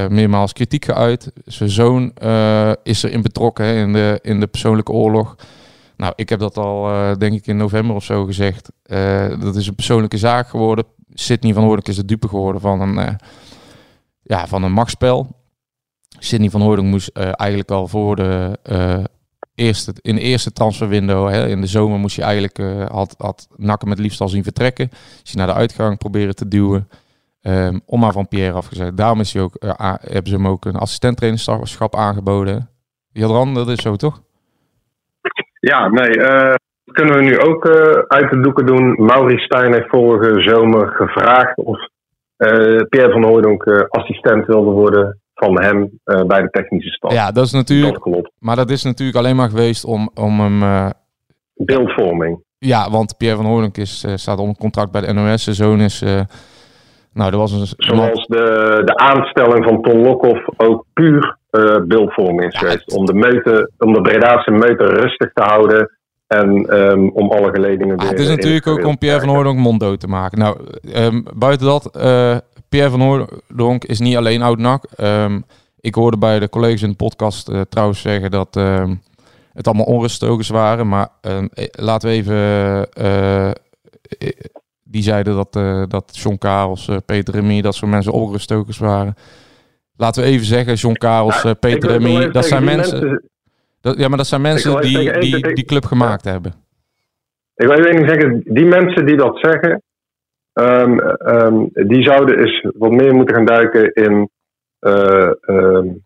meermaals 0.08 0.52
kritiek 0.52 0.84
geuit. 0.84 1.32
Zijn 1.44 1.70
zoon 1.70 2.12
uh, 2.22 2.72
is 2.82 3.02
erin 3.02 3.22
betrokken 3.22 3.74
in, 3.74 3.92
de, 3.92 4.18
in 4.22 4.40
de 4.40 4.46
persoonlijke 4.46 4.92
oorlog. 4.92 5.36
Nou, 5.96 6.12
ik 6.16 6.28
heb 6.28 6.38
dat 6.38 6.56
al, 6.56 6.82
denk 7.18 7.34
ik, 7.34 7.46
in 7.46 7.56
november 7.56 7.96
of 7.96 8.04
zo 8.04 8.24
gezegd. 8.24 8.70
dat 9.40 9.56
is 9.56 9.66
een 9.66 9.74
persoonlijke 9.74 10.18
zaak 10.18 10.48
geworden. 10.48 10.84
Sidney 11.14 11.52
van 11.52 11.62
Hoornik 11.62 11.88
is 11.88 11.96
de 11.96 12.04
dupe 12.04 12.28
geworden 12.28 12.60
van 12.60 12.80
een, 12.80 13.18
ja, 14.22 14.46
van 14.46 14.62
een 14.62 14.72
machtsspel. 14.72 15.36
Sidney 16.18 16.50
van 16.50 16.60
Hoornik 16.60 16.84
moest 16.84 17.08
eigenlijk 17.16 17.70
al 17.70 17.88
voor 17.88 18.16
de 18.16 18.58
eerste, 19.54 19.92
in 20.00 20.14
de 20.14 20.20
eerste 20.20 20.52
transferwindow, 20.52 21.28
hè, 21.28 21.48
in 21.48 21.60
de 21.60 21.66
zomer 21.66 21.98
moest 21.98 22.16
je 22.16 22.22
eigenlijk, 22.22 22.58
uh, 22.58 22.84
had, 22.86 23.14
had 23.18 23.48
Nakken 23.56 23.88
met 23.88 23.98
liefst 23.98 24.20
al 24.20 24.28
zien 24.28 24.42
vertrekken. 24.42 24.88
Is 25.24 25.30
je 25.30 25.36
naar 25.36 25.46
de 25.46 25.54
uitgang 25.54 25.98
proberen 25.98 26.34
te 26.34 26.48
duwen. 26.48 26.88
Um, 27.42 27.80
om 27.86 28.00
maar 28.00 28.12
van 28.12 28.28
Pierre 28.28 28.56
afgezet. 28.56 28.96
Daarom 28.96 29.20
is 29.20 29.32
hij 29.32 29.42
ook, 29.42 29.56
uh, 29.64 29.94
hebben 30.00 30.30
ze 30.30 30.34
hem 30.34 30.48
ook 30.48 30.64
een 30.64 30.76
assistent 30.76 31.94
aangeboden. 31.94 32.68
Jadran, 33.12 33.54
dat 33.54 33.68
is 33.68 33.82
zo 33.82 33.96
toch? 33.96 34.22
Ja, 35.60 35.88
nee. 35.88 36.18
Uh, 36.18 36.54
kunnen 36.92 37.14
we 37.16 37.22
nu 37.22 37.38
ook 37.38 37.68
uit 38.08 38.30
de 38.30 38.40
doeken 38.40 38.66
doen. 38.66 39.04
Maurice 39.04 39.44
Stijn 39.44 39.72
heeft 39.72 39.88
vorige 39.88 40.40
zomer 40.40 40.88
gevraagd 40.88 41.56
of 41.56 41.88
Pierre 42.88 43.12
van 43.12 43.24
Hooydonk 43.24 43.88
assistent 43.88 44.46
wilde 44.46 44.70
worden 44.70 45.21
van 45.42 45.62
hem 45.62 45.90
uh, 46.04 46.22
bij 46.22 46.42
de 46.42 46.50
technische 46.50 46.90
staf. 46.90 47.12
Ja, 47.12 47.30
dat 47.30 47.44
is 47.44 47.52
natuurlijk. 47.52 47.92
Dat 47.92 48.02
klopt. 48.02 48.30
Maar 48.38 48.56
dat 48.56 48.70
is 48.70 48.82
natuurlijk 48.82 49.18
alleen 49.18 49.36
maar 49.36 49.48
geweest 49.48 49.84
om, 49.84 50.10
om 50.14 50.40
hem. 50.40 50.62
Uh, 50.62 50.90
Beeldvorming. 51.54 52.42
Ja, 52.58 52.90
want 52.90 53.16
Pierre 53.16 53.36
van 53.36 53.46
Hoornink 53.46 53.76
is, 53.76 54.04
uh, 54.04 54.12
staat 54.14 54.38
onder 54.38 54.56
contract 54.56 54.90
bij 54.92 55.00
de 55.00 55.12
NOS. 55.12 55.42
Zijn 55.42 55.56
zoon 55.56 55.80
is. 55.80 56.00
nou, 57.12 57.30
dat 57.30 57.40
was 57.40 57.52
een. 57.52 57.66
Zoals 57.76 58.26
de, 58.26 58.82
de 58.84 58.96
aanstelling 58.96 59.64
van 59.64 59.82
Ton 59.82 60.00
Lokhoff 60.00 60.48
ook 60.56 60.84
puur 60.92 61.36
beeldvorming 61.86 62.52
is 62.52 62.52
ja, 62.52 62.58
geweest. 62.58 62.96
Om 62.96 63.06
de, 63.06 63.14
meute, 63.14 63.70
om 63.78 63.92
de 63.92 64.00
Bredaanse 64.00 64.50
meute 64.50 64.84
rustig 64.84 65.32
te 65.32 65.42
houden. 65.42 65.96
En 66.26 66.76
um, 66.76 67.10
om 67.10 67.30
alle 67.30 67.50
geledingen 67.50 67.96
weer... 67.96 68.06
Ja, 68.06 68.10
het 68.10 68.20
is 68.20 68.28
natuurlijk 68.28 68.66
ook 68.66 68.84
om 68.84 68.98
Pierre 68.98 69.20
van 69.20 69.28
Hoornink 69.28 69.58
monddood 69.58 70.00
te 70.00 70.08
maken. 70.08 70.38
Nou, 70.38 70.56
um, 70.96 71.24
buiten 71.34 71.66
dat 71.66 71.96
Pierre 72.72 72.90
van 72.90 73.00
Hoordonk 73.00 73.84
is 73.84 74.00
niet 74.00 74.16
alleen 74.16 74.42
oud-NAC. 74.42 74.84
Um, 75.00 75.44
ik 75.80 75.94
hoorde 75.94 76.18
bij 76.18 76.38
de 76.38 76.48
collega's 76.48 76.82
in 76.82 76.88
de 76.88 76.96
podcast 76.96 77.48
uh, 77.48 77.60
trouwens 77.60 78.00
zeggen 78.00 78.30
dat 78.30 78.56
um, 78.56 79.02
het 79.52 79.66
allemaal 79.66 79.86
onruststokers 79.86 80.48
waren. 80.48 80.88
Maar 80.88 81.08
um, 81.20 81.48
laten 81.70 82.08
we 82.08 82.14
even... 82.14 82.88
Uh, 83.00 83.50
die 84.82 85.02
zeiden 85.02 85.34
dat, 85.34 85.56
uh, 85.56 85.82
dat 85.88 86.16
John 86.16 86.38
Karels, 86.38 86.90
Peter 87.06 87.34
Remy, 87.34 87.60
dat 87.60 87.74
soort 87.74 87.90
mensen 87.90 88.12
onruststokers 88.12 88.78
waren. 88.78 89.14
Laten 89.96 90.22
we 90.22 90.28
even 90.28 90.46
zeggen, 90.46 90.74
John 90.74 90.94
Karels, 90.94 91.44
Peter 91.60 91.90
Remy, 91.90 92.30
dat 92.30 92.44
zijn 92.44 92.64
mensen... 92.64 92.98
mensen 93.00 93.30
dat, 93.80 93.98
ja, 93.98 94.08
maar 94.08 94.18
dat 94.18 94.26
zijn 94.26 94.40
mensen 94.40 94.80
die, 94.80 95.18
die 95.18 95.54
die 95.54 95.64
club 95.64 95.84
gemaakt 95.84 96.24
ja. 96.24 96.30
hebben. 96.30 96.54
Ik 97.54 97.66
wil 97.66 97.84
even 97.84 98.08
zeggen, 98.08 98.42
die 98.44 98.64
mensen 98.64 99.06
die 99.06 99.16
dat 99.16 99.38
zeggen, 99.38 99.82
Um, 100.54 101.00
um, 101.26 101.70
die 101.72 102.02
zouden 102.02 102.38
eens 102.38 102.66
wat 102.78 102.90
meer 102.90 103.14
moeten 103.14 103.34
gaan 103.34 103.44
duiken 103.44 103.92
in 103.92 104.30
uh, 104.80 105.30
um, 105.46 106.04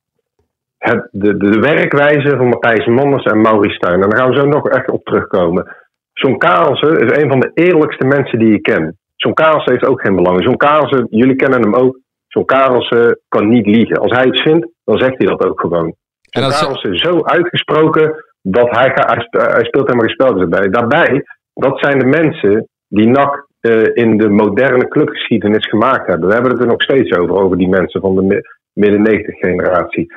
het, 0.78 1.08
de, 1.10 1.36
de, 1.36 1.58
werkwijze 1.58 2.36
van 2.36 2.48
Matthijs 2.48 2.86
Manders 2.86 3.24
en 3.24 3.40
Maurice 3.40 3.74
Stijn. 3.74 4.02
En 4.02 4.10
daar 4.10 4.18
gaan 4.18 4.30
we 4.30 4.36
zo 4.36 4.46
nog 4.46 4.68
echt 4.68 4.90
op 4.90 5.04
terugkomen. 5.04 5.76
John 6.12 6.36
Karelsen 6.36 6.98
is 6.98 7.22
een 7.22 7.30
van 7.30 7.40
de 7.40 7.50
eerlijkste 7.54 8.06
mensen 8.06 8.38
die 8.38 8.54
ik 8.54 8.62
ken. 8.62 8.98
John 9.16 9.34
Karelsen 9.34 9.72
heeft 9.72 9.86
ook 9.86 10.00
geen 10.00 10.16
belang. 10.16 10.42
John 10.42 10.56
Karelsen, 10.56 11.06
jullie 11.10 11.36
kennen 11.36 11.60
hem 11.60 11.74
ook. 11.74 11.98
John 12.28 12.46
Karelsen 12.46 13.20
kan 13.28 13.48
niet 13.48 13.66
liegen. 13.66 13.96
Als 13.96 14.16
hij 14.16 14.26
iets 14.26 14.42
vindt, 14.42 14.68
dan 14.84 14.98
zegt 14.98 15.18
hij 15.18 15.26
dat 15.26 15.44
ook 15.44 15.60
gewoon. 15.60 15.94
John 16.20 16.50
Karelsen 16.50 16.92
is 16.92 17.00
zo 17.00 17.24
uitgesproken 17.24 18.24
dat 18.42 18.70
hij, 18.70 18.90
hij 19.30 19.64
speelt 19.64 19.86
helemaal 19.86 20.06
geen 20.06 20.08
spelletjes 20.08 20.48
bij. 20.48 20.68
Daarbij, 20.68 21.24
dat 21.54 21.78
zijn 21.78 21.98
de 21.98 22.06
mensen 22.06 22.68
die 22.88 23.08
NAC 23.08 23.46
uh, 23.60 23.86
in 23.94 24.16
de 24.16 24.28
moderne 24.28 24.88
clubgeschiedenis 24.88 25.68
gemaakt 25.68 26.06
hebben. 26.06 26.28
We 26.28 26.34
hebben 26.34 26.52
het 26.52 26.60
er 26.60 26.66
nog 26.66 26.82
steeds 26.82 27.18
over, 27.18 27.36
over 27.36 27.56
die 27.58 27.68
mensen 27.68 28.00
van 28.00 28.14
de 28.14 28.42
midden 28.72 29.02
90 29.02 29.38
generatie. 29.38 30.12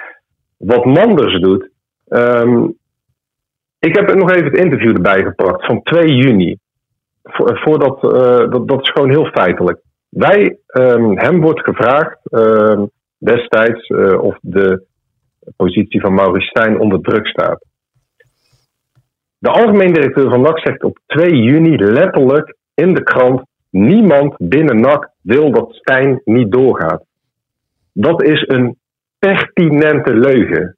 Wat 0.57 0.85
Manders 0.85 1.39
doet. 1.39 1.69
Um, 2.07 2.77
ik 3.79 3.95
heb 3.95 4.13
nog 4.15 4.31
even 4.31 4.45
het 4.45 4.63
interview 4.63 4.95
erbij 4.95 5.23
gepakt 5.23 5.65
van 5.65 5.83
2 5.83 6.15
juni. 6.15 6.57
voordat, 7.23 8.03
uh, 8.03 8.51
dat, 8.51 8.67
dat 8.67 8.81
is 8.81 8.89
gewoon 8.89 9.09
heel 9.09 9.25
feitelijk. 9.25 9.81
Wij, 10.09 10.57
um, 10.73 11.17
hem 11.17 11.41
wordt 11.41 11.63
gevraagd 11.63 12.19
uh, 12.23 12.83
destijds 13.17 13.87
of 14.21 14.37
de 14.41 14.87
positie 15.55 16.01
van 16.01 16.13
Maurice 16.13 16.75
onder 16.79 17.01
druk 17.01 17.27
staat. 17.27 17.65
De 19.37 19.49
algemeen 19.49 19.93
directeur 19.93 20.29
van 20.29 20.41
NAC 20.41 20.59
zegt 20.59 20.83
op 20.83 20.99
2 21.05 21.35
juni 21.35 21.77
letterlijk 21.77 22.55
in 22.79 22.93
de 22.93 23.03
krant: 23.03 23.41
niemand 23.69 24.35
binnen 24.37 24.79
NAC 24.79 25.09
wil 25.21 25.51
dat 25.51 25.73
Stijn 25.73 26.21
niet 26.25 26.51
doorgaat. 26.51 27.03
Dat 27.93 28.23
is 28.23 28.43
een 28.47 28.77
pertinente 29.19 30.13
leugen. 30.13 30.77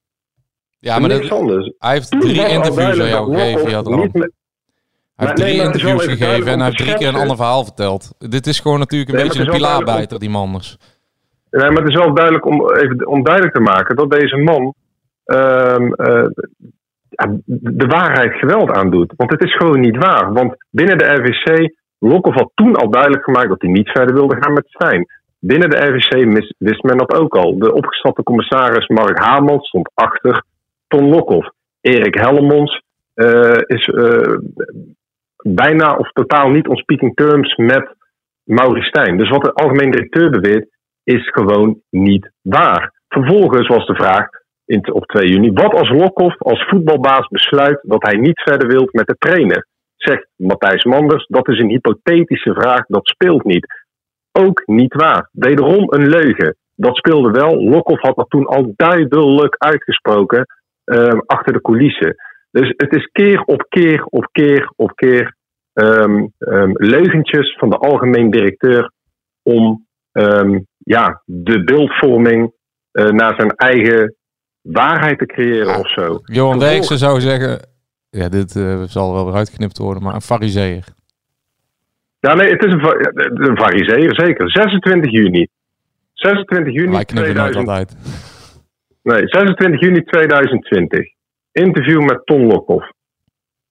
Ja, 0.79 0.99
maar 0.99 1.09
dat, 1.09 1.73
hij 1.77 1.93
heeft 1.93 2.11
drie 2.11 2.47
interviews 2.47 2.99
aan 2.99 3.07
jou 3.07 3.33
gegeven, 3.33 3.69
Jadran. 3.69 4.09
Hij 5.15 5.27
heeft 5.27 5.35
drie 5.35 5.61
interviews 5.61 6.05
gegeven 6.05 6.51
en 6.51 6.57
hij 6.59 6.65
heeft 6.65 6.77
drie 6.77 6.95
keer 6.95 7.07
een 7.07 7.15
ander 7.15 7.35
verhaal 7.35 7.63
verteld. 7.63 8.13
Dit 8.17 8.47
is 8.47 8.59
gewoon 8.59 8.79
natuurlijk 8.79 9.11
een 9.11 9.17
nee, 9.17 9.27
beetje 9.27 9.43
een 9.43 9.51
pilaarbijter, 9.51 10.19
die 10.19 10.29
Manders. 10.29 10.77
Nee, 11.51 11.69
maar 11.69 11.81
het 11.81 11.89
is 11.89 11.95
wel 11.95 12.13
duidelijk 12.13 12.45
om, 12.45 12.71
even, 12.75 13.07
om 13.07 13.23
duidelijk 13.23 13.55
te 13.55 13.61
maken 13.61 13.95
dat 13.95 14.11
deze 14.11 14.37
man 14.37 14.73
uh, 15.25 15.75
uh, 15.79 16.25
de 17.45 17.85
waarheid 17.87 18.33
geweld 18.33 18.71
aandoet. 18.71 19.13
Want 19.15 19.31
het 19.31 19.43
is 19.43 19.55
gewoon 19.55 19.79
niet 19.79 19.97
waar. 19.97 20.33
Want 20.33 20.65
binnen 20.69 20.97
de 20.97 21.05
RVC 21.05 21.73
Lokhoff 22.03 22.37
had 22.37 22.51
toen 22.55 22.75
al 22.75 22.89
duidelijk 22.89 23.23
gemaakt 23.23 23.49
dat 23.49 23.61
hij 23.61 23.71
niet 23.71 23.89
verder 23.89 24.15
wilde 24.15 24.41
gaan 24.41 24.53
met 24.53 24.69
Stijn. 24.69 25.05
Binnen 25.39 25.69
de 25.69 25.77
RVC 25.77 26.13
wist 26.57 26.83
men 26.83 26.97
dat 26.97 27.13
ook 27.13 27.35
al. 27.35 27.57
De 27.57 27.73
opgestapte 27.73 28.23
commissaris 28.23 28.87
Mark 28.87 29.19
Hamels 29.19 29.67
stond 29.67 29.91
achter 29.93 30.43
Ton 30.87 31.09
Lokhoff. 31.09 31.51
Erik 31.81 32.15
Hellemons 32.15 32.81
uh, 33.15 33.61
is 33.65 33.87
uh, 33.87 34.37
bijna 35.43 35.95
of 35.95 36.11
totaal 36.11 36.49
niet 36.49 36.67
on 36.67 36.75
speaking 36.75 37.15
terms 37.15 37.55
met 37.55 37.95
Maurice 38.43 38.87
Stijn. 38.87 39.17
Dus 39.17 39.29
wat 39.29 39.43
de 39.43 39.53
algemeen 39.53 39.91
directeur 39.91 40.29
beweert, 40.29 40.67
is 41.03 41.29
gewoon 41.29 41.81
niet 41.89 42.31
waar. 42.41 42.93
Vervolgens 43.07 43.67
was 43.67 43.85
de 43.85 43.95
vraag 43.95 44.27
in, 44.65 44.93
op 44.93 45.05
2 45.05 45.29
juni: 45.29 45.51
wat 45.51 45.73
als 45.73 45.89
Lokhoff 45.89 46.41
als 46.41 46.65
voetbalbaas 46.67 47.27
besluit 47.27 47.79
dat 47.81 48.03
hij 48.03 48.15
niet 48.15 48.41
verder 48.41 48.67
wil 48.67 48.87
met 48.91 49.07
de 49.07 49.15
trainer? 49.19 49.67
Zegt 50.03 50.27
Matthijs 50.35 50.83
Manders, 50.83 51.25
dat 51.27 51.47
is 51.47 51.59
een 51.59 51.69
hypothetische 51.69 52.53
vraag, 52.53 52.85
dat 52.87 53.07
speelt 53.07 53.43
niet. 53.43 53.67
Ook 54.31 54.61
niet 54.65 54.93
waar. 54.93 55.29
Wederom 55.31 55.83
een 55.87 56.09
leugen. 56.09 56.55
Dat 56.75 56.95
speelde 56.95 57.31
wel. 57.31 57.63
Lokhoff 57.63 58.01
had 58.01 58.15
dat 58.15 58.29
toen 58.29 58.45
al 58.45 58.73
duidelijk 58.75 59.55
uitgesproken 59.57 60.45
uh, 60.85 61.19
achter 61.25 61.53
de 61.53 61.61
coulissen. 61.61 62.15
Dus 62.51 62.73
het 62.77 62.95
is 62.95 63.09
keer 63.11 63.41
op 63.41 63.65
keer 63.69 64.05
op 64.05 64.27
keer 64.31 64.73
op 64.75 64.95
keer 64.95 65.35
ehm, 65.73 66.27
ehm, 66.37 66.71
leugentjes 66.73 67.57
van 67.57 67.69
de 67.69 67.77
algemeen 67.77 68.31
directeur 68.31 68.91
om 69.43 69.87
ehm, 70.11 70.59
ja, 70.77 71.21
de 71.25 71.63
beeldvorming 71.63 72.53
eh, 72.91 73.05
naar 73.05 73.35
zijn 73.35 73.49
eigen 73.49 74.15
waarheid 74.61 75.19
te 75.19 75.25
creëren 75.25 75.79
of 75.79 75.89
zo. 75.89 76.19
Johan 76.23 76.59
Derksen 76.59 76.97
zou 76.97 77.19
zeggen, 77.19 77.59
ja, 78.11 78.29
dit 78.29 78.55
eh, 78.55 78.81
zal 78.81 79.13
wel 79.13 79.25
weer 79.25 79.35
uitgeknipt 79.35 79.77
worden, 79.77 80.03
maar 80.03 80.13
een 80.13 80.21
fariseer. 80.21 80.83
Ja, 82.19 82.33
nee, 82.33 82.51
het 82.51 82.65
is 82.65 82.73
een, 82.73 83.49
een 83.49 83.57
fariseer, 83.57 84.15
zeker. 84.15 84.51
26 84.51 85.11
juni. 85.11 85.47
26 86.13 86.73
juni 86.73 86.91
Wij 86.91 87.05
knippen 87.05 87.35
nooit 87.35 87.51
2000 87.51 87.65
wat 87.65 87.75
uit. 87.75 87.95
Nee, 89.03 89.27
26 89.27 89.81
juni 89.81 90.03
2020. 90.03 90.99
Interview 91.51 92.01
met 92.01 92.25
Ton 92.25 92.45
Lokhoff. 92.45 92.91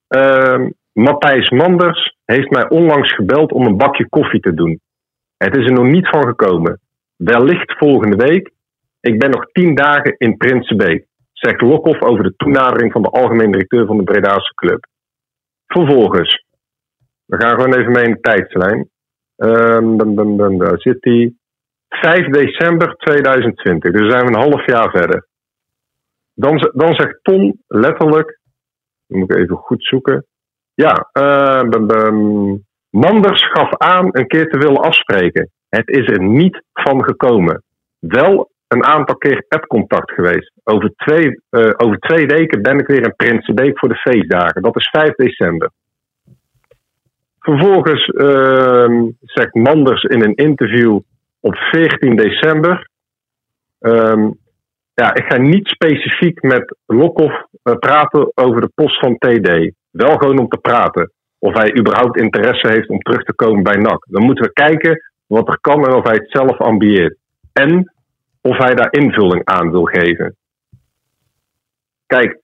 Ehm, 0.07 0.69
Matthijs 0.93 1.49
Manders 1.49 2.15
heeft 2.25 2.49
mij 2.49 2.69
onlangs 2.69 3.13
gebeld 3.15 3.51
om 3.51 3.65
een 3.65 3.77
bakje 3.77 4.09
koffie 4.09 4.39
te 4.39 4.53
doen. 4.53 4.79
Het 5.37 5.57
is 5.57 5.65
er 5.65 5.73
nog 5.73 5.85
niet 5.85 6.09
van 6.09 6.23
gekomen. 6.23 6.79
Wellicht 7.15 7.77
volgende 7.77 8.15
week. 8.15 8.51
Ik 8.99 9.19
ben 9.19 9.29
nog 9.29 9.51
tien 9.51 9.75
dagen 9.75 10.15
in 10.17 10.37
Prinsenbeek, 10.37 11.05
zegt 11.41 11.61
Lokhoff 11.61 12.01
over 12.01 12.23
de 12.23 12.35
toenadering 12.35 12.91
van 12.91 13.01
de 13.01 13.09
algemeen 13.09 13.51
directeur 13.51 13.85
van 13.85 13.97
de 13.97 14.03
Bredaanse 14.03 14.53
club. 14.53 14.87
Vervolgens, 15.65 16.45
we 17.25 17.37
gaan 17.37 17.55
gewoon 17.55 17.73
even 17.73 17.91
mee 17.91 18.03
in 18.03 18.11
de 18.11 18.19
tijdslijn. 18.19 18.89
Ehm, 19.35 19.97
dan, 20.37 20.57
daar 20.57 20.79
zit 20.79 20.97
hij. 20.99 21.33
5 21.87 22.27
december 22.27 22.95
2020, 22.95 23.91
dus 23.91 24.11
zijn 24.11 24.25
we 24.25 24.31
een 24.31 24.51
half 24.51 24.65
jaar 24.65 24.89
verder. 24.89 25.27
Dan, 26.33 26.71
dan 26.73 26.93
zegt 26.93 27.19
Tom 27.21 27.61
letterlijk, 27.67 28.39
moet 29.07 29.31
ik 29.31 29.37
even 29.37 29.55
goed 29.55 29.83
zoeken. 29.85 30.25
Ja, 30.73 31.09
eh, 31.11 31.61
bum. 31.69 32.63
Manders 32.89 33.51
gaf 33.51 33.77
aan 33.77 34.07
een 34.11 34.27
keer 34.27 34.49
te 34.49 34.57
willen 34.57 34.81
afspreken. 34.81 35.51
Het 35.69 35.89
is 35.89 36.07
er 36.07 36.23
niet 36.23 36.63
van 36.73 37.03
gekomen. 37.03 37.63
Wel 37.99 38.50
een 38.71 38.85
aantal 38.85 39.15
keer 39.15 39.45
appcontact 39.47 40.11
geweest. 40.11 40.51
Over 40.63 40.93
twee, 40.95 41.41
eh, 41.49 41.69
over 41.77 41.97
twee 41.99 42.25
weken 42.25 42.61
ben 42.61 42.79
ik 42.79 42.87
weer 42.87 43.03
in 43.03 43.15
Prinsenbeek 43.15 43.79
voor 43.79 43.89
de 43.89 43.95
feestdagen. 43.95 44.61
Dat 44.61 44.75
is 44.75 44.89
5 44.89 45.15
december. 45.15 45.71
Vervolgens 47.39 48.05
ehm, 48.05 49.09
zegt 49.21 49.53
Manders 49.53 50.03
in 50.03 50.23
een 50.23 50.35
interview 50.35 50.99
op 51.39 51.55
14 51.55 52.15
december. 52.15 52.89
ehm, 53.79 54.29
ja, 54.93 55.13
ik 55.13 55.25
ga 55.27 55.37
niet 55.37 55.67
specifiek 55.67 56.41
met 56.41 56.75
Lokhoff 56.85 57.45
eh, 57.63 57.73
praten 57.73 58.31
over 58.33 58.61
de 58.61 58.71
post 58.75 58.99
van 58.99 59.17
TD. 59.17 59.71
Wel 59.91 60.17
gewoon 60.17 60.39
om 60.39 60.47
te 60.47 60.57
praten. 60.57 61.11
Of 61.39 61.53
hij 61.53 61.77
überhaupt 61.77 62.17
interesse 62.17 62.67
heeft 62.67 62.89
om 62.89 62.99
terug 62.99 63.23
te 63.23 63.33
komen 63.33 63.63
bij 63.63 63.75
NAC. 63.75 64.05
Dan 64.09 64.23
moeten 64.23 64.43
we 64.43 64.53
kijken 64.53 65.11
wat 65.27 65.47
er 65.47 65.59
kan 65.61 65.85
en 65.85 65.93
of 65.93 66.03
hij 66.03 66.15
het 66.15 66.31
zelf 66.31 66.57
ambieert. 66.57 67.17
En 67.53 67.93
of 68.41 68.57
hij 68.57 68.75
daar 68.75 68.91
invulling 68.91 69.45
aan 69.45 69.71
wil 69.71 69.83
geven. 69.83 70.35
Kijk, 72.05 72.39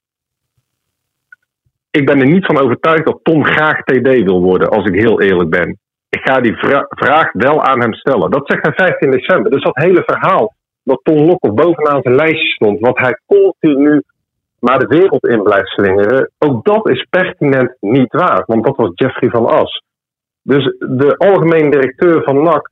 ik 1.91 2.05
ben 2.05 2.19
er 2.19 2.27
niet 2.27 2.45
van 2.45 2.57
overtuigd 2.57 3.05
dat 3.05 3.19
Tom 3.23 3.43
graag 3.45 3.83
TD 3.83 4.23
wil 4.23 4.41
worden, 4.41 4.69
als 4.69 4.85
ik 4.85 4.95
heel 4.95 5.21
eerlijk 5.21 5.49
ben. 5.49 5.77
Ik 6.09 6.19
ga 6.23 6.39
die 6.39 6.55
vra- 6.57 6.85
vraag 6.89 7.31
wel 7.31 7.63
aan 7.63 7.81
hem 7.81 7.93
stellen. 7.93 8.31
Dat 8.31 8.47
zegt 8.47 8.65
hij 8.65 8.73
15 8.73 9.11
december. 9.11 9.51
Dus 9.51 9.63
dat 9.63 9.75
hele 9.75 10.03
verhaal 10.05 10.53
dat 10.83 10.99
Ton 11.03 11.25
Lokhoff 11.25 11.53
bovenaan 11.53 12.01
zijn 12.01 12.15
lijstje 12.15 12.47
stond, 12.47 12.79
wat 12.79 12.97
hij 12.97 13.19
continu 13.25 14.01
maar 14.59 14.79
de 14.79 14.87
wereld 14.87 15.27
in 15.27 15.43
blijft 15.43 15.67
slingeren, 15.67 16.31
ook 16.37 16.65
dat 16.65 16.89
is 16.89 17.07
pertinent 17.09 17.77
niet 17.79 18.11
waar. 18.11 18.43
Want 18.45 18.65
dat 18.65 18.75
was 18.75 18.91
Jeffrey 18.93 19.29
van 19.29 19.45
As. 19.45 19.81
Dus 20.41 20.75
de 20.79 21.15
algemeen 21.17 21.71
directeur 21.71 22.23
van 22.23 22.43
NAC, 22.43 22.69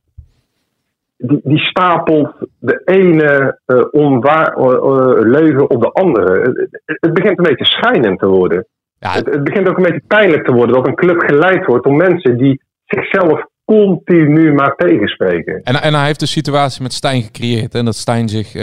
die, 1.18 1.40
die 1.44 1.60
stapelt 1.60 2.36
de 2.60 2.82
ene 2.86 3.60
eh, 3.66 3.82
onwaar, 3.92 4.58
eh, 4.58 4.66
eh, 4.66 5.28
leugen 5.28 5.70
op 5.70 5.82
de 5.82 5.92
andere. 5.92 6.42
Het, 6.86 7.14
begint 7.14 7.38
een 7.38 7.44
beetje 7.44 7.66
schijnend 7.66 8.20
te 8.20 8.28
worden. 8.28 8.68
Ja, 9.00 9.12
Het, 9.12 9.26
het 9.26 9.44
begint 9.44 9.70
ook 9.70 9.78
een 9.78 9.84
beetje 9.84 10.04
pijnlijk 10.08 10.46
te 10.46 10.54
worden 10.54 10.76
dat 10.76 10.88
een 10.88 10.96
club 10.96 11.20
geleid 11.20 11.66
wordt 11.66 11.84
door 11.84 11.96
mensen 11.96 12.38
die 12.38 12.62
zichzelf 12.86 13.46
continu 13.66 14.54
maar 14.54 14.76
tegenspreken. 14.76 15.62
En, 15.64 15.82
en 15.82 15.94
hij 15.94 16.06
heeft 16.06 16.20
de 16.20 16.26
situatie 16.26 16.82
met 16.82 16.94
Stijn 16.94 17.22
gecreëerd. 17.22 17.76
En 17.76 17.86
dat 17.86 17.96
Stijn 17.96 18.30
zich 18.30 18.54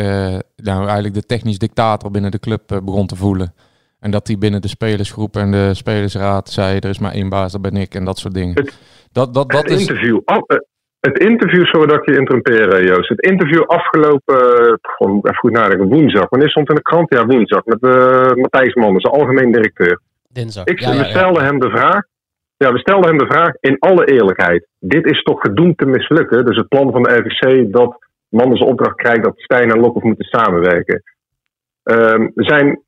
nou, 0.57 0.85
eigenlijk 0.85 1.15
de 1.15 1.27
technisch 1.27 1.59
dictator 1.59 2.11
binnen 2.11 2.31
de 2.31 2.38
club 2.38 2.81
begon 2.85 3.07
te 3.07 3.17
voelen. 3.17 3.55
En 4.01 4.11
dat 4.11 4.27
hij 4.27 4.38
binnen 4.38 4.61
de 4.61 4.69
spelersgroep 4.69 5.37
en 5.37 5.51
de 5.51 5.75
spelersraad 5.75 6.51
zei: 6.51 6.79
er 6.79 6.88
is 6.88 6.99
maar 6.99 7.12
één 7.12 7.29
baas, 7.29 7.53
dat 7.53 7.62
ben 7.62 7.77
ik. 7.77 7.95
En 7.95 8.05
dat 8.05 8.19
soort 8.19 8.35
dingen. 8.35 8.55
Het- 8.55 8.79
dat, 9.12 9.35
dat, 9.35 9.51
dat 9.51 9.62
het 9.62 9.71
is. 9.71 9.81
interview. 9.81 10.21
Eh, 11.03 11.12
het 11.12 11.19
interview, 11.23 11.67
sorry 11.67 11.87
dat 11.87 11.99
ik 11.99 12.09
je 12.09 12.19
interrompeer, 12.19 12.69
eh, 12.75 12.85
Joost. 12.87 13.09
Het 13.09 13.21
interview 13.27 13.62
afgelopen, 13.62 14.37
eh, 14.37 14.75
gewoon 14.83 15.17
even 15.23 15.37
goed 15.37 15.53
nadenken, 15.53 15.88
woensdag. 15.88 16.29
Wanneer 16.29 16.51
stond 16.51 16.69
in 16.69 16.75
de 16.75 16.83
krant? 16.83 17.15
Ja, 17.15 17.27
woensdag. 17.27 17.65
Met 17.65 17.83
eh, 17.83 18.33
Matthijs 18.35 18.75
Manders, 18.75 19.05
de 19.05 19.11
algemeen 19.11 19.53
directeur. 19.53 20.01
Dinsdag. 20.29 20.65
Ik, 20.65 20.81
Ja, 20.81 20.91
we 20.91 20.97
ja. 20.97 21.05
stelden 21.05 21.45
hem 21.45 21.59
de 21.59 21.71
vraag. 21.71 22.03
Ja, 22.57 22.73
we 22.73 22.79
stelden 22.79 23.09
hem 23.09 23.19
de 23.19 23.27
vraag 23.27 23.53
in 23.61 23.77
alle 23.79 24.05
eerlijkheid. 24.05 24.67
Dit 24.79 25.07
is 25.07 25.23
toch 25.23 25.41
gedoemd 25.41 25.79
te 25.79 25.87
mislukken? 25.87 26.45
Dus 26.45 26.57
het 26.57 26.69
plan 26.69 26.93
van 26.93 27.03
de 27.03 27.12
RVC 27.15 27.73
dat 27.73 27.99
Manders 28.29 28.61
opdracht 28.61 28.97
krijgt 28.97 29.23
dat 29.23 29.41
Stijn 29.41 29.71
en 29.71 29.81
Lokhoff 29.81 30.05
moeten 30.05 30.25
samenwerken. 30.25 31.03
Ehm, 31.83 32.29
zijn 32.35 32.83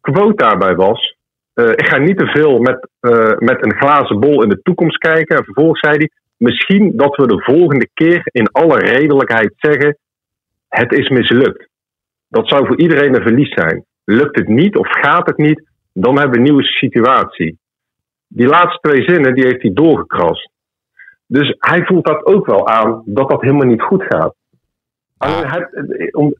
quote 0.00 0.34
daarbij 0.36 0.74
was: 0.74 1.16
eh, 1.54 1.68
Ik 1.68 1.88
ga 1.88 1.98
niet 1.98 2.18
te 2.18 2.26
veel 2.26 2.58
met, 2.58 2.88
eh, 3.00 3.36
met 3.38 3.64
een 3.64 3.74
glazen 3.74 4.20
bol 4.20 4.42
in 4.42 4.48
de 4.48 4.60
toekomst 4.62 4.98
kijken. 4.98 5.36
En 5.36 5.44
vervolgens 5.44 5.80
zei 5.80 5.96
hij: 5.96 6.10
Misschien 6.36 6.92
dat 6.96 7.16
we 7.16 7.26
de 7.26 7.42
volgende 7.42 7.88
keer 7.94 8.20
in 8.24 8.48
alle 8.52 8.78
redelijkheid 8.78 9.52
zeggen: 9.56 9.98
Het 10.68 10.92
is 10.92 11.08
mislukt. 11.08 11.68
Dat 12.28 12.48
zou 12.48 12.66
voor 12.66 12.78
iedereen 12.80 13.14
een 13.14 13.22
verlies 13.22 13.52
zijn. 13.52 13.84
Lukt 14.04 14.36
het 14.38 14.48
niet 14.48 14.76
of 14.76 14.86
gaat 14.90 15.26
het 15.26 15.36
niet, 15.36 15.68
dan 15.92 16.14
hebben 16.14 16.30
we 16.30 16.36
een 16.36 16.42
nieuwe 16.42 16.62
situatie. 16.62 17.58
Die 18.28 18.46
laatste 18.46 18.78
twee 18.88 19.02
zinnen 19.02 19.34
die 19.34 19.44
heeft 19.44 19.62
hij 19.62 19.72
doorgekrast. 19.72 20.50
Dus 21.26 21.54
hij 21.58 21.84
voelt 21.84 22.04
dat 22.06 22.24
ook 22.26 22.46
wel 22.46 22.68
aan 22.68 23.02
dat 23.04 23.28
dat 23.30 23.40
helemaal 23.40 23.66
niet 23.66 23.82
goed 23.82 24.02
gaat. 24.08 24.34
Alleen 25.16 25.46
hij- 25.50 26.08
om, 26.12 26.34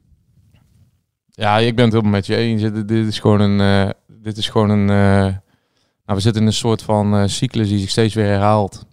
Ja, 1.27 1.57
ik 1.59 1.75
ben 1.75 1.85
het 1.85 1.93
helemaal 1.93 2.13
met 2.15 2.27
je 2.27 2.37
eens. 2.37 2.63
Dit, 2.63 2.89
dit 2.89 3.07
is 3.07 3.19
gewoon 3.19 3.41
een. 3.41 3.61
eh, 3.61 3.91
dit 4.07 4.37
is 4.37 4.49
gewoon 4.49 4.71
een. 4.71 4.89
eh, 4.91 5.33
nou, 6.05 6.17
we 6.17 6.21
zitten 6.21 6.41
in 6.41 6.47
een 6.47 6.53
soort 6.55 6.83
van 6.83 7.15
eh, 7.15 7.25
cyclus 7.25 7.69
die 7.69 7.79
zich 7.79 7.91
steeds 7.91 8.15
weer 8.15 8.25
herhaalt. 8.25 8.87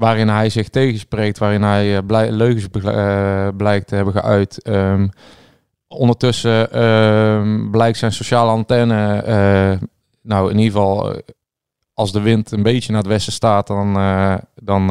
Waarin 0.00 0.28
hij 0.28 0.48
zich 0.48 0.68
tegenspreekt, 0.68 1.38
waarin 1.38 1.62
hij 1.62 1.96
eh, 1.96 2.02
blij- 2.06 2.30
leugens 2.30 2.84
eh, 2.84 3.48
blijkt 3.56 3.86
te 3.86 3.94
hebben 3.94 4.14
geuit. 4.14 4.62
Ehm, 4.62 5.08
ondertussen 5.88 6.72
ehm, 6.72 7.70
blijkt 7.70 7.98
zijn 7.98 8.12
sociale 8.12 8.50
antenne. 8.50 9.16
eh, 9.22 9.88
nou, 10.22 10.50
in 10.50 10.58
ieder 10.58 10.72
geval, 10.72 11.20
als 11.94 12.12
de 12.12 12.20
wind 12.20 12.50
een 12.50 12.62
beetje 12.62 12.92
naar 12.92 13.00
het 13.02 13.10
westen 13.10 13.32
staat, 13.32 13.66
dan, 13.66 13.92
dan 14.54 14.90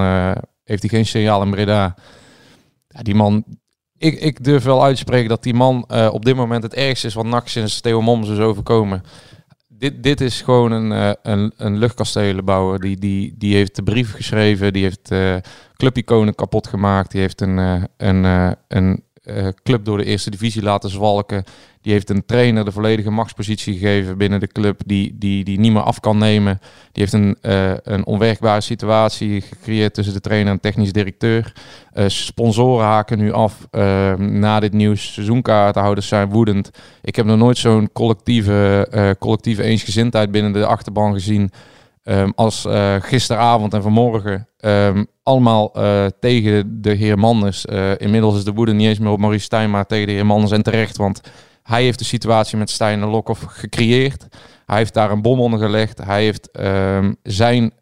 heeft 0.63 0.82
hij 0.82 0.89
geen 0.89 1.06
signaal 1.06 1.41
in 1.41 1.52
Breda. 1.52 1.95
Ja, 2.88 3.02
die 3.02 3.15
man, 3.15 3.43
ik, 3.98 4.19
ik 4.19 4.43
durf 4.43 4.63
wel 4.63 4.84
uit 4.84 4.95
te 4.95 5.02
spreken 5.02 5.30
dat 5.30 5.43
die 5.43 5.54
man 5.54 5.86
op 6.12 6.26
dit 6.26 6.36
moment 6.36 6.63
het 6.63 6.74
ergste 6.74 7.08
is 7.08 7.13
wat 7.13 7.26
NAC 7.26 7.48
sinds 7.48 7.82
Theo 7.82 8.02
Moms 8.02 8.30
is 8.30 8.39
overkomen. 8.39 9.04
Dit, 9.79 10.03
dit 10.03 10.21
is 10.21 10.41
gewoon 10.41 10.71
een, 10.71 10.91
eh, 10.91 11.11
een, 11.21 11.53
een 11.57 11.77
luchtkastelenbouwer. 11.77 12.79
Die, 12.79 12.97
die, 12.97 13.35
die 13.37 13.55
heeft 13.55 13.75
de 13.75 13.83
brief 13.83 14.13
geschreven, 14.13 14.73
die 14.73 14.83
heeft 14.83 15.11
eh 15.11 15.35
clubiconen 15.75 16.35
kapot 16.35 16.67
gemaakt. 16.67 17.11
Die 17.11 17.21
heeft 17.21 17.41
een, 17.41 17.59
eh, 17.59 17.83
een, 17.97 18.23
een 18.67 19.03
eh, 19.29 19.47
club 19.63 19.85
door 19.85 19.97
de 19.97 20.05
eerste 20.05 20.29
divisie 20.29 20.61
laten 20.61 20.89
zwalken. 20.89 21.43
Die 21.81 21.91
heeft 21.91 22.09
een 22.09 22.25
trainer 22.25 22.65
de 22.65 22.71
volledige 22.71 23.11
machtspositie 23.11 23.73
gegeven 23.73 24.17
binnen 24.17 24.39
de 24.39 24.47
club 24.47 24.81
die, 24.85 25.15
die, 25.17 25.43
die 25.43 25.59
niet 25.59 25.71
meer 25.71 25.81
af 25.81 25.99
kan 25.99 26.17
nemen. 26.17 26.59
Die 26.91 27.03
heeft 27.03 27.13
een, 27.13 27.37
eh, 27.41 27.71
een 27.83 28.05
onwerkbare 28.05 28.61
situatie 28.61 29.41
gecreëerd 29.41 29.93
tussen 29.93 30.13
de 30.13 30.19
trainer 30.19 30.51
en 30.51 30.59
technisch 30.59 30.91
directeur. 30.91 31.53
Eh, 31.93 32.07
sponsoren 32.07 32.85
haken 32.85 33.17
nu 33.17 33.31
af 33.31 33.67
na 34.17 34.59
dit 34.59 34.73
nieuws. 34.73 35.13
Seizoenkaartenhouders 35.13 36.07
zijn 36.07 36.29
woedend. 36.29 36.69
Ik 37.01 37.15
heb 37.15 37.25
nog 37.25 37.37
nooit 37.37 37.57
zo'n 37.57 37.89
collectieve, 37.93 39.15
collectieve 39.19 39.63
eensgezindheid 39.63 40.31
binnen 40.31 40.51
de 40.51 40.65
achterban 40.65 41.13
gezien. 41.13 41.51
Ehm, 42.10 42.30
als 42.36 42.65
eh, 42.65 42.95
gisteravond 43.00 43.74
en 43.74 43.82
vanmorgen. 43.82 44.48
Ehm, 44.58 45.04
allemaal 45.24 45.74
eh, 45.74 46.06
tegen 46.19 46.82
de 46.82 46.93
heer 46.93 47.19
Manders. 47.19 47.65
Eh, 47.65 47.91
inmiddels 47.98 48.36
is 48.36 48.43
de 48.43 48.54
woede 48.54 48.74
niet 48.74 48.88
eens 48.88 49.00
meer 49.00 49.12
op 49.12 49.19
Maurice 49.19 49.43
Stijn, 49.43 49.69
maar 49.69 49.86
tegen 49.86 50.08
de 50.08 50.13
heer 50.13 50.26
Manders 50.26 50.52
en 50.52 50.63
terecht. 50.63 50.98
Want 50.98 51.22
hij 51.63 51.84
heeft 51.84 52.00
de 52.00 52.06
situatie 52.06 52.58
met 52.58 52.69
Stijn 52.69 53.02
en 53.02 53.08
Lokhoff 53.08 53.43
gecreëerd. 53.43 54.28
Hij 54.65 54.78
heeft 54.78 54.93
daar 54.93 55.12
een 55.12 55.22
bom 55.22 55.39
onder 55.39 55.60
gelegd. 55.60 55.98
Hij 56.04 56.24
heeft 56.24 56.52
ehm, 56.52 57.13
zijn 57.24 57.74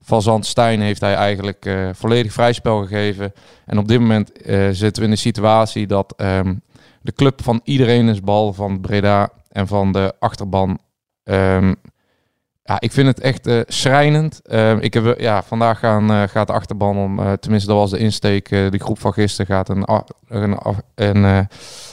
Fazant 0.00 0.46
Stijn 0.46 0.80
heeft 0.80 1.00
hij 1.00 1.14
eigenlijk 1.14 1.66
eh, 1.66 1.88
volledig 1.92 2.32
vrij 2.32 2.52
spel 2.52 2.82
gegeven. 2.82 3.32
En 3.66 3.78
op 3.78 3.88
dit 3.88 4.00
moment 4.00 4.30
zitten 4.70 5.02
we 5.02 5.08
in 5.08 5.14
de 5.14 5.16
situatie 5.16 5.86
dat 5.86 6.14
de 7.02 7.12
club 7.14 7.42
van 7.42 7.60
iedereen 7.64 8.08
is, 8.08 8.20
behalve 8.20 8.54
van 8.54 8.80
Breda 8.80 9.28
en 9.50 9.66
van 9.66 9.92
de 9.92 10.14
achterban. 10.18 10.78
Ja, 12.68 12.80
ik 12.80 12.92
vind 12.92 13.06
het 13.06 13.20
echt 13.20 13.46
uh, 13.46 13.60
schrijnend. 13.66 14.40
Uh, 14.46 14.80
ik 14.80 14.94
heb, 14.94 15.20
ja, 15.20 15.42
vandaag 15.42 15.78
gaan, 15.78 16.10
uh, 16.10 16.22
gaat 16.22 16.46
de 16.46 16.52
achterban 16.52 16.96
om, 16.96 17.36
tenminste 17.40 17.68
dat 17.68 17.78
was 17.78 17.90
de 17.90 17.98
insteek, 17.98 18.48
die 18.48 18.80
groep 18.80 18.98
van 18.98 19.12
gisteren 19.12 19.46
gaat 19.46 19.68
een, 19.68 19.88
een, 20.28 20.58
een 20.94 21.48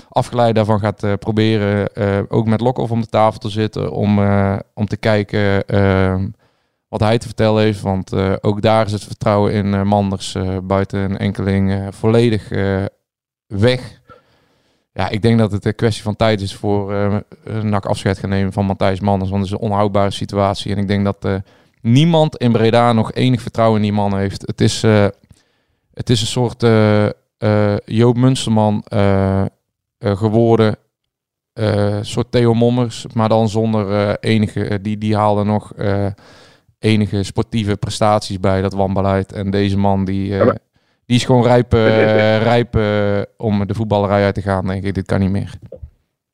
afgeleid 0.09 0.55
daarvan 0.55 0.79
gaat 0.79 1.19
proberen 1.19 1.89
ook 2.29 2.45
met 2.45 2.61
Lokhoff 2.61 2.91
om 2.91 3.01
de 3.01 3.07
tafel 3.07 3.39
te 3.39 3.49
zitten 3.49 3.91
om, 3.91 4.19
om 4.73 4.85
te 4.88 4.97
kijken 4.97 5.67
ehm, 5.67 6.27
wat 6.88 6.99
hij 6.99 7.17
te 7.17 7.25
vertellen 7.25 7.63
heeft. 7.63 7.81
Want 7.81 8.13
ook 8.41 8.61
daar 8.61 8.85
is 8.85 8.91
het 8.91 9.03
vertrouwen 9.03 9.53
in 9.53 9.88
Manders 9.88 10.38
buiten 10.63 10.99
een 10.99 11.17
enkeling 11.17 11.88
volledig 11.89 12.49
weg. 13.47 14.01
Ja, 14.97 15.10
ik 15.10 15.21
denk 15.21 15.39
dat 15.39 15.51
het 15.51 15.65
een 15.65 15.75
kwestie 15.75 16.03
van 16.03 16.15
tijd 16.15 16.41
is 16.41 16.55
voor 16.55 16.93
uh, 16.93 17.62
NAC 17.62 17.86
afscheid 17.86 18.17
gaan 18.17 18.29
nemen 18.29 18.53
van 18.53 18.65
Matthijs 18.65 18.99
Manders. 18.99 19.29
Want 19.29 19.43
het 19.43 19.53
is 19.53 19.60
een 19.60 19.69
onhoudbare 19.69 20.12
situatie. 20.12 20.71
En 20.71 20.77
ik 20.77 20.88
denk 20.88 21.05
dat 21.05 21.25
uh, 21.25 21.36
niemand 21.81 22.38
in 22.38 22.51
Breda 22.51 22.93
nog 22.93 23.13
enig 23.13 23.41
vertrouwen 23.41 23.77
in 23.77 23.84
die 23.84 23.93
man 23.93 24.17
heeft. 24.17 24.41
Het 24.41 24.62
is, 24.62 24.84
uh, 24.84 25.08
het 25.93 26.10
is 26.10 26.21
een 26.21 26.27
soort 26.27 26.62
Joop 27.86 28.15
Munsterman 28.15 28.84
geworden. 29.99 30.75
Een 31.53 32.05
soort 32.05 32.31
Theo 32.31 32.53
Mommers, 32.53 33.05
maar 33.13 33.29
dan 33.29 33.49
zonder 33.49 34.17
enige... 34.19 34.79
die, 34.81 34.97
die 34.97 35.15
haalde 35.15 35.43
nog 35.43 35.73
enige 36.79 37.23
sportieve 37.23 37.75
prestaties 37.75 38.39
bij 38.39 38.62
dat 38.62 38.73
wanbeleid. 38.73 39.31
En 39.31 39.49
deze 39.49 39.77
man 39.77 40.05
die 40.05 40.34
die 41.05 41.15
is 41.15 41.25
gewoon 41.25 41.43
rijp, 41.43 41.73
uh, 41.73 42.43
rijp 42.51 42.75
uh, 42.75 43.21
om 43.37 43.67
de 43.67 43.73
voetballerij 43.73 44.23
uit 44.23 44.35
te 44.35 44.41
gaan, 44.41 44.67
denk 44.67 44.83
ik. 44.83 44.93
Dit 44.93 45.05
kan 45.05 45.19
niet 45.19 45.31
meer. 45.31 45.53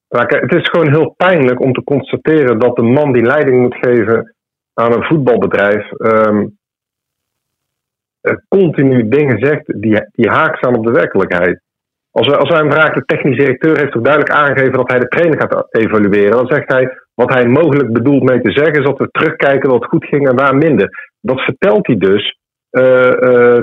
Maar 0.09 0.25
kijk, 0.25 0.41
het 0.41 0.53
is 0.53 0.69
gewoon 0.69 0.89
heel 0.89 1.13
pijnlijk 1.17 1.59
om 1.59 1.73
te 1.73 1.83
constateren 1.83 2.59
dat 2.59 2.75
de 2.75 2.83
man 2.83 3.11
die 3.11 3.25
leiding 3.25 3.61
moet 3.61 3.75
geven 3.75 4.35
aan 4.73 4.93
een 4.93 5.03
voetbalbedrijf 5.03 5.91
um, 5.91 6.57
continu 8.47 9.07
dingen 9.07 9.45
zegt 9.45 9.81
die, 9.81 10.07
die 10.11 10.29
haak 10.29 10.55
staan 10.55 10.77
op 10.77 10.85
de 10.85 10.91
werkelijkheid. 10.91 11.61
Als 12.11 12.27
wij, 12.27 12.37
als 12.37 12.49
wij 12.49 12.59
hem 12.59 12.71
vragen, 12.71 12.93
de 12.93 13.05
technisch 13.05 13.37
directeur 13.37 13.77
heeft 13.77 13.91
toch 13.91 14.01
duidelijk 14.01 14.33
aangegeven 14.33 14.73
dat 14.73 14.89
hij 14.89 14.99
de 14.99 15.07
trainer 15.07 15.39
gaat 15.39 15.65
evalueren. 15.69 16.31
Dan 16.31 16.47
zegt 16.47 16.71
hij, 16.71 16.97
wat 17.13 17.33
hij 17.33 17.47
mogelijk 17.47 17.93
bedoelt 17.93 18.23
mee 18.23 18.41
te 18.41 18.51
zeggen, 18.51 18.73
is 18.73 18.85
dat 18.85 18.97
we 18.97 19.09
terugkijken 19.11 19.69
wat 19.69 19.85
goed 19.85 20.05
ging 20.05 20.29
en 20.29 20.35
waar 20.35 20.55
minder. 20.55 20.89
Dat 21.21 21.39
vertelt 21.39 21.87
hij 21.87 21.97
dus 21.97 22.39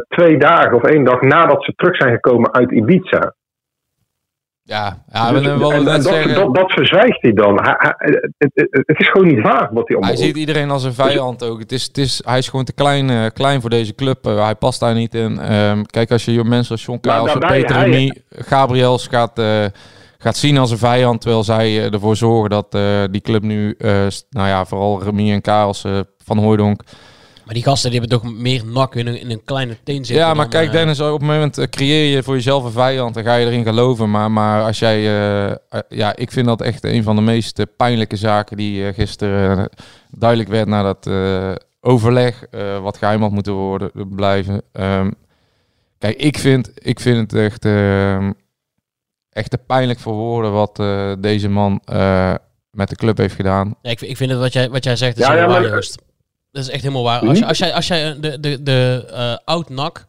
twee 0.09 0.39
dagen 0.39 0.75
of 0.75 0.83
één 0.83 1.05
dag 1.05 1.21
nadat 1.21 1.65
ze 1.65 1.73
terug 1.77 1.97
zijn 1.97 2.13
gekomen 2.13 2.55
uit 2.55 2.71
Ibiza. 2.71 3.35
Ja, 4.69 5.05
ja 5.13 5.33
dus, 5.33 5.47
en, 5.47 5.59
dat, 5.85 6.03
zeggen... 6.03 6.35
dat, 6.35 6.55
dat, 6.55 6.73
verzwijgt 6.73 7.23
hij 7.23 7.33
dan. 7.33 7.61
Hij, 7.63 7.75
hij, 7.79 8.31
het, 8.39 8.69
het, 8.71 8.99
is 8.99 9.09
gewoon 9.11 9.27
niet 9.27 9.43
waar 9.43 9.69
wat 9.73 9.89
hij 9.89 9.97
allemaal 9.97 10.15
Hij 10.15 10.25
ziet 10.27 10.37
iedereen 10.37 10.71
als 10.71 10.85
een 10.85 10.95
vijand 10.95 11.45
ook. 11.45 11.59
Het 11.59 11.73
is, 11.73 11.85
het 11.85 11.99
is, 11.99 12.23
hij 12.25 12.39
is 12.39 12.49
gewoon 12.49 12.65
te 12.65 12.73
klein, 12.73 13.09
uh, 13.09 13.27
klein 13.35 13.61
voor 13.61 13.71
deze 13.71 13.95
club. 13.95 14.27
Uh, 14.27 14.45
hij 14.45 14.55
past 14.55 14.81
daar 14.81 14.95
niet 14.95 15.15
in. 15.15 15.53
Um, 15.55 15.87
kijk, 15.87 16.11
als 16.11 16.25
je 16.25 16.45
mensen 16.45 16.73
als 16.73 16.85
John 16.85 17.01
Klaas, 17.01 17.39
Peter 17.39 17.77
Remy, 17.77 18.23
Gabriels 18.31 19.07
gaat, 19.07 19.39
uh, 19.39 19.65
gaat 20.19 20.37
zien 20.37 20.59
als 20.59 20.71
een 20.71 20.79
vijand... 20.79 21.21
terwijl 21.21 21.45
zij 21.45 21.91
ervoor 21.91 22.17
zorgen 22.17 22.51
dat 22.51 22.79
die 23.13 23.21
club 23.21 23.43
nu, 23.43 23.75
nou 24.31 24.49
ja, 24.49 24.65
vooral 24.65 25.03
Remy 25.03 25.33
en 25.33 25.41
Karels 25.41 25.85
van 26.25 26.39
Hooydonk... 26.39 26.83
Maar 27.49 27.57
die 27.57 27.67
gasten 27.67 27.91
die 27.91 28.01
hebben 28.01 28.19
toch 28.19 28.33
meer 28.33 28.65
nak 28.67 28.95
in 28.95 29.07
een, 29.07 29.21
in 29.21 29.31
een 29.31 29.45
kleine 29.45 29.77
teen 29.85 30.05
zitten. 30.05 30.27
Ja, 30.27 30.35
maar 30.35 30.49
kijk 30.49 30.67
uh, 30.67 30.73
Dennis, 30.73 31.01
op 31.01 31.13
het 31.13 31.29
moment 31.29 31.59
uh, 31.59 31.65
creëer 31.65 32.15
je 32.17 32.23
voor 32.23 32.35
jezelf 32.35 32.65
een 32.65 32.71
vijand. 32.71 33.15
Dan 33.15 33.25
ga 33.25 33.35
je 33.35 33.47
erin 33.47 33.65
geloven. 33.65 34.11
Maar, 34.11 34.31
maar 34.31 34.63
als 34.63 34.79
jij... 34.79 34.99
Uh, 35.49 35.55
ja, 35.89 36.17
ik 36.17 36.33
vind 36.33 36.47
dat 36.47 36.61
echt 36.61 36.85
een 36.85 37.03
van 37.03 37.17
de 37.17 37.23
meest 37.23 37.77
pijnlijke 37.77 38.17
zaken 38.17 38.57
die 38.57 38.93
gisteren 38.93 39.71
duidelijk 40.11 40.51
werd 40.51 40.69
na 40.69 40.83
dat 40.83 41.11
overleg. 41.81 42.47
wat 42.83 42.97
geheim 42.97 43.23
had 43.23 43.31
moeten 43.31 43.53
worden, 43.53 43.91
blijven. 44.15 44.63
Um, 44.73 45.15
kijk, 45.99 46.17
ik 46.17 46.39
vind, 46.39 46.71
ik 46.75 47.01
vind 47.01 47.33
het 47.33 47.41
echt, 47.41 47.65
ehm, 47.65 48.33
echt 49.31 49.51
te 49.51 49.59
pijnlijk 49.59 49.99
voor 49.99 50.15
woorden 50.15 50.53
wat 50.53 50.77
deze 51.23 51.49
man 51.49 51.81
met 52.71 52.89
de 52.89 52.97
club 52.97 53.17
heeft 53.17 53.35
gedaan. 53.35 53.75
Ja, 53.83 53.91
ik, 53.91 54.01
ik 54.01 54.17
vind 54.17 54.31
het 54.31 54.41
wat 54.41 54.53
jij, 54.53 54.71
wat 54.71 54.85
jij 54.85 54.97
zegt 54.97 55.19
is 55.19 55.27
ja, 55.27 55.35
ja, 55.35 55.47
maar, 55.47 55.83
dat 56.53 56.63
is 56.63 56.69
echt 56.69 56.83
helemaal 56.83 57.03
waar. 57.03 57.21
Als, 57.29 57.39
je, 57.39 57.47
als 57.47 57.59
jij, 57.59 57.75
als 57.75 57.87
jij 57.87 58.21
de, 58.21 58.41
de, 58.41 58.63
de 58.63 59.09
uh, 59.11 59.37
oud-NAC, 59.45 60.07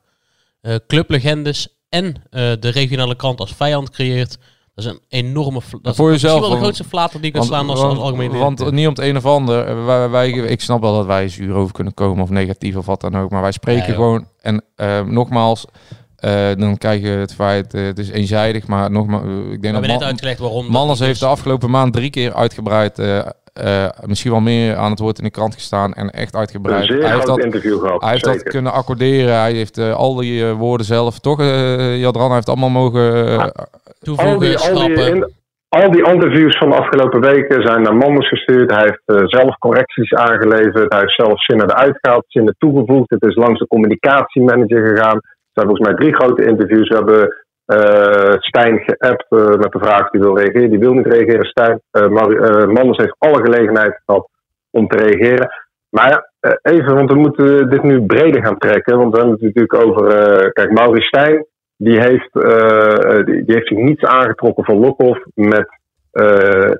uh, 0.61 0.75
clublegendes 0.87 1.67
en 1.89 2.15
de 2.59 2.69
regionale 2.69 3.15
krant 3.15 3.39
als 3.39 3.53
vijand 3.53 3.89
creëert, 3.89 4.37
dat 4.75 4.85
is 4.85 4.91
een 4.91 4.99
enorme... 5.09 5.59
Dat 5.81 5.95
voor 5.95 6.13
is 6.13 6.21
jezelf 6.21 6.39
wel 6.39 6.49
de 6.49 6.57
grootste 6.57 6.83
flater 6.83 7.21
die 7.21 7.31
je 7.31 7.37
kan 7.37 7.47
slaan 7.47 7.69
als, 7.69 7.79
als 7.79 7.97
algemeen 7.97 8.31
Want 8.31 8.71
niet 8.71 8.87
om 8.87 8.93
het 8.93 9.03
een 9.03 9.17
of 9.17 9.25
ander. 9.25 9.85
Wij, 9.85 10.09
wij, 10.09 10.31
ik 10.31 10.61
snap 10.61 10.81
wel 10.81 10.95
dat 10.95 11.05
wij 11.05 11.29
zuur 11.29 11.53
over 11.53 11.73
kunnen 11.73 11.93
komen 11.93 12.23
of 12.23 12.29
negatief 12.29 12.75
of 12.75 12.85
wat 12.85 13.01
dan 13.01 13.17
ook. 13.17 13.29
Maar 13.29 13.41
wij 13.41 13.51
spreken 13.51 13.87
ja, 13.87 13.93
gewoon... 13.93 14.27
En 14.41 14.63
nogmaals... 15.05 15.65
Uh, 16.25 16.49
dan 16.57 16.77
krijg 16.77 17.01
je 17.01 17.07
het 17.07 17.33
feit, 17.33 17.73
uh, 17.73 17.85
het 17.85 17.99
is 17.99 18.09
eenzijdig, 18.09 18.67
maar 18.67 18.91
nogmaals, 18.91 19.23
uh, 19.23 19.51
ik 19.51 19.61
denk 19.61 19.73
dat 19.73 19.87
net 19.87 20.03
uitgelegd 20.03 20.39
waarom. 20.39 20.71
Manners 20.71 20.99
heeft 20.99 21.19
de 21.19 21.25
afgelopen 21.25 21.69
maand 21.69 21.93
drie 21.93 22.09
keer 22.09 22.33
uitgebreid 22.33 22.97
uh, 23.63 23.89
misschien 24.05 24.31
wel 24.31 24.39
meer 24.39 24.75
aan 24.75 24.91
het 24.91 24.99
woord 24.99 25.17
in 25.17 25.23
de 25.23 25.31
krant 25.31 25.53
gestaan 25.53 25.93
en 25.93 26.09
echt 26.09 26.35
uitgebreid. 26.35 26.87
hij 26.87 27.13
heeft 27.13 27.25
dat, 27.25 27.43
interview 27.43 27.79
gehad. 27.79 28.01
Hij 28.01 28.11
heeft 28.11 28.23
dat 28.23 28.43
kunnen 28.43 28.71
accorderen. 28.71 29.39
Hij 29.39 29.51
heeft 29.51 29.77
uh, 29.77 29.95
al 29.95 30.15
die 30.15 30.41
uh, 30.41 30.51
woorden 30.51 30.85
zelf 30.85 31.19
toch. 31.19 31.39
Jadran 31.95 32.33
heeft 32.33 32.47
allemaal 32.47 32.69
mogen 32.69 33.51
toevoegen, 33.99 34.33
al 34.33 34.39
die, 34.39 34.57
al 34.57 34.73
die, 34.73 35.05
in, 35.05 35.31
al 35.69 35.91
die 35.91 36.05
interviews 36.05 36.57
van 36.57 36.69
de 36.69 36.75
afgelopen 36.75 37.21
weken 37.21 37.61
zijn 37.61 37.81
naar 37.81 37.95
Manders 37.95 38.27
gestuurd. 38.27 38.71
Hij 38.71 38.83
heeft 38.83 39.31
zelf 39.31 39.57
correcties 39.57 40.13
aangeleverd. 40.13 40.91
Hij 40.93 40.99
heeft 40.99 41.15
zelf 41.15 41.43
zinnen 41.43 41.69
eruit 41.69 41.97
gehaald, 42.01 42.25
zinnen 42.27 42.55
toegevoegd. 42.57 43.09
Het 43.09 43.25
is 43.25 43.35
langs 43.35 43.59
de 43.59 43.67
communicatiemanager 43.67 44.87
gegaan. 44.87 45.15
Er 45.15 45.53
zijn 45.53 45.67
volgens 45.67 45.87
mij 45.87 45.95
drie 45.95 46.15
grote 46.15 46.45
interviews. 46.45 46.89
We 46.89 46.95
hebben 46.95 47.45
uh, 47.69 48.35
Stijn 48.39 48.79
geappt 48.85 49.25
uh, 49.29 49.47
met 49.47 49.71
de 49.71 49.79
vraag 49.79 50.11
hij 50.11 50.21
wil 50.21 50.37
reageren. 50.37 50.69
Die 50.69 50.79
wil 50.79 50.93
niet 50.93 51.05
reageren. 51.05 51.45
Stijn, 51.45 51.81
uh, 51.91 52.07
Manders 52.65 52.97
heeft 52.97 53.15
alle 53.17 53.41
gelegenheid 53.41 54.01
gehad 54.05 54.29
om 54.69 54.87
te 54.87 54.97
reageren. 54.97 55.49
Maar 55.89 56.31
even, 56.61 56.95
want 56.95 57.11
we 57.11 57.17
moeten 57.17 57.69
dit 57.69 57.83
nu 57.83 58.05
breder 58.05 58.45
gaan 58.45 58.57
trekken. 58.57 58.97
Want 58.97 59.11
we 59.11 59.17
hebben 59.17 59.35
het 59.35 59.43
natuurlijk 59.43 59.83
over. 59.83 60.51
kijk, 60.51 60.71
Maurice 60.71 61.07
Stijn, 61.07 61.45
die 61.77 61.99
heeft, 61.99 62.33
die, 63.25 63.45
die, 63.45 63.55
heeft 63.55 63.67
zich 63.67 63.77
niets 63.77 64.03
aangetrokken 64.03 64.65
van 64.65 64.79
Lokhoff 64.79 65.25
met 65.33 65.67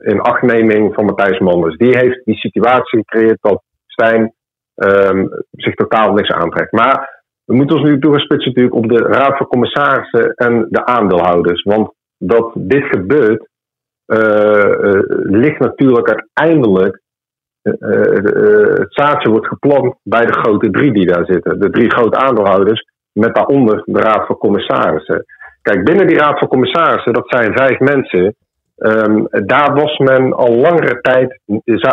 in 0.01 0.21
achtneming 0.21 0.93
van 0.93 1.05
Matthijs 1.05 1.39
Manders. 1.39 1.77
Die 1.77 1.97
heeft 1.97 2.21
die 2.25 2.35
situatie 2.35 2.99
gecreëerd 2.99 3.37
dat 3.41 3.61
Stijn 3.87 4.33
um, 4.75 5.29
zich 5.51 5.73
totaal 5.73 6.13
niks 6.13 6.31
aantrekt. 6.31 6.71
Maar 6.71 7.18
we 7.49 7.55
moeten 7.55 7.75
ons 7.75 7.85
nu 7.85 7.99
toegespitsen 7.99 8.47
natuurlijk 8.47 8.75
op 8.75 8.89
de 8.89 8.97
Raad 8.97 9.37
van 9.37 9.47
Commissarissen 9.47 10.33
en 10.33 10.67
de 10.69 10.85
aandeelhouders. 10.85 11.63
Want 11.63 11.93
dat 12.17 12.51
dit 12.55 12.83
gebeurt, 12.83 13.47
uh, 14.07 14.99
ligt 15.43 15.59
natuurlijk 15.59 16.09
uiteindelijk. 16.09 17.01
Uh, 17.63 17.75
het 18.83 18.93
zaadje 18.93 19.29
wordt 19.29 19.47
geplant 19.47 19.95
bij 20.03 20.25
de 20.25 20.33
grote 20.33 20.69
drie 20.69 20.93
die 20.93 21.05
daar 21.05 21.25
zitten. 21.25 21.59
De 21.59 21.69
drie 21.69 21.89
grote 21.91 22.17
aandeelhouders, 22.17 22.83
met 23.11 23.35
daaronder 23.35 23.81
de 23.85 23.99
Raad 23.99 24.25
van 24.25 24.37
Commissarissen. 24.37 25.25
Kijk, 25.61 25.83
binnen 25.83 26.07
die 26.07 26.17
Raad 26.17 26.39
van 26.39 26.47
Commissarissen, 26.47 27.13
dat 27.13 27.29
zijn 27.29 27.57
vijf 27.57 27.79
mensen. 27.79 28.35
Um, 28.75 29.27
daar 29.29 29.73
was 29.73 29.97
men 29.97 30.33
al 30.33 30.55
langere 30.55 31.01
tijd, 31.01 31.39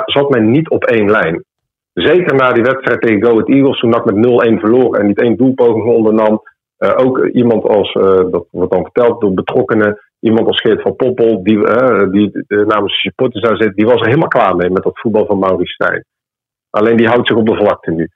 zat 0.04 0.30
men 0.30 0.50
niet 0.50 0.70
op 0.70 0.84
één 0.84 1.10
lijn. 1.10 1.44
Zeker 1.96 2.34
na 2.34 2.52
die 2.52 2.62
wedstrijd 2.62 3.00
tegen 3.00 3.24
Go 3.24 3.30
Ahead 3.30 3.48
Eagles, 3.48 3.78
toen 3.78 3.90
NAC 3.90 4.04
met 4.04 4.16
0-1 4.16 4.60
verloor 4.60 4.96
en 4.96 5.06
niet 5.06 5.20
één 5.20 5.36
doelpoging 5.36 5.84
ondernam. 5.84 6.42
Uh, 6.78 6.92
ook 6.96 7.26
iemand 7.26 7.64
als, 7.64 7.94
uh, 7.94 8.02
dat 8.30 8.46
wordt 8.50 8.72
dan 8.72 8.82
verteld 8.82 9.20
door 9.20 9.34
betrokkenen, 9.34 9.98
iemand 10.20 10.46
als 10.46 10.60
Geert 10.60 10.82
van 10.82 10.96
Poppel, 10.96 11.42
die, 11.42 11.56
uh, 11.56 12.10
die 12.10 12.44
namens 12.48 12.92
de 12.92 13.00
supporters 13.00 13.44
daar 13.44 13.56
zit, 13.56 13.74
die 13.74 13.86
was 13.86 14.00
er 14.00 14.06
helemaal 14.06 14.28
klaar 14.28 14.56
mee 14.56 14.70
met 14.70 14.82
dat 14.82 15.00
voetbal 15.00 15.26
van 15.26 15.38
Maurice 15.38 15.72
Stijn. 15.72 16.04
Alleen 16.70 16.96
die 16.96 17.08
houdt 17.08 17.28
zich 17.28 17.36
op 17.36 17.46
de 17.46 17.56
vlakte 17.56 17.90
nu. 17.90 18.08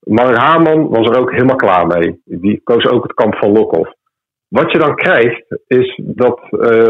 Mark 0.00 0.36
Haarman 0.36 0.88
was 0.88 1.08
er 1.08 1.18
ook 1.18 1.30
helemaal 1.30 1.56
klaar 1.56 1.86
mee. 1.86 2.20
Die 2.24 2.60
koos 2.64 2.86
ook 2.86 3.02
het 3.02 3.14
kamp 3.14 3.34
van 3.34 3.52
Lokhoff. 3.52 3.94
Wat 4.48 4.72
je 4.72 4.78
dan 4.78 4.94
krijgt, 4.94 5.44
is 5.66 6.00
dat 6.04 6.40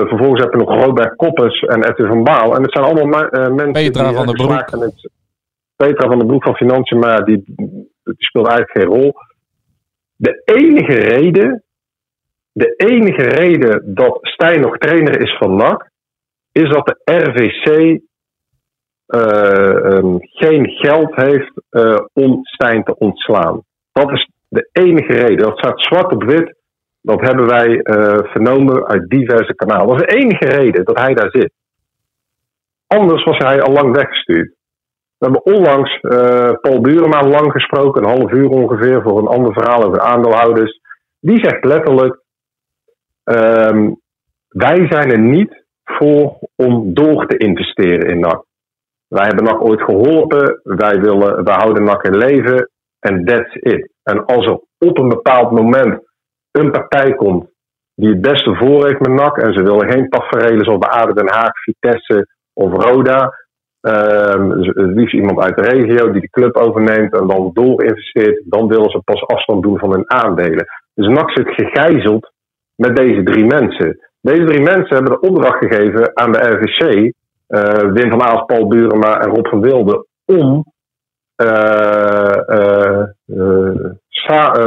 vervolgens 0.09 0.41
heb 0.41 0.53
je 0.53 0.59
nog 0.59 0.85
Robert 0.85 1.17
Koppers 1.17 1.61
en 1.61 1.85
Edwin 1.85 2.07
van 2.07 2.25
Baal. 2.25 2.57
En 2.57 2.63
het 2.63 2.73
zijn 2.73 2.85
allemaal 2.85 3.29
mensen 3.31 3.73
Petra 3.73 4.09
die 4.09 4.17
van 4.17 4.27
der 4.27 4.35
Broek. 4.35 5.20
Petra 5.81 6.09
van 6.09 6.19
de 6.19 6.27
Broek 6.27 6.45
van 6.45 6.57
Financiën, 6.57 6.99
maar 6.99 7.25
die, 7.25 7.43
die 7.47 7.95
speelt 8.17 8.49
eigenlijk 8.49 8.79
geen 8.79 8.99
rol. 8.99 9.13
De 10.17 10.43
enige 10.45 10.95
reden, 10.95 11.63
de 12.53 12.75
enige 12.77 13.23
reden 13.23 13.95
dat 13.95 14.19
Stijn 14.21 14.61
nog 14.61 14.79
trainer 14.79 15.21
is 15.21 15.37
van 15.39 15.57
NAC, 15.57 15.91
is 16.53 16.69
dat 16.69 16.87
de 16.87 16.97
RVC 17.05 17.67
uh, 19.07 19.95
um, 19.95 20.19
geen 20.21 20.69
geld 20.69 21.15
heeft 21.15 21.53
uh, 21.71 21.99
om 22.13 22.39
Stijn 22.43 22.85
te 22.85 22.99
ontslaan. 22.99 23.63
Dat 23.93 24.11
is 24.11 24.31
de 24.49 24.69
enige 24.73 25.13
reden. 25.13 25.39
Dat 25.39 25.59
staat 25.59 25.81
zwart 25.81 26.13
op 26.13 26.23
wit. 26.23 26.55
Dat 27.01 27.21
hebben 27.21 27.47
wij 27.47 27.69
uh, 27.69 28.31
vernomen 28.33 28.87
uit 28.87 29.09
diverse 29.09 29.55
kanalen. 29.55 29.87
Dat 29.87 30.01
is 30.01 30.07
de 30.07 30.17
enige 30.17 30.47
reden 30.47 30.85
dat 30.85 30.99
hij 30.99 31.15
daar 31.15 31.31
zit. 31.31 31.53
Anders 32.87 33.25
was 33.25 33.39
hij 33.39 33.63
al 33.63 33.73
lang 33.73 33.97
weggestuurd. 33.97 34.59
We 35.21 35.27
hebben 35.27 35.55
onlangs 35.55 35.99
uh, 36.03 36.53
Paul 36.61 36.81
Burema 36.81 37.23
lang 37.23 37.53
gesproken, 37.53 38.03
een 38.03 38.19
half 38.19 38.33
uur 38.33 38.49
ongeveer, 38.49 39.03
voor 39.03 39.19
een 39.19 39.27
ander 39.27 39.53
verhaal 39.53 39.85
over 39.85 40.01
aandeelhouders. 40.01 40.81
Die 41.21 41.45
zegt 41.45 41.65
letterlijk: 41.65 42.21
um, 43.25 44.01
Wij 44.49 44.87
zijn 44.91 45.11
er 45.11 45.19
niet 45.21 45.65
voor 45.85 46.39
om 46.57 46.95
door 46.95 47.27
te 47.27 47.37
investeren 47.37 48.09
in 48.09 48.21
NAC. 48.21 48.45
Wij 49.09 49.27
hebben 49.27 49.45
NAC 49.45 49.65
ooit 49.65 49.83
geholpen, 49.83 50.61
wij, 50.63 51.01
willen, 51.01 51.45
wij 51.45 51.55
houden 51.55 51.85
NAC 51.85 52.03
in 52.03 52.17
leven 52.17 52.71
en 52.99 53.25
that's 53.25 53.55
it. 53.55 53.93
En 54.03 54.25
als 54.25 54.47
er 54.47 54.61
op 54.79 54.99
een 54.99 55.09
bepaald 55.09 55.51
moment 55.51 56.03
een 56.51 56.71
partij 56.71 57.15
komt 57.15 57.49
die 57.95 58.09
het 58.09 58.21
beste 58.21 58.55
voor 58.55 58.87
heeft 58.87 59.01
met 59.01 59.13
NAC 59.13 59.37
en 59.37 59.53
ze 59.53 59.63
willen 59.63 59.93
geen 59.93 60.09
tafereelen 60.09 60.65
zoals 60.65 60.79
bij 60.79 60.89
Aden 60.89 61.15
Den 61.15 61.29
Haag, 61.29 61.53
Vitesse 61.53 62.27
of 62.53 62.73
Roda, 62.85 63.35
Um, 63.83 64.51
het 64.51 64.75
liefst 64.75 65.15
iemand 65.15 65.41
uit 65.41 65.57
de 65.57 65.63
regio 65.63 66.13
die 66.13 66.21
de 66.21 66.31
club 66.31 66.57
overneemt 66.57 67.13
en 67.13 67.27
dan 67.27 67.51
doorinvesteert. 67.53 68.43
Dan 68.45 68.69
willen 68.69 68.91
ze 68.91 69.01
pas 69.05 69.27
afstand 69.27 69.63
doen 69.63 69.79
van 69.79 69.91
hun 69.91 70.11
aandelen. 70.11 70.67
Dus 70.95 71.07
NAC 71.07 71.31
zit 71.31 71.49
gegijzeld 71.49 72.33
met 72.75 72.97
deze 72.97 73.23
drie 73.23 73.45
mensen. 73.45 73.99
Deze 74.21 74.45
drie 74.45 74.63
mensen 74.63 74.95
hebben 74.95 75.13
de 75.13 75.29
opdracht 75.29 75.59
gegeven 75.59 76.17
aan 76.17 76.33
de 76.33 76.39
RVC, 76.39 76.83
uh, 76.83 77.13
eh, 77.47 77.93
Wim 77.93 78.11
van 78.11 78.23
Aals, 78.23 78.45
Paul 78.45 78.69
Burema 78.69 79.21
en 79.21 79.31
Rob 79.31 79.47
van 79.47 79.61
Wilde, 79.61 80.07
om 80.25 80.65
uh, 81.37 82.37
uh, 82.47 83.05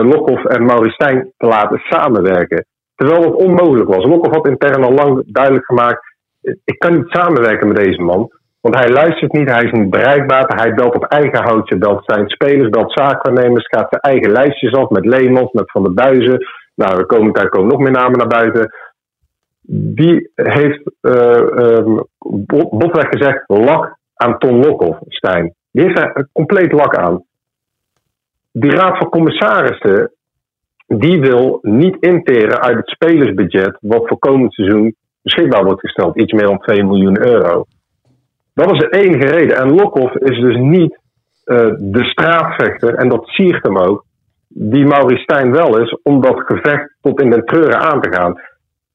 Lokhoff 0.02 0.46
en 0.46 0.66
Maurice 0.66 0.94
Stijn 0.94 1.34
te 1.38 1.48
laten 1.48 1.80
samenwerken. 1.90 2.66
Terwijl 2.96 3.22
dat 3.22 3.34
onmogelijk 3.34 3.90
was. 3.90 4.06
Lokhoff 4.06 4.36
had 4.36 4.48
intern 4.48 4.84
al 4.84 4.94
lang 4.94 5.24
duidelijk 5.26 5.66
gemaakt: 5.66 6.02
ik 6.42 6.80
kan 6.80 6.94
niet 6.96 7.10
samenwerken 7.10 7.68
met 7.68 7.78
deze 7.78 8.02
man. 8.02 8.30
Want 8.64 8.76
hij 8.76 8.90
luistert 8.90 9.32
niet, 9.32 9.50
hij 9.50 9.64
is 9.64 9.72
niet 9.72 9.90
bereikbaar. 9.90 10.44
Hij 10.56 10.74
belt 10.74 10.96
op 10.96 11.04
eigen 11.04 11.44
houtje, 11.44 11.78
belt 11.78 12.04
zijn 12.06 12.30
spelers, 12.30 12.70
belt 12.70 12.92
zaakwaarnemers, 12.92 13.68
gaat 13.68 13.88
zijn 13.90 14.02
eigen 14.02 14.32
lijstjes 14.32 14.74
af 14.74 14.90
met 14.90 15.06
Leemans, 15.06 15.52
met 15.52 15.72
Van 15.72 15.84
der 15.84 15.94
Buizen. 15.94 16.46
Nou, 16.76 16.98
de 16.98 17.06
komende 17.06 17.34
tijd 17.34 17.50
komen 17.50 17.72
nog 17.72 17.80
meer 17.80 17.92
namen 17.92 18.18
naar 18.18 18.28
buiten. 18.28 18.74
Die 19.96 20.32
heeft, 20.36 20.92
uh, 21.02 21.98
botweg 22.70 23.08
gezegd, 23.10 23.44
lak 23.48 23.98
aan 24.16 24.38
Ton 24.38 24.60
Lokhoff. 24.60 25.00
Die 25.72 25.84
heeft 25.84 25.98
er 25.98 26.30
compleet 26.34 26.72
lak 26.72 26.96
aan. 26.96 27.24
Die 28.52 28.72
raad 28.72 28.98
van 28.98 29.10
commissarissen, 29.10 30.12
die 30.88 31.20
wil 31.20 31.60
niet 31.62 31.98
interen 32.00 32.62
uit 32.62 32.78
het 32.78 32.90
spelersbudget 32.90 33.78
wat 33.80 34.08
voor 34.08 34.20
komend 34.20 34.54
seizoen 34.54 34.96
beschikbaar 35.22 35.64
wordt 35.64 35.82
gesteld. 35.82 36.18
Iets 36.18 36.34
meer 36.34 36.46
dan 36.46 36.60
2 36.60 36.84
miljoen 36.84 37.28
euro. 37.28 37.66
Dat 38.54 38.72
is 38.72 38.80
de 38.80 38.90
enige 38.90 39.26
reden. 39.26 39.58
En 39.58 39.76
Lokhoff 39.76 40.16
is 40.16 40.40
dus 40.40 40.58
niet 40.58 41.00
uh, 41.46 41.58
de 41.78 42.04
straatvechter, 42.04 42.96
en 42.96 43.10
dat 43.10 43.28
siert 43.28 43.64
hem 43.64 43.78
ook, 43.78 44.06
die 44.48 44.86
Maurice 44.86 45.22
Stijn 45.22 45.52
wel 45.52 45.82
is, 45.82 45.98
om 46.04 46.22
dat 46.22 46.40
gevecht 46.46 46.96
tot 47.02 47.22
in 47.22 47.30
de 47.30 47.44
treuren 47.44 47.80
aan 47.80 48.02
te 48.02 48.14
gaan. 48.14 48.42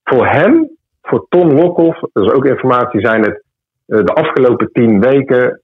Voor 0.04 0.26
hem, 0.26 0.70
voor 1.02 1.26
Tom 1.28 1.50
Lokhoff, 1.50 2.00
is 2.02 2.32
ook 2.32 2.44
informatie, 2.44 3.00
zijn 3.00 3.22
het 3.22 3.42
uh, 3.86 4.04
de 4.04 4.12
afgelopen 4.12 4.70
tien 4.72 5.00
weken 5.00 5.62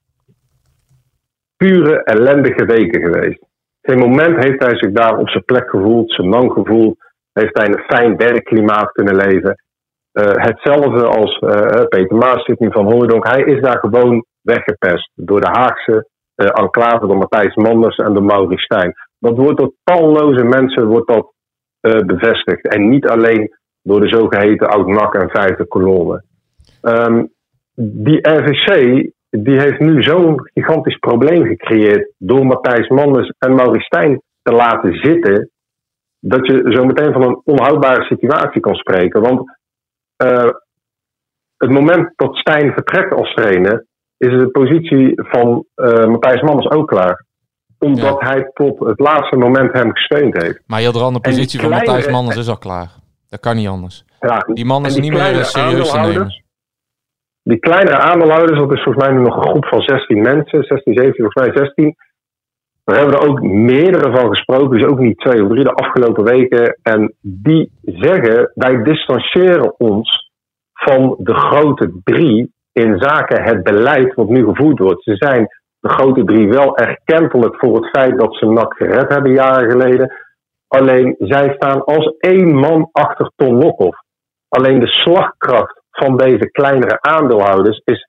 pure 1.56 2.02
ellendige 2.02 2.64
weken 2.64 3.02
geweest. 3.02 3.46
Geen 3.82 3.98
moment 3.98 4.44
heeft 4.44 4.62
hij 4.62 4.76
zich 4.76 4.92
daar 4.92 5.18
op 5.18 5.28
zijn 5.28 5.44
plek 5.44 5.70
gevoeld, 5.70 6.12
zijn 6.12 6.28
man 6.28 6.50
gevoeld, 6.50 6.96
heeft 7.32 7.58
hij 7.58 7.66
een 7.66 7.84
fijn 7.86 8.16
werkklimaat 8.16 8.92
kunnen 8.92 9.16
leven. 9.16 9.64
Uh, 10.14 10.24
hetzelfde 10.34 11.06
als 11.06 11.40
uh, 11.40 11.84
Peter 11.88 12.16
Maas 12.16 12.44
zit 12.44 12.58
nu 12.58 12.68
van 12.70 12.92
Hooydonk. 12.92 13.26
Hij 13.26 13.42
is 13.42 13.60
daar 13.60 13.78
gewoon 13.78 14.24
weggepest 14.40 15.10
door 15.14 15.40
de 15.40 15.50
Haagse 15.50 16.08
uh, 16.36 16.48
enclave, 16.52 17.06
door 17.06 17.16
Matthijs 17.16 17.54
Manders 17.54 17.96
en 17.96 18.14
door 18.14 18.24
Maurice 18.24 18.62
Stijn. 18.62 18.94
Dat 19.18 19.36
wordt 19.36 19.58
door 19.58 19.72
talloze 19.84 20.44
mensen 20.44 20.86
wordt 20.86 21.08
dat, 21.08 21.32
bevestigd. 22.06 22.68
En 22.68 22.88
niet 22.88 23.08
alleen 23.08 23.50
door 23.82 24.00
de 24.00 24.08
zogeheten 24.08 24.68
oud-NAC 24.68 25.14
en 25.14 25.30
vijfde 25.30 25.66
kolonne. 25.66 26.24
Um, 26.82 27.32
die 27.74 28.28
RVC 28.28 29.12
die 29.42 29.60
heeft 29.60 29.78
nu 29.78 30.02
zo'n 30.02 30.50
gigantisch 30.54 30.98
probleem 30.98 31.46
gecreëerd 31.46 32.12
door 32.18 32.46
Matthijs 32.46 32.88
Manders 32.88 33.32
en 33.38 33.54
Maurice 33.54 33.84
Stijn 33.84 34.22
te 34.42 34.52
laten 34.52 34.94
zitten. 34.94 35.50
Dat 36.20 36.46
je 36.46 36.72
zo 36.72 36.84
meteen 36.84 37.12
van 37.12 37.22
een 37.22 37.40
onhoudbare 37.44 38.04
situatie 38.04 38.60
kan 38.60 38.74
spreken. 38.74 39.20
Want 39.20 39.42
uh, 40.24 40.50
het 41.56 41.70
moment 41.70 42.12
dat 42.16 42.36
Stijn 42.36 42.72
vertrekt 42.72 43.14
als 43.14 43.34
trainer, 43.34 43.86
is 44.16 44.30
de 44.30 44.48
positie 44.50 45.12
van 45.14 45.64
uh, 45.76 46.04
Matthijs 46.04 46.42
Manders 46.42 46.70
ook 46.70 46.88
klaar. 46.88 47.24
Omdat 47.78 48.20
hij 48.20 48.50
tot 48.52 48.78
het 48.78 49.00
laatste 49.00 49.36
moment 49.36 49.72
hem 49.72 49.90
gesteund 49.92 50.42
heeft. 50.42 50.62
Maar 50.66 50.80
je 50.80 50.86
had 50.86 50.94
er 50.94 51.02
al 51.02 51.14
een 51.14 51.20
positie 51.20 51.60
van 51.60 51.70
Matthijs 51.70 52.08
Manders 52.08 52.36
is 52.36 52.48
al 52.48 52.58
klaar. 52.58 52.90
Dat 53.28 53.40
kan 53.40 53.56
niet 53.56 53.68
anders. 53.68 54.04
Ja, 54.20 54.38
die 54.38 54.64
man 54.64 54.86
is 54.86 54.96
niet 54.96 55.12
meer 55.12 55.20
eh, 55.20 55.42
serieus 55.42 55.90
te 55.90 55.98
nemen. 55.98 56.42
Die 57.42 57.58
kleinere 57.58 57.98
aandeelhouders, 57.98 58.58
dat 58.58 58.72
is 58.72 58.82
volgens 58.82 59.04
mij 59.04 59.14
nu 59.14 59.22
nog 59.22 59.36
een 59.36 59.50
groep 59.50 59.66
van 59.66 59.80
16 59.80 60.22
mensen, 60.22 60.62
16, 60.62 60.94
17, 60.94 61.24
volgens 61.24 61.46
mij 61.46 61.64
16. 61.64 61.96
Daar 62.84 62.96
hebben 62.96 63.14
we 63.14 63.20
er 63.20 63.28
ook 63.28 63.42
meerdere 63.42 64.16
van 64.16 64.28
gesproken, 64.28 64.78
dus 64.78 64.88
ook 64.88 64.98
niet 64.98 65.18
twee 65.18 65.42
of 65.42 65.48
drie 65.48 65.64
de 65.64 65.74
afgelopen 65.74 66.24
weken. 66.24 66.78
En 66.82 67.14
die 67.20 67.70
zeggen, 67.82 68.50
wij 68.54 68.82
distancieren 68.82 69.78
ons 69.78 70.30
van 70.72 71.16
de 71.18 71.34
grote 71.34 72.00
drie 72.04 72.52
in 72.72 72.98
zaken 72.98 73.42
het 73.42 73.62
beleid 73.62 74.14
wat 74.14 74.28
nu 74.28 74.44
gevoerd 74.44 74.78
wordt. 74.78 75.02
Ze 75.02 75.16
zijn 75.16 75.48
de 75.80 75.88
grote 75.88 76.24
drie 76.24 76.48
wel 76.48 76.76
erkentelijk 76.76 77.56
voor 77.56 77.74
het 77.74 77.88
feit 77.88 78.18
dat 78.18 78.34
ze 78.36 78.46
NAC 78.46 78.74
gered 78.76 79.08
hebben 79.08 79.32
jaren 79.32 79.70
geleden. 79.70 80.12
Alleen 80.68 81.14
zij 81.18 81.54
staan 81.56 81.84
als 81.84 82.14
één 82.18 82.54
man 82.54 82.88
achter 82.92 83.30
Ton 83.36 83.54
Lokhoff. 83.54 83.98
Alleen 84.48 84.80
de 84.80 84.86
slagkracht 84.86 85.82
van 85.90 86.16
deze 86.16 86.50
kleinere 86.50 87.00
aandeelhouders 87.00 87.80
is 87.84 88.08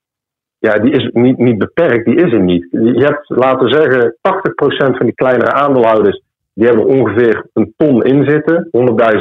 ja, 0.66 0.80
die 0.80 0.92
is 0.92 1.10
niet, 1.14 1.38
niet 1.38 1.58
beperkt, 1.58 2.06
die 2.06 2.16
is 2.16 2.32
er 2.34 2.42
niet. 2.42 2.68
Je 2.72 3.04
hebt, 3.04 3.30
laten 3.30 3.70
zeggen, 3.70 4.16
80% 4.16 4.98
van 4.98 5.06
die 5.06 5.16
kleinere 5.16 5.52
aandeelhouders, 5.52 6.22
die 6.54 6.68
hebben 6.68 6.86
ongeveer 6.86 7.46
een 7.54 7.74
ton 7.78 8.04
inzitten, 8.04 8.70
100.000 8.72 8.72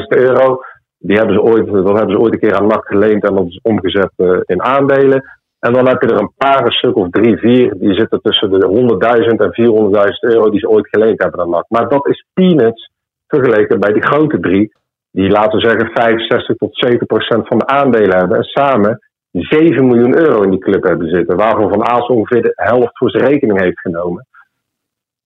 euro. 0.07 0.61
Die 0.97 1.17
hebben 1.17 1.35
ze 1.35 1.41
ooit, 1.41 1.65
dat 1.65 1.97
hebben 1.97 2.15
ze 2.15 2.19
ooit 2.19 2.33
een 2.33 2.39
keer 2.39 2.55
aan 2.55 2.67
NAC 2.67 2.85
geleend 2.85 3.27
en 3.27 3.35
dat 3.35 3.45
is 3.47 3.59
omgezet 3.61 4.11
uh, 4.17 4.39
in 4.45 4.61
aandelen. 4.61 5.23
En 5.59 5.73
dan 5.73 5.87
heb 5.87 6.01
je 6.01 6.07
er 6.07 6.19
een 6.19 6.33
paar, 6.37 6.65
een 6.65 6.71
stuk 6.71 6.95
of 6.95 7.09
drie, 7.09 7.37
vier, 7.37 7.73
die 7.77 7.93
zitten 7.93 8.21
tussen 8.21 8.49
de 8.49 8.97
100.000 9.23 9.27
en 9.37 9.51
400.000 9.51 10.33
euro 10.33 10.49
die 10.49 10.59
ze 10.59 10.69
ooit 10.69 10.87
geleend 10.89 11.21
hebben 11.21 11.39
aan 11.39 11.49
NAC. 11.49 11.65
Maar 11.69 11.89
dat 11.89 12.07
is 12.07 12.25
peanuts 12.33 12.91
vergeleken 13.27 13.79
bij 13.79 13.93
die 13.93 14.05
grote 14.05 14.39
drie, 14.39 14.73
die 15.11 15.29
laten 15.29 15.59
we 15.59 15.67
zeggen 15.67 15.89
65 15.93 16.55
tot 16.55 16.77
70 16.77 17.07
procent 17.07 17.47
van 17.47 17.57
de 17.57 17.67
aandelen 17.67 18.17
hebben. 18.17 18.37
En 18.37 18.43
samen 18.43 18.99
7 19.43 19.87
miljoen 19.87 20.19
euro 20.19 20.41
in 20.41 20.49
die 20.49 20.59
club 20.59 20.83
hebben 20.83 21.09
zitten. 21.09 21.37
Waarvan 21.37 21.69
Van 21.69 21.87
Aals 21.87 22.07
ongeveer 22.07 22.41
de 22.41 22.53
helft 22.55 22.97
voor 22.97 23.09
zijn 23.09 23.25
rekening 23.25 23.59
heeft 23.59 23.79
genomen. 23.79 24.27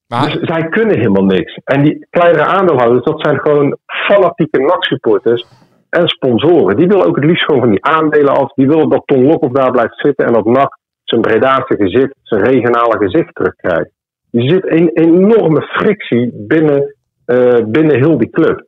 Maar... 0.06 0.24
Dus 0.24 0.38
zij 0.40 0.68
kunnen 0.68 0.96
helemaal 0.96 1.24
niks. 1.24 1.58
En 1.64 1.82
die 1.82 2.06
kleinere 2.10 2.44
aandeelhouders, 2.44 3.04
dat 3.04 3.20
zijn 3.20 3.38
gewoon 3.38 3.76
fanatieke 3.86 4.58
NAC-supporters 4.58 5.46
en 5.88 6.08
sponsoren. 6.08 6.76
Die 6.76 6.86
willen 6.86 7.06
ook 7.06 7.16
het 7.16 7.24
liefst 7.24 7.44
gewoon 7.44 7.60
van 7.60 7.70
die 7.70 7.84
aandelen 7.84 8.34
af. 8.34 8.52
Die 8.52 8.66
willen 8.66 8.88
dat 8.88 9.02
Ton 9.06 9.24
Lokhoff 9.24 9.52
daar 9.52 9.70
blijft 9.70 9.98
zitten 9.98 10.26
en 10.26 10.32
dat 10.32 10.44
NAC 10.44 10.78
zijn 11.04 11.20
Bredaanse 11.20 11.76
gezicht, 11.76 12.14
zijn 12.22 12.44
regionale 12.44 12.96
gezicht 12.98 13.34
terugkrijgt. 13.34 13.90
Je 14.30 14.48
zit 14.48 14.70
een 14.70 14.88
enorme 14.88 15.62
frictie 15.62 16.30
binnen, 16.34 16.94
uh, 17.26 17.64
binnen 17.66 17.98
heel 17.98 18.18
die 18.18 18.30
club. 18.30 18.66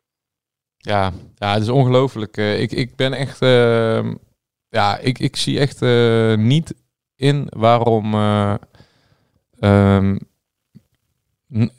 Ja, 0.76 1.11
ja 1.34 1.53
het 1.53 1.62
is 1.62 1.68
ongelooflijk. 1.68 2.36
Uh, 2.36 2.61
ik, 2.61 2.72
ik 2.72 2.97
ben 2.97 3.12
echt... 3.12 3.43
Uh 3.43 4.01
ja, 4.73 4.99
ik, 4.99 5.18
ik 5.18 5.37
zie 5.37 5.59
echt 5.59 5.83
uh, 5.83 6.37
niet 6.37 6.75
in 7.16 7.47
waarom. 7.51 8.14
Uh, 8.14 8.55
um, 9.61 10.18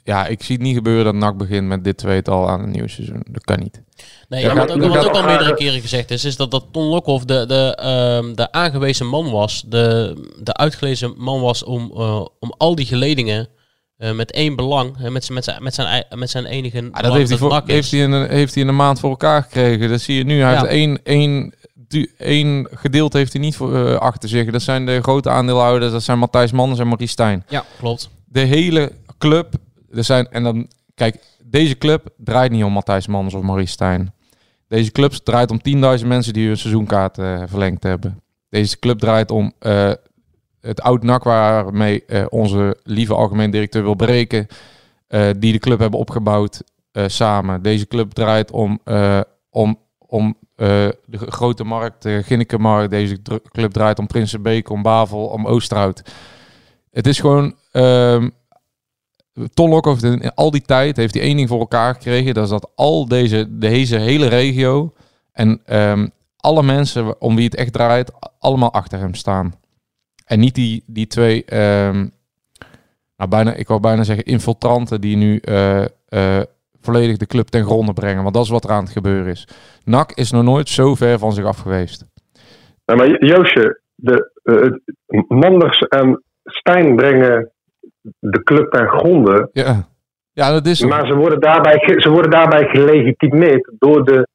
ja, 0.04 0.26
ik 0.26 0.42
zie 0.42 0.54
het 0.54 0.64
niet 0.64 0.74
gebeuren 0.74 1.04
dat 1.04 1.14
NAC 1.14 1.36
begint 1.36 1.66
met 1.66 1.84
dit 1.84 1.96
tweetal 1.96 2.48
aan 2.48 2.60
het 2.60 2.70
nieuwe 2.70 2.88
seizoen. 2.88 3.22
Dat 3.30 3.44
kan 3.44 3.58
niet. 3.58 3.82
Nee, 4.28 4.42
ja, 4.42 4.54
wat, 4.54 4.70
ook, 4.70 4.82
wat 4.82 5.06
ook 5.06 5.14
al 5.14 5.24
meerdere 5.24 5.54
keren 5.54 5.80
gezegd 5.80 6.10
is, 6.10 6.24
is 6.24 6.36
dat, 6.36 6.50
dat 6.50 6.66
Ton 6.70 6.86
Lokhoff 6.86 7.24
de, 7.24 7.46
de, 7.46 7.78
um, 8.22 8.36
de 8.36 8.52
aangewezen 8.52 9.06
man 9.06 9.30
was, 9.30 9.64
de, 9.66 10.16
de 10.42 10.54
uitgelezen 10.54 11.14
man 11.16 11.40
was 11.40 11.64
om, 11.64 11.92
uh, 11.96 12.26
om 12.38 12.54
al 12.56 12.74
die 12.74 12.86
geledingen 12.86 13.48
uh, 13.98 14.12
met 14.12 14.32
één 14.32 14.56
belang, 14.56 14.96
uh, 15.00 15.10
met, 15.10 15.30
met, 15.30 15.44
zijn, 15.44 15.62
met, 15.62 15.74
zijn, 15.74 16.04
met 16.14 16.30
zijn 16.30 16.44
enige. 16.44 16.88
Ah, 16.90 17.02
dat 17.02 17.12
heeft 17.12 17.28
hij, 17.28 17.38
voor, 17.38 17.62
heeft, 17.66 17.90
hij 17.90 18.00
in 18.00 18.12
een, 18.12 18.28
heeft 18.28 18.54
hij 18.54 18.62
in 18.62 18.68
een 18.68 18.76
maand 18.76 19.00
voor 19.00 19.10
elkaar 19.10 19.42
gekregen. 19.42 19.88
Dat 19.88 20.00
zie 20.00 20.16
je 20.16 20.24
nu. 20.24 20.40
Hij 20.40 20.52
ja. 20.52 20.58
heeft 20.58 20.72
één, 20.72 21.00
één 21.02 21.54
één 22.16 22.68
gedeelte 22.70 23.18
heeft 23.18 23.32
hij 23.32 23.42
niet 23.42 23.56
voor, 23.56 23.72
uh, 23.72 23.94
achter 23.94 24.28
zich. 24.28 24.50
Dat 24.50 24.62
zijn 24.62 24.86
de 24.86 25.02
grote 25.02 25.30
aandeelhouders. 25.30 25.92
Dat 25.92 26.02
zijn 26.02 26.18
Matthijs 26.18 26.52
Manders 26.52 26.80
en 26.80 26.88
Marie 26.88 27.06
Stijn. 27.06 27.44
Ja, 27.48 27.64
klopt. 27.78 28.10
De 28.24 28.40
hele 28.40 28.92
club. 29.18 29.54
Er 29.92 30.04
zijn, 30.04 30.28
en 30.30 30.42
dan, 30.42 30.68
kijk, 30.94 31.24
deze 31.44 31.78
club 31.78 32.08
draait 32.16 32.50
niet 32.50 32.64
om 32.64 32.72
Matthijs 32.72 33.06
Manders 33.06 33.34
of 33.34 33.42
Marie 33.42 33.66
Stijn. 33.66 34.12
Deze 34.68 34.92
club 34.92 35.12
draait 35.12 35.50
om 35.50 35.60
10.000 36.00 36.06
mensen 36.06 36.32
die 36.32 36.46
hun 36.46 36.56
seizoenkaart 36.56 37.18
uh, 37.18 37.42
verlengd 37.46 37.82
hebben. 37.82 38.20
Deze 38.48 38.78
club 38.78 38.98
draait 38.98 39.30
om 39.30 39.52
uh, 39.60 39.92
het 40.60 40.80
oud-NAC 40.80 41.24
waarmee 41.24 42.04
eh, 42.04 42.24
onze 42.28 42.76
lieve 42.82 43.14
algemeen 43.14 43.50
directeur 43.50 43.82
wil 43.82 43.94
breken, 43.94 44.46
eh, 45.06 45.30
die 45.36 45.52
de 45.52 45.58
club 45.58 45.78
hebben 45.78 46.00
opgebouwd 46.00 46.62
eh, 46.92 47.04
samen. 47.06 47.62
Deze 47.62 47.86
club 47.86 48.12
draait 48.12 48.50
om, 48.50 48.80
eh, 48.84 49.20
om, 49.50 49.78
om 50.14 50.36
eh, 50.56 50.66
de 51.04 51.18
grote 51.18 51.64
markt, 51.64 52.02
de 52.02 52.22
Ginnekenmarkt. 52.24 52.90
Deze 52.90 53.18
club 53.52 53.72
draait 53.72 53.98
om 53.98 54.06
Prinsenbeek, 54.06 54.70
om 54.70 54.82
Bavel, 54.82 55.26
om 55.26 55.46
Oosterhout. 55.46 56.02
Het 56.90 57.06
is 57.06 57.20
gewoon... 57.20 57.54
ehm 57.72 58.28
Ton 59.54 59.70
Lokhoff 59.70 60.02
heeft 60.02 60.22
in 60.22 60.34
al 60.34 60.50
die 60.50 60.62
tijd 60.62 60.96
heeft 60.96 61.14
hij 61.14 61.22
één 61.22 61.36
ding 61.36 61.48
voor 61.48 61.60
elkaar 61.60 61.94
gekregen. 61.94 62.34
Dat 62.34 62.44
is 62.44 62.50
dat 62.50 62.70
al 62.74 63.08
deze, 63.08 63.58
deze 63.58 63.96
hele 63.96 64.26
regio 64.26 64.92
en 65.32 65.60
ehm, 65.64 66.06
alle 66.36 66.62
mensen 66.62 67.20
om 67.20 67.36
wie 67.36 67.44
het 67.44 67.54
echt 67.54 67.72
draait, 67.72 68.12
allemaal 68.38 68.72
achter 68.72 68.98
hem 68.98 69.14
staan. 69.14 69.54
En 70.24 70.40
niet 70.40 70.54
die, 70.54 70.82
die 70.86 71.06
twee, 71.06 71.44
ehm, 71.44 72.06
nou 73.16 73.30
bijna, 73.30 73.52
ik 73.52 73.68
wou 73.68 73.80
bijna 73.80 74.02
zeggen 74.02 74.24
infiltranten 74.24 75.00
die 75.00 75.16
nu 75.16 75.38
eh, 75.38 75.84
eh, 76.08 76.42
volledig 76.84 77.16
de 77.16 77.26
club 77.26 77.46
ten 77.46 77.64
gronde 77.64 77.92
brengen. 77.92 78.22
Want 78.22 78.34
dat 78.34 78.44
is 78.44 78.50
wat 78.50 78.64
er 78.64 78.70
aan 78.70 78.82
het 78.84 78.92
gebeuren 78.92 79.26
is. 79.26 79.48
NAC 79.84 80.12
is 80.12 80.30
nog 80.30 80.42
nooit 80.42 80.68
zo 80.68 80.94
ver 80.94 81.18
van 81.18 81.32
zich 81.32 81.44
af 81.44 81.58
geweest. 81.58 82.04
Ja, 82.84 82.94
maar 82.94 83.24
Joosje, 83.26 83.80
de, 83.94 84.30
eh, 84.42 84.70
Manders 85.28 85.78
en 85.78 86.22
Stijn 86.44 86.96
brengen 86.96 87.50
de 88.18 88.42
club 88.42 88.72
ten 88.72 88.88
gronde. 88.88 89.48
Ja, 89.52 89.88
ja 90.32 90.50
dat 90.52 90.66
is. 90.66 90.84
Maar 90.84 91.06
ze 91.06 91.14
worden 91.14 91.40
daarbij, 91.40 91.94
ze 92.00 92.10
worden 92.10 92.30
daarbij 92.30 92.68
gelegitimeerd 92.68 93.72
door 93.78 94.04
de 94.04 94.26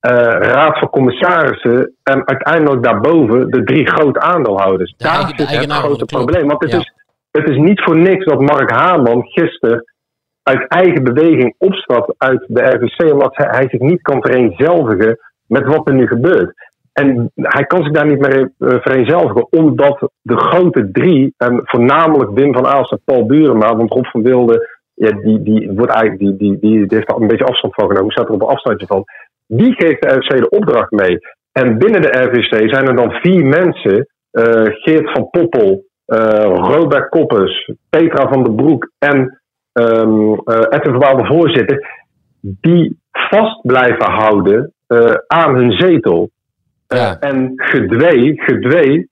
eh, 0.00 0.12
Raad 0.40 0.78
van 0.78 0.90
Commissarissen 0.90 1.94
en 2.02 2.26
uiteindelijk 2.28 2.82
daarboven 2.82 3.50
de 3.50 3.64
drie 3.64 3.86
grote 3.88 4.20
aandeelhouders. 4.20 4.90
De 4.96 5.04
Daar 5.04 5.14
eigen- 5.14 5.48
zit 5.48 5.58
het 5.60 5.72
grote 5.72 6.04
probleem. 6.04 6.46
Want 6.46 6.62
het, 6.62 6.70
Ja. 6.72 6.78
is, 6.78 6.92
het 7.30 7.48
is 7.50 7.56
niet 7.56 7.82
voor 7.82 7.98
niks 7.98 8.24
dat 8.24 8.40
Mark 8.40 8.70
Haarman 8.70 9.22
gisteren 9.22 9.84
uit 10.48 10.68
eigen 10.68 11.04
beweging 11.04 11.54
opstapt 11.58 12.14
uit 12.18 12.44
de 12.46 12.62
RVC, 12.62 13.12
omdat 13.12 13.36
hij, 13.36 13.68
zich 13.68 13.80
niet 13.80 14.02
kan 14.02 14.22
vereenzelvigen 14.22 15.18
met 15.46 15.66
wat 15.66 15.88
er 15.88 15.94
nu 15.94 16.06
gebeurt. 16.06 16.54
En 16.92 17.30
hij 17.34 17.64
kan 17.64 17.82
zich 17.82 17.92
daar 17.92 18.06
niet 18.06 18.18
meer 18.18 18.52
eh, 18.58 18.80
vereenzelvigen, 18.80 19.46
omdat 19.50 20.10
de 20.22 20.36
grote 20.36 20.90
drie, 20.90 21.34
en 21.36 21.60
voornamelijk 21.64 22.30
Wim 22.30 22.52
van 22.52 22.66
Aalst 22.66 22.98
Paul 23.04 23.26
Burema, 23.26 23.76
want 23.76 23.92
Rob 23.92 24.06
van 24.06 24.22
Wilde, 24.22 24.68
ja, 24.94 25.10
die, 25.10 25.42
die, 25.42 25.70
wordt 25.72 25.92
eigenlijk, 25.92 26.18
die, 26.18 26.36
die, 26.36 26.58
die, 26.58 26.86
heeft 26.88 27.08
daar 27.08 27.16
een 27.16 27.26
beetje 27.26 27.44
afstand 27.44 27.74
van 27.74 27.88
genomen, 27.88 28.12
staat 28.12 28.28
er 28.28 28.34
op 28.34 28.42
een 28.42 28.48
afstandje 28.48 28.86
van. 28.86 29.04
Die 29.46 29.72
geeft 29.72 30.02
de 30.02 30.08
RVC 30.08 30.36
de 30.36 30.48
opdracht 30.48 30.90
mee. 30.90 31.18
En 31.52 31.78
binnen 31.78 32.02
de 32.02 32.18
RVC 32.18 32.70
zijn 32.70 32.88
er 32.88 32.96
dan 32.96 33.10
vier 33.10 33.46
mensen, 33.46 34.08
eh, 34.30 34.64
Geert 34.64 35.10
van 35.12 35.30
Poppel, 35.30 35.84
eh, 36.04 36.18
Robert 36.54 37.08
Koppers, 37.08 37.72
Petra 37.90 38.28
van 38.28 38.44
den 38.44 38.54
Broek 38.54 38.90
en 38.98 39.40
ehm 39.82 40.32
eh 40.44 40.66
Edwin 40.70 40.92
Verwaal, 41.00 41.16
de 41.16 41.26
voorzitter, 41.26 41.86
die 42.40 42.98
vast 43.10 43.60
blijven 43.62 44.10
houden 44.10 44.72
eh, 44.86 45.14
aan 45.26 45.54
hun 45.54 45.72
zetel. 45.72 46.30
Eh, 46.86 46.98
Ja. 46.98 47.18
en 47.18 47.52
gedwee, 47.56 48.42
gedwee 48.42 49.08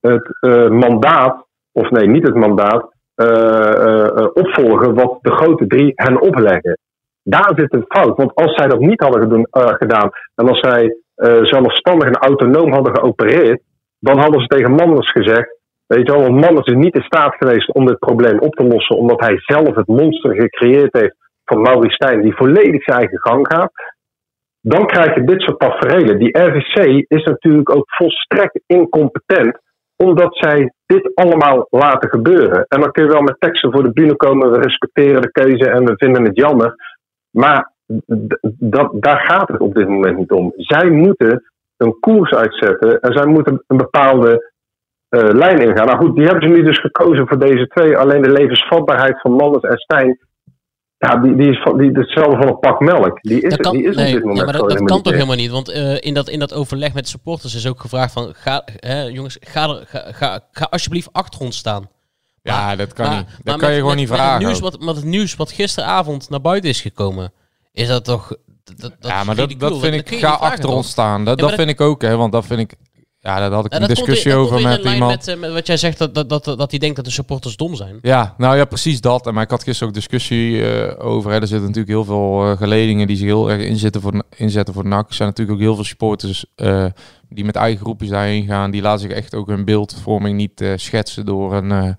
het 0.00 0.36
eh, 0.40 0.68
mandaat, 0.68 1.46
of 1.72 1.90
nee, 1.90 2.08
niet 2.08 2.26
het 2.26 2.34
mandaat, 2.34 2.92
eh, 3.14 3.26
eh, 3.28 4.06
eh, 4.18 4.26
opvolgen 4.34 4.94
wat 4.94 5.18
de 5.22 5.30
grote 5.30 5.66
drie 5.66 5.92
hen 5.94 6.20
opleggen. 6.20 6.78
Daar 7.22 7.52
zit 7.56 7.72
het 7.72 7.84
fout. 7.88 8.16
Want 8.16 8.34
als 8.34 8.54
zij 8.54 8.66
dat 8.66 8.80
niet 8.80 9.00
hadden 9.00 9.22
gedoen- 9.22 9.46
eh, 9.50 9.66
gedaan 9.68 10.10
en 10.34 10.48
als 10.48 10.60
zij 10.60 10.96
eh, 11.14 11.38
zelfstandig 11.42 12.08
en 12.08 12.14
autonoom 12.16 12.72
hadden 12.72 12.96
geopereerd, 12.96 13.62
dan 13.98 14.18
hadden 14.18 14.40
ze 14.40 14.46
tegen 14.46 14.70
Manders 14.72 15.10
gezegd. 15.10 15.58
Weet 15.86 16.06
je 16.06 16.12
wel, 16.12 16.22
want 16.22 16.40
Manders 16.40 16.66
is 16.66 16.82
niet 16.82 16.94
in 16.94 17.02
staat 17.02 17.34
geweest 17.34 17.72
om 17.72 17.86
dit 17.86 17.98
probleem 17.98 18.38
op 18.38 18.54
te 18.54 18.64
lossen, 18.64 18.96
omdat 18.96 19.20
hij 19.20 19.38
zelf 19.38 19.74
het 19.74 19.86
monster 19.86 20.34
gecreëerd 20.34 20.92
heeft 20.92 21.16
van 21.44 21.60
Maurice 21.60 21.94
Stijn, 21.94 22.22
die 22.22 22.36
volledig 22.36 22.82
zijn 22.82 22.98
eigen 22.98 23.18
gang 23.20 23.46
gaat. 23.52 23.72
Dan 24.60 24.86
krijg 24.86 25.14
je 25.14 25.24
dit 25.24 25.42
soort 25.42 25.58
tafereelen. 25.58 26.18
Die 26.18 26.38
RVC 26.38 27.04
is 27.08 27.24
natuurlijk 27.24 27.76
ook 27.76 27.84
volstrekt 27.86 28.60
incompetent, 28.66 29.58
omdat 29.96 30.36
zij 30.36 30.72
dit 30.86 31.14
allemaal 31.14 31.66
laten 31.70 32.08
gebeuren. 32.08 32.64
En 32.68 32.80
dan 32.80 32.90
kun 32.90 33.04
je 33.04 33.12
wel 33.12 33.22
met 33.22 33.40
teksten 33.40 33.72
voor 33.72 33.82
de 33.82 33.92
bühne 33.92 34.16
komen, 34.16 34.50
we 34.50 34.58
respecteren 34.58 35.22
de 35.22 35.30
keuze 35.30 35.70
en 35.70 35.84
we 35.84 35.94
vinden 35.96 36.24
het 36.24 36.36
jammer. 36.36 36.74
Maar 37.30 37.72
dat, 38.58 38.90
daar 38.94 39.20
gaat 39.20 39.48
het 39.48 39.60
op 39.60 39.74
dit 39.74 39.88
moment 39.88 40.16
niet 40.16 40.30
om. 40.30 40.52
Zij 40.56 40.90
moeten 40.90 41.52
een 41.76 41.96
koers 42.00 42.34
uitzetten 42.34 43.00
en 43.00 43.12
zij 43.12 43.26
moeten 43.26 43.64
een 43.66 43.76
bepaalde 43.76 44.52
eh, 45.16 45.34
lijn 45.34 45.58
ingaan. 45.68 45.86
Nou 45.86 45.98
goed, 45.98 46.14
die 46.16 46.24
hebben 46.24 46.42
ze 46.48 46.54
nu 46.54 46.62
dus 46.64 46.80
gekozen 46.80 47.26
voor 47.28 47.38
deze 47.38 47.66
twee. 47.66 47.96
Alleen 47.96 48.22
de 48.22 48.30
levensvatbaarheid 48.32 49.20
van 49.20 49.32
Manders 49.32 49.62
en 49.64 49.78
Stijn, 49.78 50.18
ja, 50.98 51.16
die, 51.16 51.36
die 51.36 51.50
is 51.50 51.62
van, 51.62 51.78
die, 51.78 51.90
hetzelfde 51.92 52.36
van 52.36 52.46
een 52.48 52.58
pak 52.58 52.80
melk. 52.80 53.18
Die 53.22 53.40
is, 53.40 53.50
Dat 53.50 53.60
kan, 53.60 53.72
die 53.72 53.82
is 53.84 53.96
op 53.96 54.02
dit 54.04 54.20
moment 54.24 54.38
ja, 54.38 54.44
maar 54.44 54.68
dat, 54.68 54.82
kan 54.84 55.02
toch 55.02 55.12
helemaal 55.12 55.36
niet? 55.36 55.50
Want 55.50 55.68
eh, 55.70 55.96
in, 56.00 56.14
dat, 56.14 56.28
in 56.28 56.38
dat 56.38 56.54
overleg 56.54 56.94
met 56.94 57.02
de 57.04 57.10
supporters 57.10 57.54
is 57.54 57.68
ook 57.68 57.80
gevraagd 57.80 58.12
van... 58.12 58.32
Ga, 58.36 58.62
hè, 58.76 59.02
jongens, 59.02 59.36
ga, 59.40 59.68
er, 59.68 59.84
ga, 59.86 60.12
ga, 60.12 60.40
ga 60.52 60.66
alsjeblieft 60.70 61.08
achter 61.12 61.40
ons 61.40 61.56
staan. 61.56 61.88
Ja, 62.42 62.76
dat 62.76 62.92
kan 62.92 63.06
Maar- 63.06 63.16
niet. 63.16 63.26
Dat 63.26 63.44
maar 63.44 63.54
kan 63.56 63.60
met- 63.60 63.68
je 63.68 63.74
gewoon 63.74 63.90
met- 63.90 63.98
niet 63.98 64.08
met 64.08 64.18
vragen. 64.18 64.34
Het 64.38 64.46
nieuws 64.46 64.60
wat, 64.60 64.80
met 64.80 64.96
het 64.96 65.04
nieuws 65.04 65.36
wat 65.36 65.52
gisteravond 65.52 66.30
naar 66.30 66.40
buiten 66.40 66.70
is 66.70 66.80
gekomen... 66.80 67.32
Is 67.72 67.88
dat 67.88 68.04
toch... 68.04 68.28
Dat, 68.64 68.76
dat 68.80 69.10
ja, 69.10 69.24
maar 69.24 69.34
dat, 69.36 69.54
dat 69.58 69.78
vind 69.80 69.94
ik, 69.94 70.18
ga 70.18 70.30
achter 70.30 70.68
ons 70.68 70.88
staan. 70.90 71.24
Dat, 71.24 71.40
Ja, 71.40 71.46
dat 71.46 71.54
vind 71.54 71.70
ik 71.70 71.80
ook, 71.80 72.02
hè, 72.02 72.16
want 72.16 72.32
dat 72.32 72.46
vind 72.46 72.60
ik, 72.60 72.74
ja, 73.24 73.38
daar 73.38 73.52
had 73.52 73.64
ik 73.64 73.74
een 73.74 73.86
discussie 73.86 74.34
over 74.34 74.62
met 74.62 74.84
iemand. 74.84 75.10
Met, 75.10 75.28
eh, 75.28 75.36
met 75.36 75.52
wat 75.52 75.66
jij 75.66 75.76
zegt, 75.76 75.98
dat, 75.98 76.14
dat, 76.14 76.28
dat, 76.28 76.44
dat 76.44 76.70
hij 76.70 76.78
denkt 76.78 76.96
dat 76.96 77.04
de 77.04 77.10
supporters 77.10 77.56
dom 77.56 77.74
zijn. 77.74 77.98
Ja, 78.02 78.34
nou 78.38 78.56
ja, 78.56 78.64
precies 78.64 79.00
dat. 79.00 79.26
En 79.26 79.34
maar 79.34 79.42
ik 79.42 79.50
had 79.50 79.62
gisteren 79.62 79.88
ook 79.88 79.94
discussie 79.94 80.66
eh, 80.66 81.06
over. 81.06 81.30
Hè. 81.30 81.40
Er 81.40 81.46
zitten 81.46 81.66
natuurlijk 81.66 81.88
heel 81.88 82.04
veel 82.04 82.50
eh, 82.50 82.56
geledingen 82.56 83.06
die 83.06 83.16
zich 83.16 83.26
heel 83.26 83.50
erg 83.50 83.62
inzetten 83.62 84.00
voor, 84.00 84.22
inzetten 84.36 84.74
voor 84.74 84.86
NAC. 84.86 85.08
Er 85.08 85.14
zijn 85.14 85.28
natuurlijk 85.28 85.56
ook 85.56 85.62
heel 85.64 85.74
veel 85.74 85.84
supporters 85.84 86.44
die 87.28 87.44
met 87.44 87.56
eigen 87.56 87.80
groepjes 87.80 88.08
daarheen 88.08 88.46
gaan. 88.46 88.70
Die 88.70 88.82
laten 88.82 89.00
zich 89.00 89.10
echt 89.10 89.34
ook 89.34 89.46
hun 89.46 89.64
beeldvorming 89.64 90.36
niet 90.36 90.64
schetsen 90.76 91.24
door 91.24 91.54
een, 91.54 91.96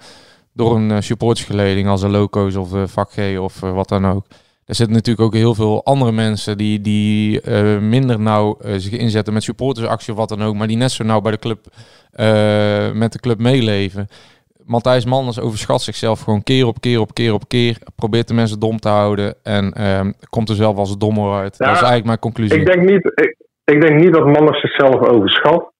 door 0.54 0.76
een 0.76 1.04
supportersgeleding 1.04 1.88
als 1.88 2.02
een 2.02 2.12
Loco's 2.12 2.56
of 2.56 2.70
Vak 2.86 3.12
G 3.12 3.38
of 3.40 3.60
wat 3.60 3.88
dan 3.88 4.08
ook. 4.08 4.26
Er 4.66 4.76
zitten 4.76 4.96
natuurlijk 4.96 5.28
ook 5.28 5.34
heel 5.34 5.54
veel 5.54 5.84
andere 5.84 6.12
mensen 6.12 6.58
die, 6.58 6.82
die 6.82 7.42
eh, 7.42 7.80
minder 7.80 8.20
nauw 8.20 8.58
eh, 8.58 8.74
zich 8.74 9.00
inzetten 9.00 9.34
met 9.34 9.44
supportersactie 9.44 10.14
of 10.14 10.20
wat 10.20 10.30
dan 10.30 10.42
ook. 10.42 10.56
Maar 10.56 10.68
die 10.68 10.78
net 10.78 10.92
zo 10.92 11.04
nauw 11.04 11.22
bij 11.22 11.32
de 11.32 11.40
club, 11.40 11.60
eh, 12.12 12.92
met 12.92 13.12
de 13.12 13.20
club 13.20 13.40
meeleven. 13.40 14.08
Matthijs 14.64 15.06
Manders 15.06 15.40
overschat 15.40 15.82
zichzelf 15.82 16.22
gewoon 16.22 16.44
keer 16.44 16.68
op 16.68 16.82
keer 16.82 17.00
op 17.00 17.14
keer 17.14 17.34
op 17.34 17.48
keer. 17.48 17.78
Probeert 17.96 18.28
de 18.28 18.34
mensen 18.34 18.60
dom 18.60 18.80
te 18.80 18.90
houden. 18.90 19.36
En 19.44 19.72
ehm, 19.72 20.12
komt 20.30 20.50
er 20.50 20.56
zelf 20.56 20.78
als 20.78 20.98
dommer 20.98 21.34
uit. 21.34 21.56
Ja, 21.58 21.66
dat 21.66 21.76
is 21.76 21.82
eigenlijk 21.82 22.06
mijn 22.06 22.20
conclusie. 22.20 22.60
Ik 22.60 22.66
denk 22.66 22.90
niet, 22.90 23.06
ik, 23.06 23.36
ik 23.64 23.82
denk 23.82 24.00
niet 24.00 24.14
dat 24.14 24.26
Manders 24.26 24.62
zichzelf 24.62 25.08
overschat. 25.08 25.74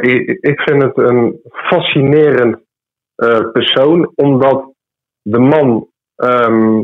Ik, 0.00 0.38
ik 0.40 0.60
vind 0.60 0.82
het 0.82 0.96
een 0.96 1.40
fascinerend 1.50 2.58
persoon, 3.52 4.12
omdat 4.14 4.72
de 5.22 5.38
man 5.38 5.88
ehm, 6.14 6.82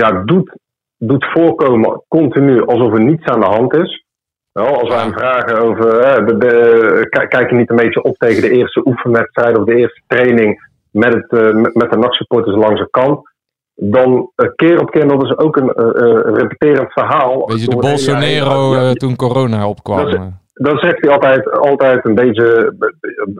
ja, 0.00 0.22
doet, 0.24 0.56
doet 0.98 1.24
voorkomen 1.32 2.02
continu 2.08 2.64
alsof 2.64 2.92
er 2.92 3.04
niets 3.04 3.26
aan 3.26 3.40
de 3.40 3.46
hand 3.46 3.74
is. 3.74 4.04
Wel, 4.52 4.80
als 4.80 4.88
wij 4.88 4.98
hem 4.98 5.12
vragen 5.12 5.58
over, 5.58 5.98
eh, 5.98 6.26
de, 6.26 6.36
de, 6.36 7.06
kijk, 7.28 7.50
je 7.50 7.56
niet 7.56 7.70
een 7.70 7.76
beetje 7.76 8.02
op 8.02 8.16
tegen 8.16 8.42
de 8.42 8.50
eerste 8.50 8.86
oefenwedstrijd 8.86 9.58
of 9.58 9.64
de 9.64 9.74
eerste 9.74 10.02
training 10.06 10.68
met, 10.90 11.14
het, 11.14 11.30
eh, 11.30 11.54
met, 11.54 11.90
de 11.90 11.96
NAC-supporters 11.96 12.56
langs 12.56 12.80
de 12.80 12.88
kant, 12.90 13.20
dan 13.74 14.30
eh, 14.34 14.48
keer 14.54 14.80
op 14.80 14.90
keer, 14.90 15.08
dat 15.08 15.22
is 15.22 15.38
ook 15.38 15.56
een, 15.56 15.72
repeterend 16.34 16.92
verhaal. 16.92 17.46
Weet 17.46 17.60
je, 17.60 17.68
de. 17.68 17.76
Bolsonaro 17.76 18.74
Ja, 18.74 18.92
toen 18.92 19.16
corona 19.16 19.68
opkwam. 19.68 20.10
Dat 20.10 20.38
dan 20.52 20.78
zegt 20.78 21.00
hij 21.00 21.10
altijd, 21.10 21.50
altijd 21.50 22.04
een 22.04 22.14
beetje, 22.14 22.74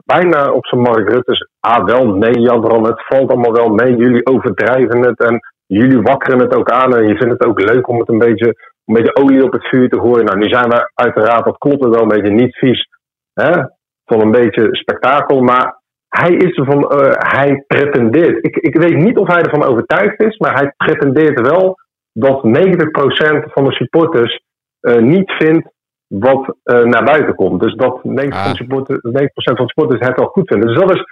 bijna 0.04 0.52
op 0.52 0.66
zijn 0.66 0.80
Mark 0.80 1.08
Rutte's, 1.08 1.48
ah 1.60 1.84
wel, 1.84 2.06
nee 2.06 2.40
Jan, 2.40 2.84
het 2.84 3.06
valt 3.06 3.30
allemaal 3.30 3.52
wel 3.52 3.68
mee, 3.68 3.96
jullie 3.96 4.26
overdrijven 4.26 5.00
het 5.00 5.20
en 5.20 5.40
jullie 5.78 6.00
wakkeren 6.00 6.40
het 6.40 6.54
ook 6.54 6.70
aan 6.70 6.96
en 6.96 7.06
je 7.06 7.16
vindt 7.16 7.32
het 7.32 7.44
ook 7.44 7.60
leuk 7.60 7.88
om 7.88 7.98
het 7.98 8.08
een 8.08 8.18
beetje, 8.18 8.46
een 8.84 8.94
beetje 8.94 9.16
olie 9.16 9.44
op 9.44 9.52
het 9.52 9.68
vuur 9.68 9.88
te 9.88 10.00
gooien. 10.00 10.24
Nou, 10.24 10.38
nu 10.38 10.48
zijn 10.48 10.68
we 10.68 10.90
uiteraard, 10.94 11.44
dat 11.44 11.58
klopt 11.58 11.84
wel 11.84 12.02
een 12.02 12.08
beetje 12.08 12.32
niet 12.32 12.56
vies, 12.56 12.88
hè, 13.32 13.62
van 14.04 14.20
een 14.20 14.30
beetje 14.30 14.68
spektakel, 14.70 15.40
maar 15.40 15.78
hij 16.08 16.30
is 16.30 16.56
ervan, 16.56 16.90
eh, 16.90 17.12
hij 17.16 17.64
pretendeert, 17.66 18.44
ik, 18.44 18.56
ik 18.56 18.76
weet 18.76 18.96
niet 18.96 19.18
of 19.18 19.26
hij 19.28 19.42
ervan 19.42 19.64
overtuigd 19.64 20.22
is, 20.22 20.36
maar 20.38 20.54
hij 20.54 20.72
pretendeert 20.76 21.40
wel 21.40 21.76
dat 22.12 22.44
90% 22.44 23.52
van 23.52 23.64
de 23.64 23.72
supporters 23.72 24.40
eh, 24.80 24.96
niet 24.96 25.30
vindt 25.30 25.68
wat 26.06 26.56
eh, 26.62 26.82
naar 26.82 27.04
buiten 27.04 27.34
komt. 27.34 27.60
Dus 27.60 27.74
dat 27.74 28.00
90%, 28.04 28.32
Ah. 28.32 28.42
van, 28.42 28.50
de 28.50 28.56
supporters, 28.56 28.98
90% 29.02 29.56
van 29.56 29.66
de 29.66 29.72
supporters 29.72 30.06
het 30.06 30.18
wel 30.18 30.26
goed 30.26 30.48
vinden. 30.48 30.68
Dus 30.68 30.78
dat 30.78 30.94
is 30.94 31.04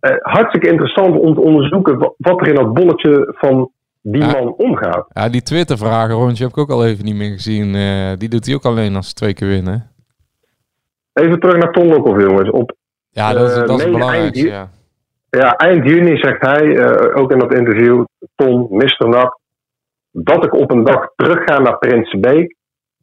eh, 0.00 0.16
hartstikke 0.20 0.68
interessant 0.68 1.18
om 1.18 1.34
te 1.34 1.40
onderzoeken 1.40 1.98
wa- 1.98 2.12
wat 2.16 2.40
er 2.40 2.48
in 2.48 2.54
dat 2.54 2.72
bolletje 2.72 3.34
van 3.38 3.70
die 4.02 4.22
Ja. 4.22 4.30
man 4.32 4.54
omgaat. 4.54 5.06
Ja, 5.12 5.28
die 5.28 5.42
Twitter-vragen 5.42 6.14
rondje 6.14 6.42
heb 6.44 6.52
ik 6.52 6.58
ook 6.58 6.70
al 6.70 6.86
even 6.86 7.04
niet 7.04 7.14
meer 7.14 7.30
gezien. 7.32 7.74
Eh, 7.74 8.12
die 8.18 8.28
doet 8.28 8.46
hij 8.46 8.54
ook 8.54 8.64
alleen 8.64 8.96
als 8.96 9.08
ze 9.08 9.14
twee 9.14 9.34
keer 9.34 9.48
winnen. 9.48 9.90
Even 11.12 11.40
terug 11.40 11.56
naar 11.56 11.72
Ton 11.72 11.86
Lokhoff, 11.88 12.22
jongens. 12.22 12.50
Op 12.50 12.76
Ja, 13.10 13.32
dat 13.32 13.50
is, 13.50 13.56
Eh, 13.56 13.66
dat 13.66 13.78
is 13.78 13.84
belangrijkste. 13.84 14.50
eind- 14.50 14.50
Ja. 14.50 14.68
Ja, 15.40 15.52
eind 15.56 15.84
juni 15.88 16.16
zegt 16.16 16.40
hij, 16.46 16.94
ook 17.14 17.32
in 17.32 17.38
dat 17.38 17.54
interview, 17.54 18.04
Tom, 18.34 18.66
Mr. 18.70 19.32
Dat 20.12 20.44
ik 20.44 20.54
op 20.54 20.70
een 20.70 20.84
dag 20.84 21.08
terug 21.16 21.42
ga 21.44 21.58
naar 21.58 21.78
Prinsenbeek, 21.78 22.56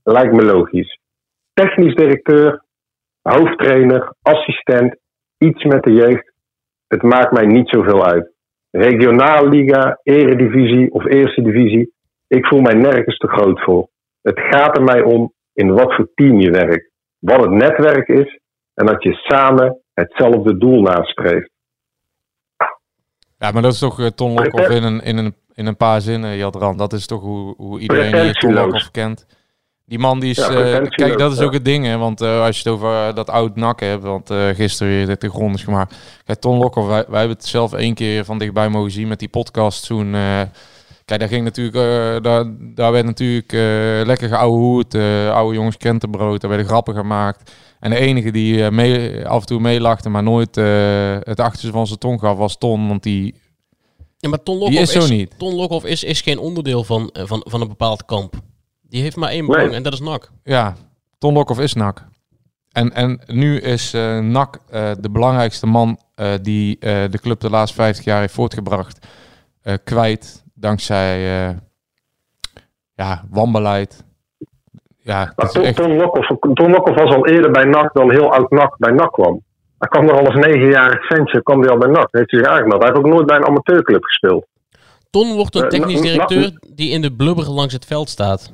lijkt 0.04 0.34
me 0.34 0.43
logisch. 0.43 1.00
Technisch 1.54 1.96
directeur, 1.96 2.64
hoofdtrainer, 3.22 4.14
assistent, 4.22 4.96
iets 5.38 5.64
met 5.64 5.84
de 5.84 5.91
jeugd, 5.91 6.32
het 6.88 7.02
maakt 7.02 7.32
mij 7.32 7.46
niet 7.46 7.70
zoveel 7.70 8.06
uit. 8.06 8.32
Regionaalliga, 8.72 10.00
eredivisie 10.04 10.92
of 10.92 11.06
eerste 11.06 11.42
divisie, 11.42 11.94
ik 12.28 12.46
voel 12.46 12.62
mij 12.62 12.74
nergens 12.74 13.18
te 13.18 13.28
groot 13.28 13.64
voor. 13.64 13.90
Het 14.22 14.40
gaat 14.40 14.78
er 14.78 14.84
mij 14.84 15.02
om 15.02 15.34
in 15.54 15.74
wat 15.74 15.94
voor 15.96 16.10
team 16.16 16.40
je 16.40 16.52
werkt, 16.52 16.92
wat 17.20 17.42
het 17.42 17.52
netwerk 17.52 18.08
is 18.08 18.40
en 18.74 18.86
dat 18.86 19.04
je 19.04 19.14
samen 19.14 19.82
hetzelfde 19.94 20.58
doel 20.58 20.82
nastreeft. 20.82 21.50
ja, 23.38 23.52
maar 23.52 23.62
dat 23.62 23.74
is 23.74 23.80
toch 23.80 24.00
eh, 24.00 24.08
Ton 24.08 24.34
Lokhoff 24.34 24.70
in 24.70 24.84
een, 24.84 25.02
in, 25.02 25.18
een, 25.18 25.36
in 25.54 25.66
een 25.66 25.78
paar 25.78 26.02
zinnen, 26.02 26.38
Jadran. 26.38 26.78
Dat 26.78 26.94
is 26.94 27.08
toch 27.08 27.22
hoe, 27.22 27.54
hoe 27.58 27.80
iedereen 27.80 28.22
hier 28.22 28.34
Ton. 28.34 28.54
Lokhoff 28.54 28.92
kent. 28.92 29.26
Die 29.86 30.00
man 30.00 30.20
die 30.20 30.30
is... 30.30 30.38
Ja, 30.38 30.50
eh, 30.50 30.88
kijk, 30.88 31.18
dat 31.18 31.32
is 31.32 31.38
ja. 31.38 31.44
ook 31.44 31.54
het 31.54 31.66
ding, 31.66 31.86
hè. 31.86 31.98
Want 31.98 32.22
eh, 32.22 32.42
als 32.42 32.56
je 32.62 32.64
het 32.70 32.72
over 32.78 33.08
eh, 33.08 33.16
dat 33.16 33.30
oud 33.30 33.56
nak 33.56 33.80
hebt, 33.80 34.04
want 34.04 34.30
eh, 34.30 34.48
gisteren 34.48 34.94
weer 34.94 35.06
dit 35.06 35.22
de 35.22 35.30
grond 35.30 35.56
is 35.56 35.64
gemaakt. 35.64 35.96
Kijk, 36.26 36.40
Ton 36.40 36.58
Lokhoff, 36.58 36.88
wij, 36.88 37.06
wij 37.08 37.20
hebben 37.20 37.38
het 37.38 37.46
zelf 37.46 37.74
één 37.74 37.94
keer 37.94 38.26
van 38.26 38.38
dichtbij 38.38 38.70
mogen 38.70 38.92
zien 38.92 39.08
met 39.08 39.20
die 39.20 39.28
podcast 39.30 39.86
toen... 39.86 40.16
eh, 40.16 40.42
Kijk, 41.06 41.20
daar 41.20 41.30
ging 41.30 41.44
natuurlijk, 41.44 41.76
eh, 41.76 42.24
daar, 42.24 42.46
daar 42.60 42.92
werd 42.92 43.06
natuurlijk 43.06 43.54
eh, 43.54 43.60
lekker 44.06 44.42
hoed, 44.44 44.94
eh, 44.94 45.30
oude 45.34 45.56
jongens 45.56 45.78
kentenbrood, 45.78 46.42
daar 46.42 46.50
werden 46.50 46.68
grappen 46.68 46.96
gemaakt. 46.96 47.52
En 47.80 47.90
de 47.90 47.98
enige 47.98 48.32
die 48.32 48.64
eh, 48.66 48.72
mee, 48.72 49.28
af 49.28 49.40
en 49.42 49.46
toe 49.48 49.60
meelachte, 49.60 50.10
maar 50.10 50.24
nooit 50.24 50.58
eh, 50.58 51.18
het 51.20 51.40
achterste 51.40 51.72
van 51.72 51.88
zijn 51.88 52.00
tong 52.00 52.20
gaf, 52.20 52.38
was 52.38 52.58
Ton. 52.58 52.88
Want 52.88 53.04
die, 53.04 53.36
Ja, 54.18 54.30
maar 54.30 54.44
Ton 54.44 54.58
Lokhoff 54.58 54.80
is 54.82 54.92
zo 54.92 55.08
niet. 55.08 55.34
Ton 55.38 55.56
Lokhoff 55.56 55.86
is, 55.86 56.04
is 56.04 56.22
geen 56.22 56.40
onderdeel 56.40 56.84
van, 56.84 57.10
van, 57.14 57.46
van 57.50 57.62
een 57.62 57.68
bepaald 57.68 58.06
kamp. 58.06 58.36
Die 58.90 59.02
heeft 59.02 59.16
maar 59.16 59.30
één 59.30 59.46
belang 59.46 59.68
Nee. 59.68 59.76
en 59.76 59.84
dat 59.84 59.94
is 59.94 60.00
NAC. 60.00 60.32
Ja, 60.44 60.76
Ton 61.18 61.34
Lokhoff 61.34 61.60
is 61.60 61.74
NAC. 61.74 62.04
En, 62.72 62.94
en 62.94 63.22
nu 63.26 63.58
is 63.60 63.94
eh 63.94 64.20
NAC 64.20 64.60
eh, 64.70 64.92
de 65.00 65.10
belangrijkste 65.10 65.66
man 65.68 65.98
eh, 66.16 66.34
die 66.42 66.78
eh, 66.80 67.04
de 67.10 67.20
club 67.20 67.40
de 67.40 67.50
laatste 67.50 67.76
50 67.78 68.06
jaar 68.06 68.20
heeft 68.20 68.34
voortgebracht, 68.34 69.08
eh, 69.62 69.74
kwijt. 69.84 70.44
Dankzij 70.54 71.16
eh, 71.48 71.56
ja, 72.94 73.24
wanbeleid. 73.30 74.04
Ja, 74.98 75.18
Maar 75.18 75.34
dat 75.36 75.46
is 75.46 75.52
Ton, 75.52 75.64
echt... 75.64 75.76
Ton, 75.76 76.70
Lokhoff, 76.70 77.02
was 77.02 77.16
al 77.16 77.28
eerder 77.28 77.52
bij 77.52 77.64
NAC 77.64 77.94
dan 77.94 78.12
heel 78.12 78.34
oud 78.34 78.50
NAC 78.52 78.78
bij 78.78 78.92
NAC 78.92 79.12
kwam. 79.12 79.44
Hij 79.78 79.90
kwam 79.90 80.08
er 80.08 80.14
al 80.20 80.26
als 80.26 80.36
negenjarig 80.46 81.06
ventje, 81.08 81.44
kwam 81.44 81.60
hij 81.62 81.70
al 81.70 81.78
bij 81.78 81.90
NAC. 81.90 82.08
Heeft 82.12 82.32
hij 82.32 82.40
zich 82.40 82.50
aangemeld. 82.50 82.82
Hij 82.84 82.92
heeft 82.92 83.06
ook 83.06 83.12
nooit 83.14 83.26
bij 83.26 83.38
een 83.38 83.46
amateurclub 83.48 84.04
gespeeld. 84.04 84.46
Ton 85.10 85.36
wordt 85.36 85.56
een 85.56 85.70
technisch 85.70 86.02
directeur 86.02 86.60
die 86.76 86.90
in 86.92 87.02
de 87.02 87.14
blubber 87.14 87.50
langs 87.50 87.74
het 87.74 87.86
veld 87.86 88.10
staat. 88.10 88.52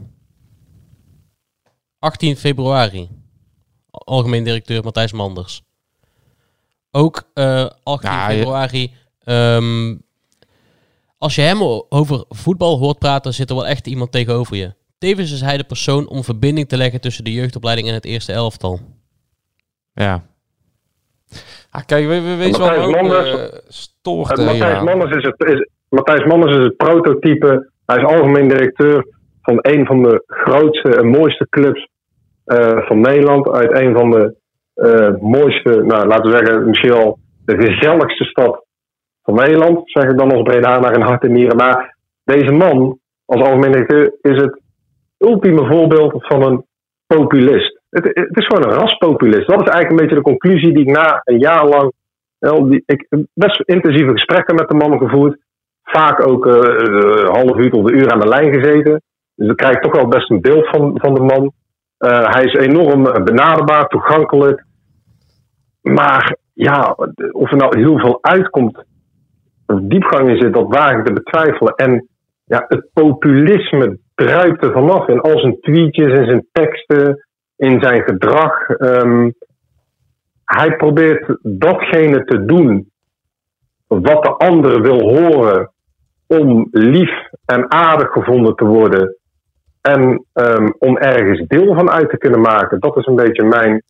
18 2.02 2.36
februari. 2.36 3.10
Algemeen 3.92 4.44
directeur 4.44 4.84
Matthijs 4.84 5.12
Manders. 5.12 5.62
Ook 6.92 7.24
eh 7.34 7.66
18 7.84 8.10
Ja, 8.12 8.30
je- 8.30 8.38
februari. 8.38 8.94
ehm, 9.24 9.96
als 11.18 11.36
je 11.36 11.42
hem 11.42 11.62
over 11.90 12.24
voetbal 12.30 12.78
hoort 12.78 13.00
praten, 13.00 13.34
zit 13.34 13.50
er 13.50 13.56
wel 13.56 13.68
echt 13.68 13.88
iemand 13.88 14.12
tegenover 14.12 14.56
je. 14.58 14.74
Tevens 14.98 15.32
is 15.32 15.42
hij 15.42 15.58
de 15.58 15.64
persoon 15.64 16.08
om 16.10 16.24
verbinding 16.24 16.68
te 16.68 16.78
leggen 16.78 17.02
tussen 17.02 17.24
de 17.24 17.34
jeugdopleiding 17.34 17.88
en 17.88 17.94
het 17.94 18.06
eerste 18.06 18.32
elftal. 18.34 18.80
Ja. 19.94 20.24
Ah, 21.70 21.82
kijk, 21.86 22.08
we, 22.08 22.22
we 22.22 22.36
weet 22.36 22.56
je 22.56 22.62
wat 22.62 22.72
me 22.72 22.78
Matthijs 22.78 22.96
ook 22.96 23.02
Manders- 23.02 23.52
eh, 23.52 23.60
stoort 23.68 24.38
eh, 24.38 24.46
Matthijs? 24.46 24.82
Manders 24.84 25.16
is 25.16 25.24
het, 25.24 25.50
is, 25.50 25.68
Matthijs 25.90 26.26
Manders 26.26 26.58
is 26.58 26.64
het 26.64 26.78
prototype. 26.78 27.72
Hij 27.86 27.98
is 27.98 28.04
algemeen 28.04 28.48
directeur 28.48 29.08
van 29.42 29.58
een 29.62 29.86
van 29.86 30.04
de 30.04 30.24
grootste 30.28 30.96
en 30.98 31.08
mooiste 31.08 31.48
clubs 31.50 31.88
van 32.86 33.00
Nederland. 33.00 33.50
Uit 33.50 33.80
een 33.80 33.94
van 33.94 34.12
de 34.12 34.36
eh, 34.74 35.22
mooiste, 35.22 35.70
nou, 35.70 36.08
laten 36.08 36.32
we 36.32 36.38
zeggen, 36.38 36.68
misschien 36.68 36.92
wel 36.92 37.20
de 37.46 37.56
gezelligste 37.56 38.24
stad 38.24 38.66
van 39.24 39.36
Nederland. 39.36 39.82
Zeg 39.84 40.04
ik 40.04 40.18
dan 40.18 40.32
als 40.32 40.42
Bredaner 40.42 40.94
in 40.94 41.02
hart 41.02 41.24
en 41.24 41.32
nieren. 41.32 41.58
Maar 41.58 41.98
deze 42.24 42.52
man, 42.52 43.00
als 43.26 43.42
algemeen 43.42 43.72
directeur, 43.72 44.14
is 44.22 44.42
het 44.42 44.62
ultieme 45.18 45.66
voorbeeld 45.66 46.28
van 46.28 46.44
een 46.44 46.66
populist. 47.08 47.82
Het, 47.90 48.06
is 48.38 48.46
gewoon 48.46 48.64
een 48.64 48.80
raspopulist. 48.80 49.48
Dat 49.48 49.62
is 49.62 49.68
eigenlijk 49.68 49.90
een 49.90 49.96
beetje 49.96 50.16
de 50.16 50.22
conclusie 50.22 50.74
die 50.74 50.88
ik 50.88 50.96
na 50.96 51.22
een 51.24 51.40
jaar 51.40 51.68
lang 51.68 51.92
wel, 52.40 52.72
ik 52.86 53.08
best 53.34 53.60
intensieve 53.60 54.12
gesprekken 54.12 54.56
met 54.56 54.70
de 54.70 54.76
man 54.76 54.98
gevoerd. 54.98 55.40
Vaak 55.84 56.28
ook 56.28 56.48
eh, 56.48 56.54
een 56.54 57.26
half 57.26 57.58
uur 57.58 57.70
tot 57.70 57.90
een 57.90 57.98
uur 57.98 58.12
aan 58.12 58.20
de 58.20 58.28
lijn 58.28 58.54
gezeten. 58.54 59.02
Dus 59.36 59.48
dan 59.48 59.56
krijg 59.56 59.76
ik 59.76 59.82
toch 59.82 59.96
wel 59.96 60.08
best 60.08 60.30
een 60.30 60.42
beeld 60.42 60.70
van, 60.70 61.00
van 61.00 61.14
de 61.14 61.22
man. 61.22 61.52
Eh, 62.02 62.34
hij 62.34 62.44
is 62.44 62.54
enorm 62.54 63.04
benaderbaar, 63.04 63.88
toegankelijk. 63.88 64.66
Maar 65.82 66.38
ja, 66.54 66.96
of 67.32 67.52
er 67.52 67.58
nou 67.58 67.80
heel 67.80 68.00
veel 68.00 68.18
uitkomt, 68.22 68.84
of 69.66 69.80
diepgang 69.82 70.30
in 70.30 70.38
zit, 70.38 70.54
dat 70.54 70.68
waag 70.68 70.92
ik 70.92 71.06
te 71.06 71.14
betwijfelen. 71.14 71.76
En 71.76 72.08
ja, 72.46 72.66
het 72.68 72.90
populisme 72.94 74.00
druipt 74.16 74.64
er 74.64 74.72
vanaf 74.72 75.08
in 75.08 75.22
al 75.22 75.40
zijn 75.40 75.60
tweetjes, 75.60 76.20
in 76.20 76.26
zijn 76.26 76.48
teksten, 76.52 77.28
in 77.56 77.82
zijn 77.82 78.02
gedrag. 78.02 78.68
Ehm, 78.68 79.32
hij 80.46 80.76
probeert 80.76 81.38
datgene 81.42 82.24
te 82.24 82.46
doen 82.46 82.92
wat 83.88 84.24
de 84.24 84.30
ander 84.30 84.82
wil 84.82 85.00
horen 85.00 85.72
om 86.28 86.68
lief 86.72 87.30
en 87.46 87.72
aardig 87.72 88.12
gevonden 88.12 88.56
te 88.56 88.66
worden 88.66 89.16
en 89.82 90.26
ehm, 90.34 90.70
om 90.80 90.98
ergens 90.98 91.48
deel 91.48 91.74
van 91.76 91.90
uit 91.92 92.10
te 92.10 92.18
kunnen 92.18 92.42
maken. 92.42 92.80
Dat 92.80 92.98
is 92.98 93.06
een 93.06 93.16
beetje 93.16 93.44
mijn, 93.44 93.84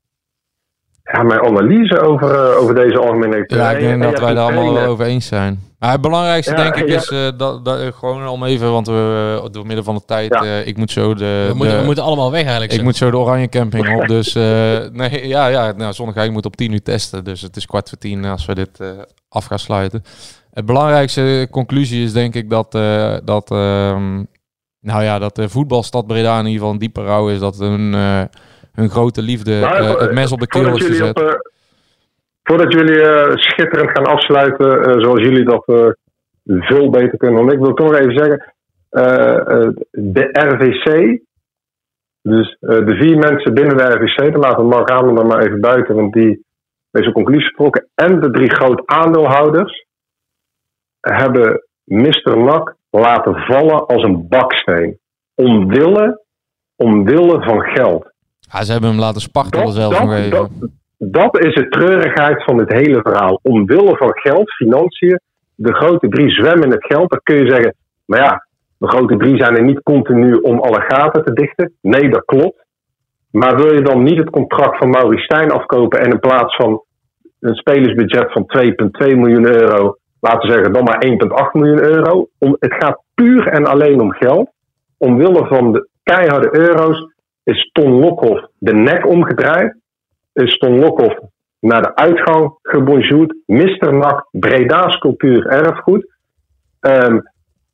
ja, 1.04 1.24
mijn 1.24 1.42
analyse 1.42 2.00
over, 2.02 2.32
eh, 2.36 2.58
over 2.58 2.76
deze 2.76 2.98
algemene. 3.00 3.44
Ja, 3.48 3.72
ik 3.72 3.80
denk 3.80 3.92
en 3.92 4.00
dat 4.12 4.20
wij 4.20 4.34
daar 4.34 4.44
allemaal 4.44 4.64
trainer. 4.70 4.88
over 4.90 5.06
eens 5.06 5.28
zijn. 5.28 5.60
Maar 5.80 5.92
het 5.92 6.02
belangrijkste 6.02 6.52
Ja, 6.56 6.64
denk 6.64 6.76
ik 6.76 6.88
ja. 6.88 6.96
is 6.96 7.10
eh, 7.10 7.28
dat, 7.38 7.66
dat 7.66 7.94
gewoon 7.96 8.28
om 8.28 8.44
even, 8.44 8.72
want 8.72 8.88
we 8.88 9.40
eh, 9.44 9.50
door 9.52 9.66
middel 9.66 9.84
van 9.84 9.96
de 9.96 10.06
tijd, 10.06 10.34
Ja. 10.34 10.44
eh, 10.44 10.68
ik 10.68 10.78
moet 10.78 10.92
zo 10.92 11.14
de, 11.14 11.46
We 11.48 11.54
moeten, 11.56 11.74
de- 11.76 11.80
we 11.80 11.86
moeten 11.86 12.04
allemaal 12.04 12.32
weg 12.32 12.42
eigenlijk. 12.42 12.72
ik 12.72 12.78
zo. 12.78 12.84
moet 12.84 12.96
zo 12.96 13.12
de 13.12 13.18
Oranje 13.18 13.50
Camping 13.50 14.02
op. 14.02 14.08
Dus 14.08 14.36
eh, 14.36 14.44
nee, 14.92 15.28
ja, 15.28 15.48
ja, 15.48 15.72
nou, 15.72 15.94
zondag 15.94 16.26
ik 16.26 16.32
moet 16.32 16.46
op 16.46 16.56
10 16.56 16.72
uur 16.72 16.82
testen. 16.84 17.24
Dus 17.24 17.42
het 17.42 17.56
is 17.56 17.66
kwart 17.66 17.90
voor 17.90 17.98
tien 17.98 18.26
als 18.26 18.46
we 18.46 18.56
dit 18.56 18.80
eh, 18.80 18.88
af 19.30 19.46
gaan 19.46 19.60
sluiten. 19.60 20.04
Het 20.54 20.66
belangrijkste 20.66 21.48
conclusie 21.52 22.04
is 22.04 22.14
denk 22.14 22.36
ik 22.36 22.50
dat, 22.50 22.76
eh, 22.76 23.16
dat, 23.24 23.52
ehm, 23.52 24.24
nou 24.82 25.04
ja, 25.04 25.20
dat 25.20 25.36
de 25.36 25.50
voetbalstad 25.50 26.08
Breda 26.08 26.32
in 26.40 26.46
ieder 26.46 26.54
geval 26.60 26.72
een 26.72 26.80
diepe 26.80 27.04
rouw 27.04 27.30
is. 27.30 27.40
Dat 27.40 27.58
hun, 27.58 27.94
eh, 27.94 28.24
hun 28.74 28.90
grote 28.90 29.22
liefde 29.22 29.60
Nou, 29.60 29.76
eh, 29.76 29.90
eh, 29.92 30.00
het 30.00 30.12
mes 30.14 30.32
op 30.32 30.40
de 30.40 30.48
keel 30.48 30.76
is 30.76 30.86
gezet. 30.86 31.18
op, 31.18 31.24
eh, 31.24 31.34
voordat 32.44 32.74
jullie 32.74 33.02
eh, 33.02 33.36
schitterend 33.36 33.90
gaan 33.92 34.06
afsluiten, 34.06 34.84
eh, 34.84 35.02
zoals 35.02 35.20
jullie 35.22 35.44
dat 35.46 35.64
eh, 35.68 35.88
veel 36.46 36.90
beter 36.90 37.18
kunnen 37.18 37.46
dan 37.46 37.52
ik, 37.54 37.60
wil 37.60 37.70
ik 37.70 37.76
toch 37.76 37.92
nog 37.92 38.00
even 38.00 38.18
zeggen. 38.18 38.54
eh, 38.90 39.38
eh, 39.38 39.70
de 39.92 40.30
RVC, 40.32 41.20
dus 42.22 42.58
eh, 42.60 42.86
de 42.86 42.96
vier 42.96 43.18
mensen 43.18 43.54
binnen 43.54 43.78
de 43.78 43.84
RVC, 43.84 44.32
dan 44.32 44.42
laten 44.42 44.64
we 44.64 44.70
Mark 44.70 44.90
Hamer 44.90 45.16
dan 45.16 45.28
maar 45.28 45.46
even 45.46 45.62
buiten, 45.62 45.96
want 45.96 46.14
die 46.14 46.46
een 46.92 47.12
conclusie 47.14 47.48
getrokken. 47.48 47.88
En 47.96 48.20
de 48.20 48.32
drie 48.32 48.50
groot 48.52 48.82
aandeelhouders 48.86 49.86
hebben 51.00 51.68
Mr. 51.84 52.38
Nak 52.38 52.76
laten 52.92 53.36
vallen 53.36 53.86
als 53.86 54.04
een 54.04 54.28
baksteen. 54.28 55.00
Omwille, 55.36 56.22
omwille 56.76 57.44
van 57.44 57.62
geld. 57.62 58.12
Ja, 58.40 58.64
ze 58.64 58.72
hebben 58.72 58.90
hem 58.90 59.00
laten 59.00 59.22
spartelen 59.22 59.66
Dat, 59.66 59.74
zelfs 59.74 60.00
dat, 60.00 60.32
dat, 60.32 60.50
dat 60.98 61.46
is 61.46 61.56
de 61.56 61.68
treurigheid 61.68 62.44
van 62.44 62.58
het 62.58 62.72
hele 62.72 63.02
verhaal. 63.02 63.40
Omwille 63.44 63.98
van 63.98 64.20
geld, 64.20 64.54
financiën, 64.54 65.20
de 65.56 65.74
grote 65.74 66.08
drie 66.08 66.30
zwemmen 66.30 66.64
in 66.64 66.72
het 66.72 66.86
geld. 66.86 67.10
Dan 67.10 67.20
kun 67.24 67.36
je 67.36 67.52
zeggen, 67.52 67.76
maar 68.06 68.20
ja, 68.20 68.48
de 68.78 68.88
grote 68.88 69.18
drie 69.18 69.38
zijn 69.38 69.56
er 69.56 69.64
niet 69.64 69.84
continu 69.84 70.34
om 70.34 70.60
alle 70.60 70.82
gaten 70.82 71.26
te 71.26 71.34
dichten. 71.34 71.74
Nee, 71.82 72.10
dat 72.10 72.26
klopt. 72.26 72.66
Maar 73.32 73.56
wil 73.56 73.74
je 73.74 73.82
dan 73.82 74.04
niet 74.04 74.18
het 74.18 74.30
contract 74.30 74.78
van 74.78 74.90
Maurice 74.90 75.24
Stijn 75.24 75.52
afkopen 75.52 76.00
en 76.00 76.12
in 76.12 76.20
plaats 76.20 76.56
van 76.56 76.84
een 77.40 77.56
spelersbudget 77.56 78.32
van 78.32 78.46
2,2 78.58 79.18
miljoen 79.18 79.48
euro, 79.48 79.98
laten 80.22 80.48
we 80.48 80.54
zeggen 80.54 80.74
dan 80.74 80.84
maar 80.84 81.06
1,8 81.06 81.52
miljoen 81.52 81.84
euro. 81.84 82.28
Het 82.40 82.74
gaat 82.74 83.02
puur 83.14 83.48
en 83.48 83.66
alleen 83.66 84.02
om 84.02 84.12
geld. 84.12 84.50
Omwille 84.98 85.48
van 85.48 85.72
de 85.72 85.88
keiharde 86.04 86.58
euro's 86.58 87.14
is 87.44 87.70
Ton 87.72 88.00
Lokhoff 88.00 88.48
de 88.58 88.74
nek 88.74 89.08
omgedraaid. 89.08 89.76
Is 90.34 90.58
Ton 90.58 90.80
Lokhoff 90.80 91.20
naar 91.60 91.82
de 91.82 91.96
uitgang 91.96 92.58
gebonjourd. 92.62 93.36
Mr. 93.46 93.94
Nak, 93.94 94.28
Breda's 94.32 94.98
cultuur 94.98 95.48
erfgoed. 95.48 96.06
Ehm, 96.80 97.20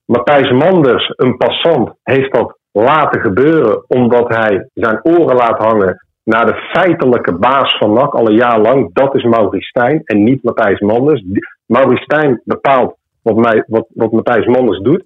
Matthijs 0.06 0.52
Manders, 0.52 1.14
een 1.16 1.38
passant, 1.38 1.92
heeft 2.04 2.34
dat 2.34 2.58
laten 2.72 3.22
gebeuren 3.22 3.84
omdat 3.88 4.36
hij 4.36 4.70
zijn 4.74 5.00
oren 5.04 5.36
laat 5.36 5.58
hangen 5.58 6.07
naar 6.28 6.46
de 6.46 6.70
feitelijke 6.74 7.38
baas 7.38 7.78
van 7.78 7.94
NAC 7.94 8.14
al 8.14 8.28
een 8.28 8.36
jaar 8.36 8.60
lang. 8.60 8.94
Dat 8.94 9.16
is 9.16 9.24
Maurice 9.24 9.68
Stijn 9.68 10.02
en 10.04 10.24
niet 10.24 10.44
Matthijs 10.44 10.80
Manders. 10.80 11.24
Maurice 11.66 12.04
Stijn 12.04 12.42
bepaalt 12.44 12.98
wat, 13.22 13.64
wat, 13.68 13.88
wat 13.94 14.12
Matthijs 14.12 14.46
Manders 14.46 14.80
doet. 14.80 15.04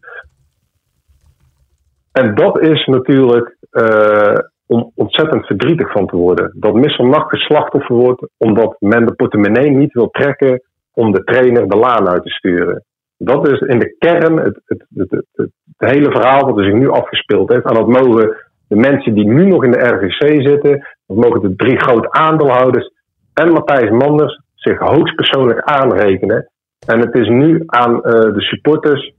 En 2.12 2.36
dat 2.36 2.60
is 2.60 2.86
natuurlijk 2.86 3.58
uh, 3.72 4.38
om 4.66 4.92
ontzettend 4.96 5.46
verdrietig 5.46 5.92
van 5.92 6.08
te 6.08 6.16
worden. 6.16 6.56
Dat 6.60 6.74
Missel 6.74 7.06
NAC 7.06 7.30
geslachtoffer 7.30 7.96
wordt 7.96 8.28
omdat 8.38 8.76
men 8.80 9.06
de 9.06 9.14
portemonnee 9.14 9.70
niet 9.70 9.94
wil 9.94 10.10
trekken 10.10 10.62
om 10.94 11.12
de 11.12 11.24
trainer 11.24 11.68
de 11.68 11.78
laan 11.78 12.10
uit 12.10 12.24
te 12.24 12.30
sturen. 12.30 12.84
Dat 13.18 13.48
is 13.48 13.60
in 13.60 13.80
de 13.80 13.96
kern 13.98 14.38
het, 14.38 14.62
het, 14.66 15.26
het, 15.32 15.50
hele 15.78 16.12
verhaal 16.12 16.54
wat 16.54 16.64
zich 16.66 16.74
nu 16.74 16.90
afgespeeld 16.90 17.52
heeft. 17.52 17.66
En 17.66 17.74
dat 17.74 17.88
mogen 17.88 18.51
de 18.72 18.78
mensen 18.78 19.14
die 19.14 19.28
nu 19.28 19.46
nog 19.46 19.64
in 19.64 19.72
de 19.72 19.88
RGC 19.88 20.48
zitten, 20.48 20.88
dat 21.06 21.18
mogen 21.18 21.42
de 21.42 21.56
drie 21.56 21.80
grote 21.80 22.12
aandeelhouders 22.12 22.92
en 23.34 23.52
Matthijs 23.52 23.90
Manders 23.90 24.42
zich 24.56 24.80
hoogstpersoonlijk 24.80 25.62
aanrekenen. 25.62 26.52
En 26.88 27.00
het 27.00 27.18
is 27.18 27.28
nu 27.28 27.64
aan 27.66 27.94
uh, 27.94 28.02
de 28.12 28.42
supporters 28.42 29.14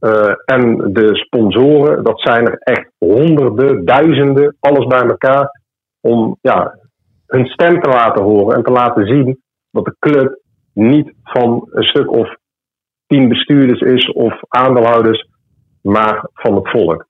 uh, 0.00 0.34
en 0.44 0.92
de 0.92 1.16
sponsoren, 1.16 2.04
dat 2.04 2.20
zijn 2.20 2.46
er 2.46 2.58
echt 2.58 2.90
honderden, 2.98 3.84
duizenden, 3.84 4.56
alles 4.60 4.86
bij 4.86 5.02
elkaar, 5.02 5.60
om 6.00 6.38
ja, 6.40 6.78
hun 7.26 7.46
stem 7.46 7.80
te 7.80 7.88
laten 7.88 8.22
horen 8.22 8.56
en 8.56 8.62
te 8.62 8.72
laten 8.72 9.06
zien 9.06 9.42
dat 9.70 9.84
de 9.84 9.96
club 9.98 10.40
niet 10.72 11.12
van 11.22 11.68
een 11.70 11.84
stuk 11.84 12.10
of 12.10 12.36
tien 13.06 13.28
bestuurders 13.28 13.80
is 13.80 14.12
of 14.12 14.40
aandeelhouders, 14.48 15.28
maar 15.82 16.28
van 16.32 16.54
het 16.54 16.70
volk. 16.70 17.07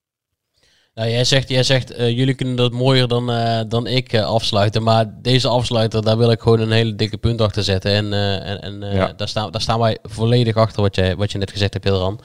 Nou, 0.98 1.10
jij 1.10 1.24
zegt, 1.24 1.48
jij 1.48 1.62
zegt 1.62 1.98
uh, 1.98 2.10
jullie 2.10 2.34
kunnen 2.34 2.56
dat 2.56 2.72
mooier 2.72 3.08
dan, 3.08 3.30
uh, 3.30 3.60
dan 3.68 3.86
ik 3.86 4.12
uh, 4.12 4.24
afsluiten. 4.24 4.82
Maar 4.82 5.04
deze 5.22 5.48
afsluiter, 5.48 6.02
daar 6.02 6.18
wil 6.18 6.30
ik 6.30 6.40
gewoon 6.40 6.60
een 6.60 6.70
hele 6.70 6.94
dikke 6.94 7.16
punt 7.16 7.40
achter 7.40 7.62
zetten. 7.62 7.92
En, 7.92 8.12
en, 8.42 8.60
en 8.60 8.94
ja. 8.94 9.12
daar, 9.16 9.28
staan, 9.28 9.50
daar 9.50 9.60
staan 9.60 9.78
wij 9.78 9.98
volledig 10.02 10.56
achter 10.56 10.82
wat 10.82 10.94
je, 10.94 11.14
wat 11.16 11.32
je 11.32 11.38
net 11.38 11.50
gezegd 11.50 11.72
hebt, 11.72 11.84
Hilran. 11.84 12.20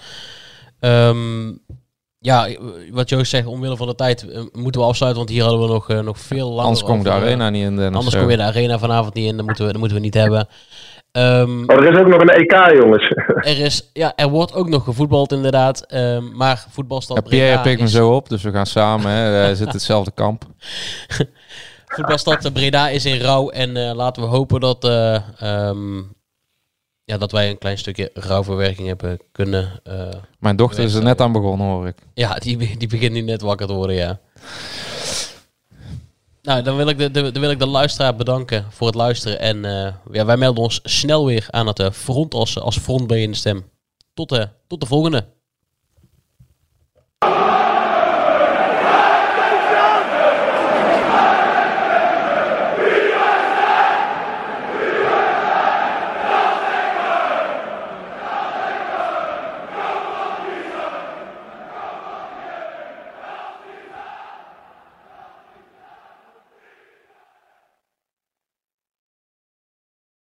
Um, 0.80 1.60
ja, 2.20 2.48
wat 2.92 3.10
Joost 3.10 3.30
zegt, 3.30 3.46
omwille 3.46 3.78
van 3.78 3.88
de 3.88 3.96
tijd 3.96 4.26
moeten 4.52 4.82
we 4.82 4.88
afsluiten. 4.88 5.22
Want 5.22 5.34
hier 5.34 5.44
hadden 5.44 5.62
we 5.62 5.74
nog, 5.74 5.88
nog 6.04 6.20
veel 6.20 6.48
langer 6.50 6.64
Anders 6.64 6.84
komt 6.84 7.04
de 7.04 7.12
arena 7.12 7.50
niet 7.50 7.64
in. 7.64 7.80
Anders 7.80 8.16
komt 8.16 8.28
weer 8.28 8.38
de 8.38 8.44
arena 8.44 8.80
vanavond 8.80 9.14
niet 9.14 9.26
in. 9.26 9.38
Dat 9.38 9.46
moeten 9.46 9.66
we, 9.66 9.72
dat 9.72 9.80
moeten 9.80 9.98
we 9.98 10.04
niet 10.04 10.14
hebben. 10.14 10.48
Um, 11.18 11.70
oh, 11.70 11.76
er 11.76 11.92
is 11.92 12.00
ook 12.00 12.08
nog 12.08 12.22
een 12.22 12.30
EK, 12.30 12.74
jongens. 12.74 13.14
Er, 13.52 13.60
is, 13.60 13.90
ja, 13.94 14.14
er 14.16 14.30
wordt 14.30 14.54
ook 14.54 14.70
nog 14.70 14.84
gevoetbald, 14.84 15.32
inderdaad. 15.32 15.94
Um, 15.94 16.36
maar 16.36 16.66
voetbalstad 16.70 17.18
ja, 17.18 17.30
Pierre 17.30 17.62
pikt 17.62 17.82
me 17.82 17.90
zo 17.90 18.16
op, 18.16 18.30
dus 18.30 18.44
we 18.44 18.52
gaan 18.52 18.66
samen. 18.66 19.12
Hè. 19.12 19.56
zitten 19.56 19.76
hetzelfde 19.76 20.12
kamp. 20.16 20.44
voetbalstad 21.96 22.54
Breda 22.54 22.90
is 22.90 23.06
in 23.06 23.20
rouw. 23.20 23.50
En 23.50 23.76
uh, 23.76 23.92
laten 23.94 24.24
we 24.24 24.30
hopen 24.30 24.60
dat, 24.60 24.86
uh, 24.86 25.70
um, 25.70 26.14
ja, 27.04 27.18
dat 27.18 27.32
wij 27.32 27.50
een 27.50 27.58
klein 27.58 27.78
stukje 27.78 28.10
rouwverwerking 28.14 28.88
hebben 28.88 29.20
kunnen. 29.32 29.82
Uh, 29.88 30.08
Mijn 30.40 30.56
dochter 30.56 30.84
is 30.84 30.94
er 30.94 31.04
net 31.04 31.22
aan 31.22 31.32
begonnen, 31.32 31.68
hoor 31.68 31.88
ik. 31.88 31.98
Ja, 32.14 32.36
die, 32.36 32.78
die 32.78 32.88
begint 32.88 33.14
nu 33.14 33.22
net 33.22 33.42
wakker 33.42 33.68
te 33.68 33.74
worden, 33.74 33.96
ja. 33.96 34.20
Nou, 36.44 36.62
dan 36.62 36.76
wil 36.76 36.88
ik 36.88 36.98
de, 36.98 37.12
de, 37.12 37.40
wil 37.40 37.52
ik 37.52 37.60
de 37.60 37.68
luisteraar 37.68 38.16
bedanken 38.16 38.66
voor 38.70 38.88
het 38.88 38.96
luisteren. 38.96 39.40
En 39.40 39.58
uh, 39.64 39.94
ja, 40.12 40.26
wij 40.26 40.38
melden 40.38 40.64
ons 40.64 40.80
snel 40.84 41.26
weer 41.26 41.46
aan 41.50 41.68
het 41.68 41.80
uh, 41.80 41.92
front 41.92 42.34
als, 42.34 42.60
als 42.60 42.78
front 42.78 43.10
de 43.10 43.34
stem. 43.34 43.70
Tot, 44.14 44.32
uh, 44.32 44.44
tot 44.68 44.80
de 44.80 44.86
volgende. 44.86 45.26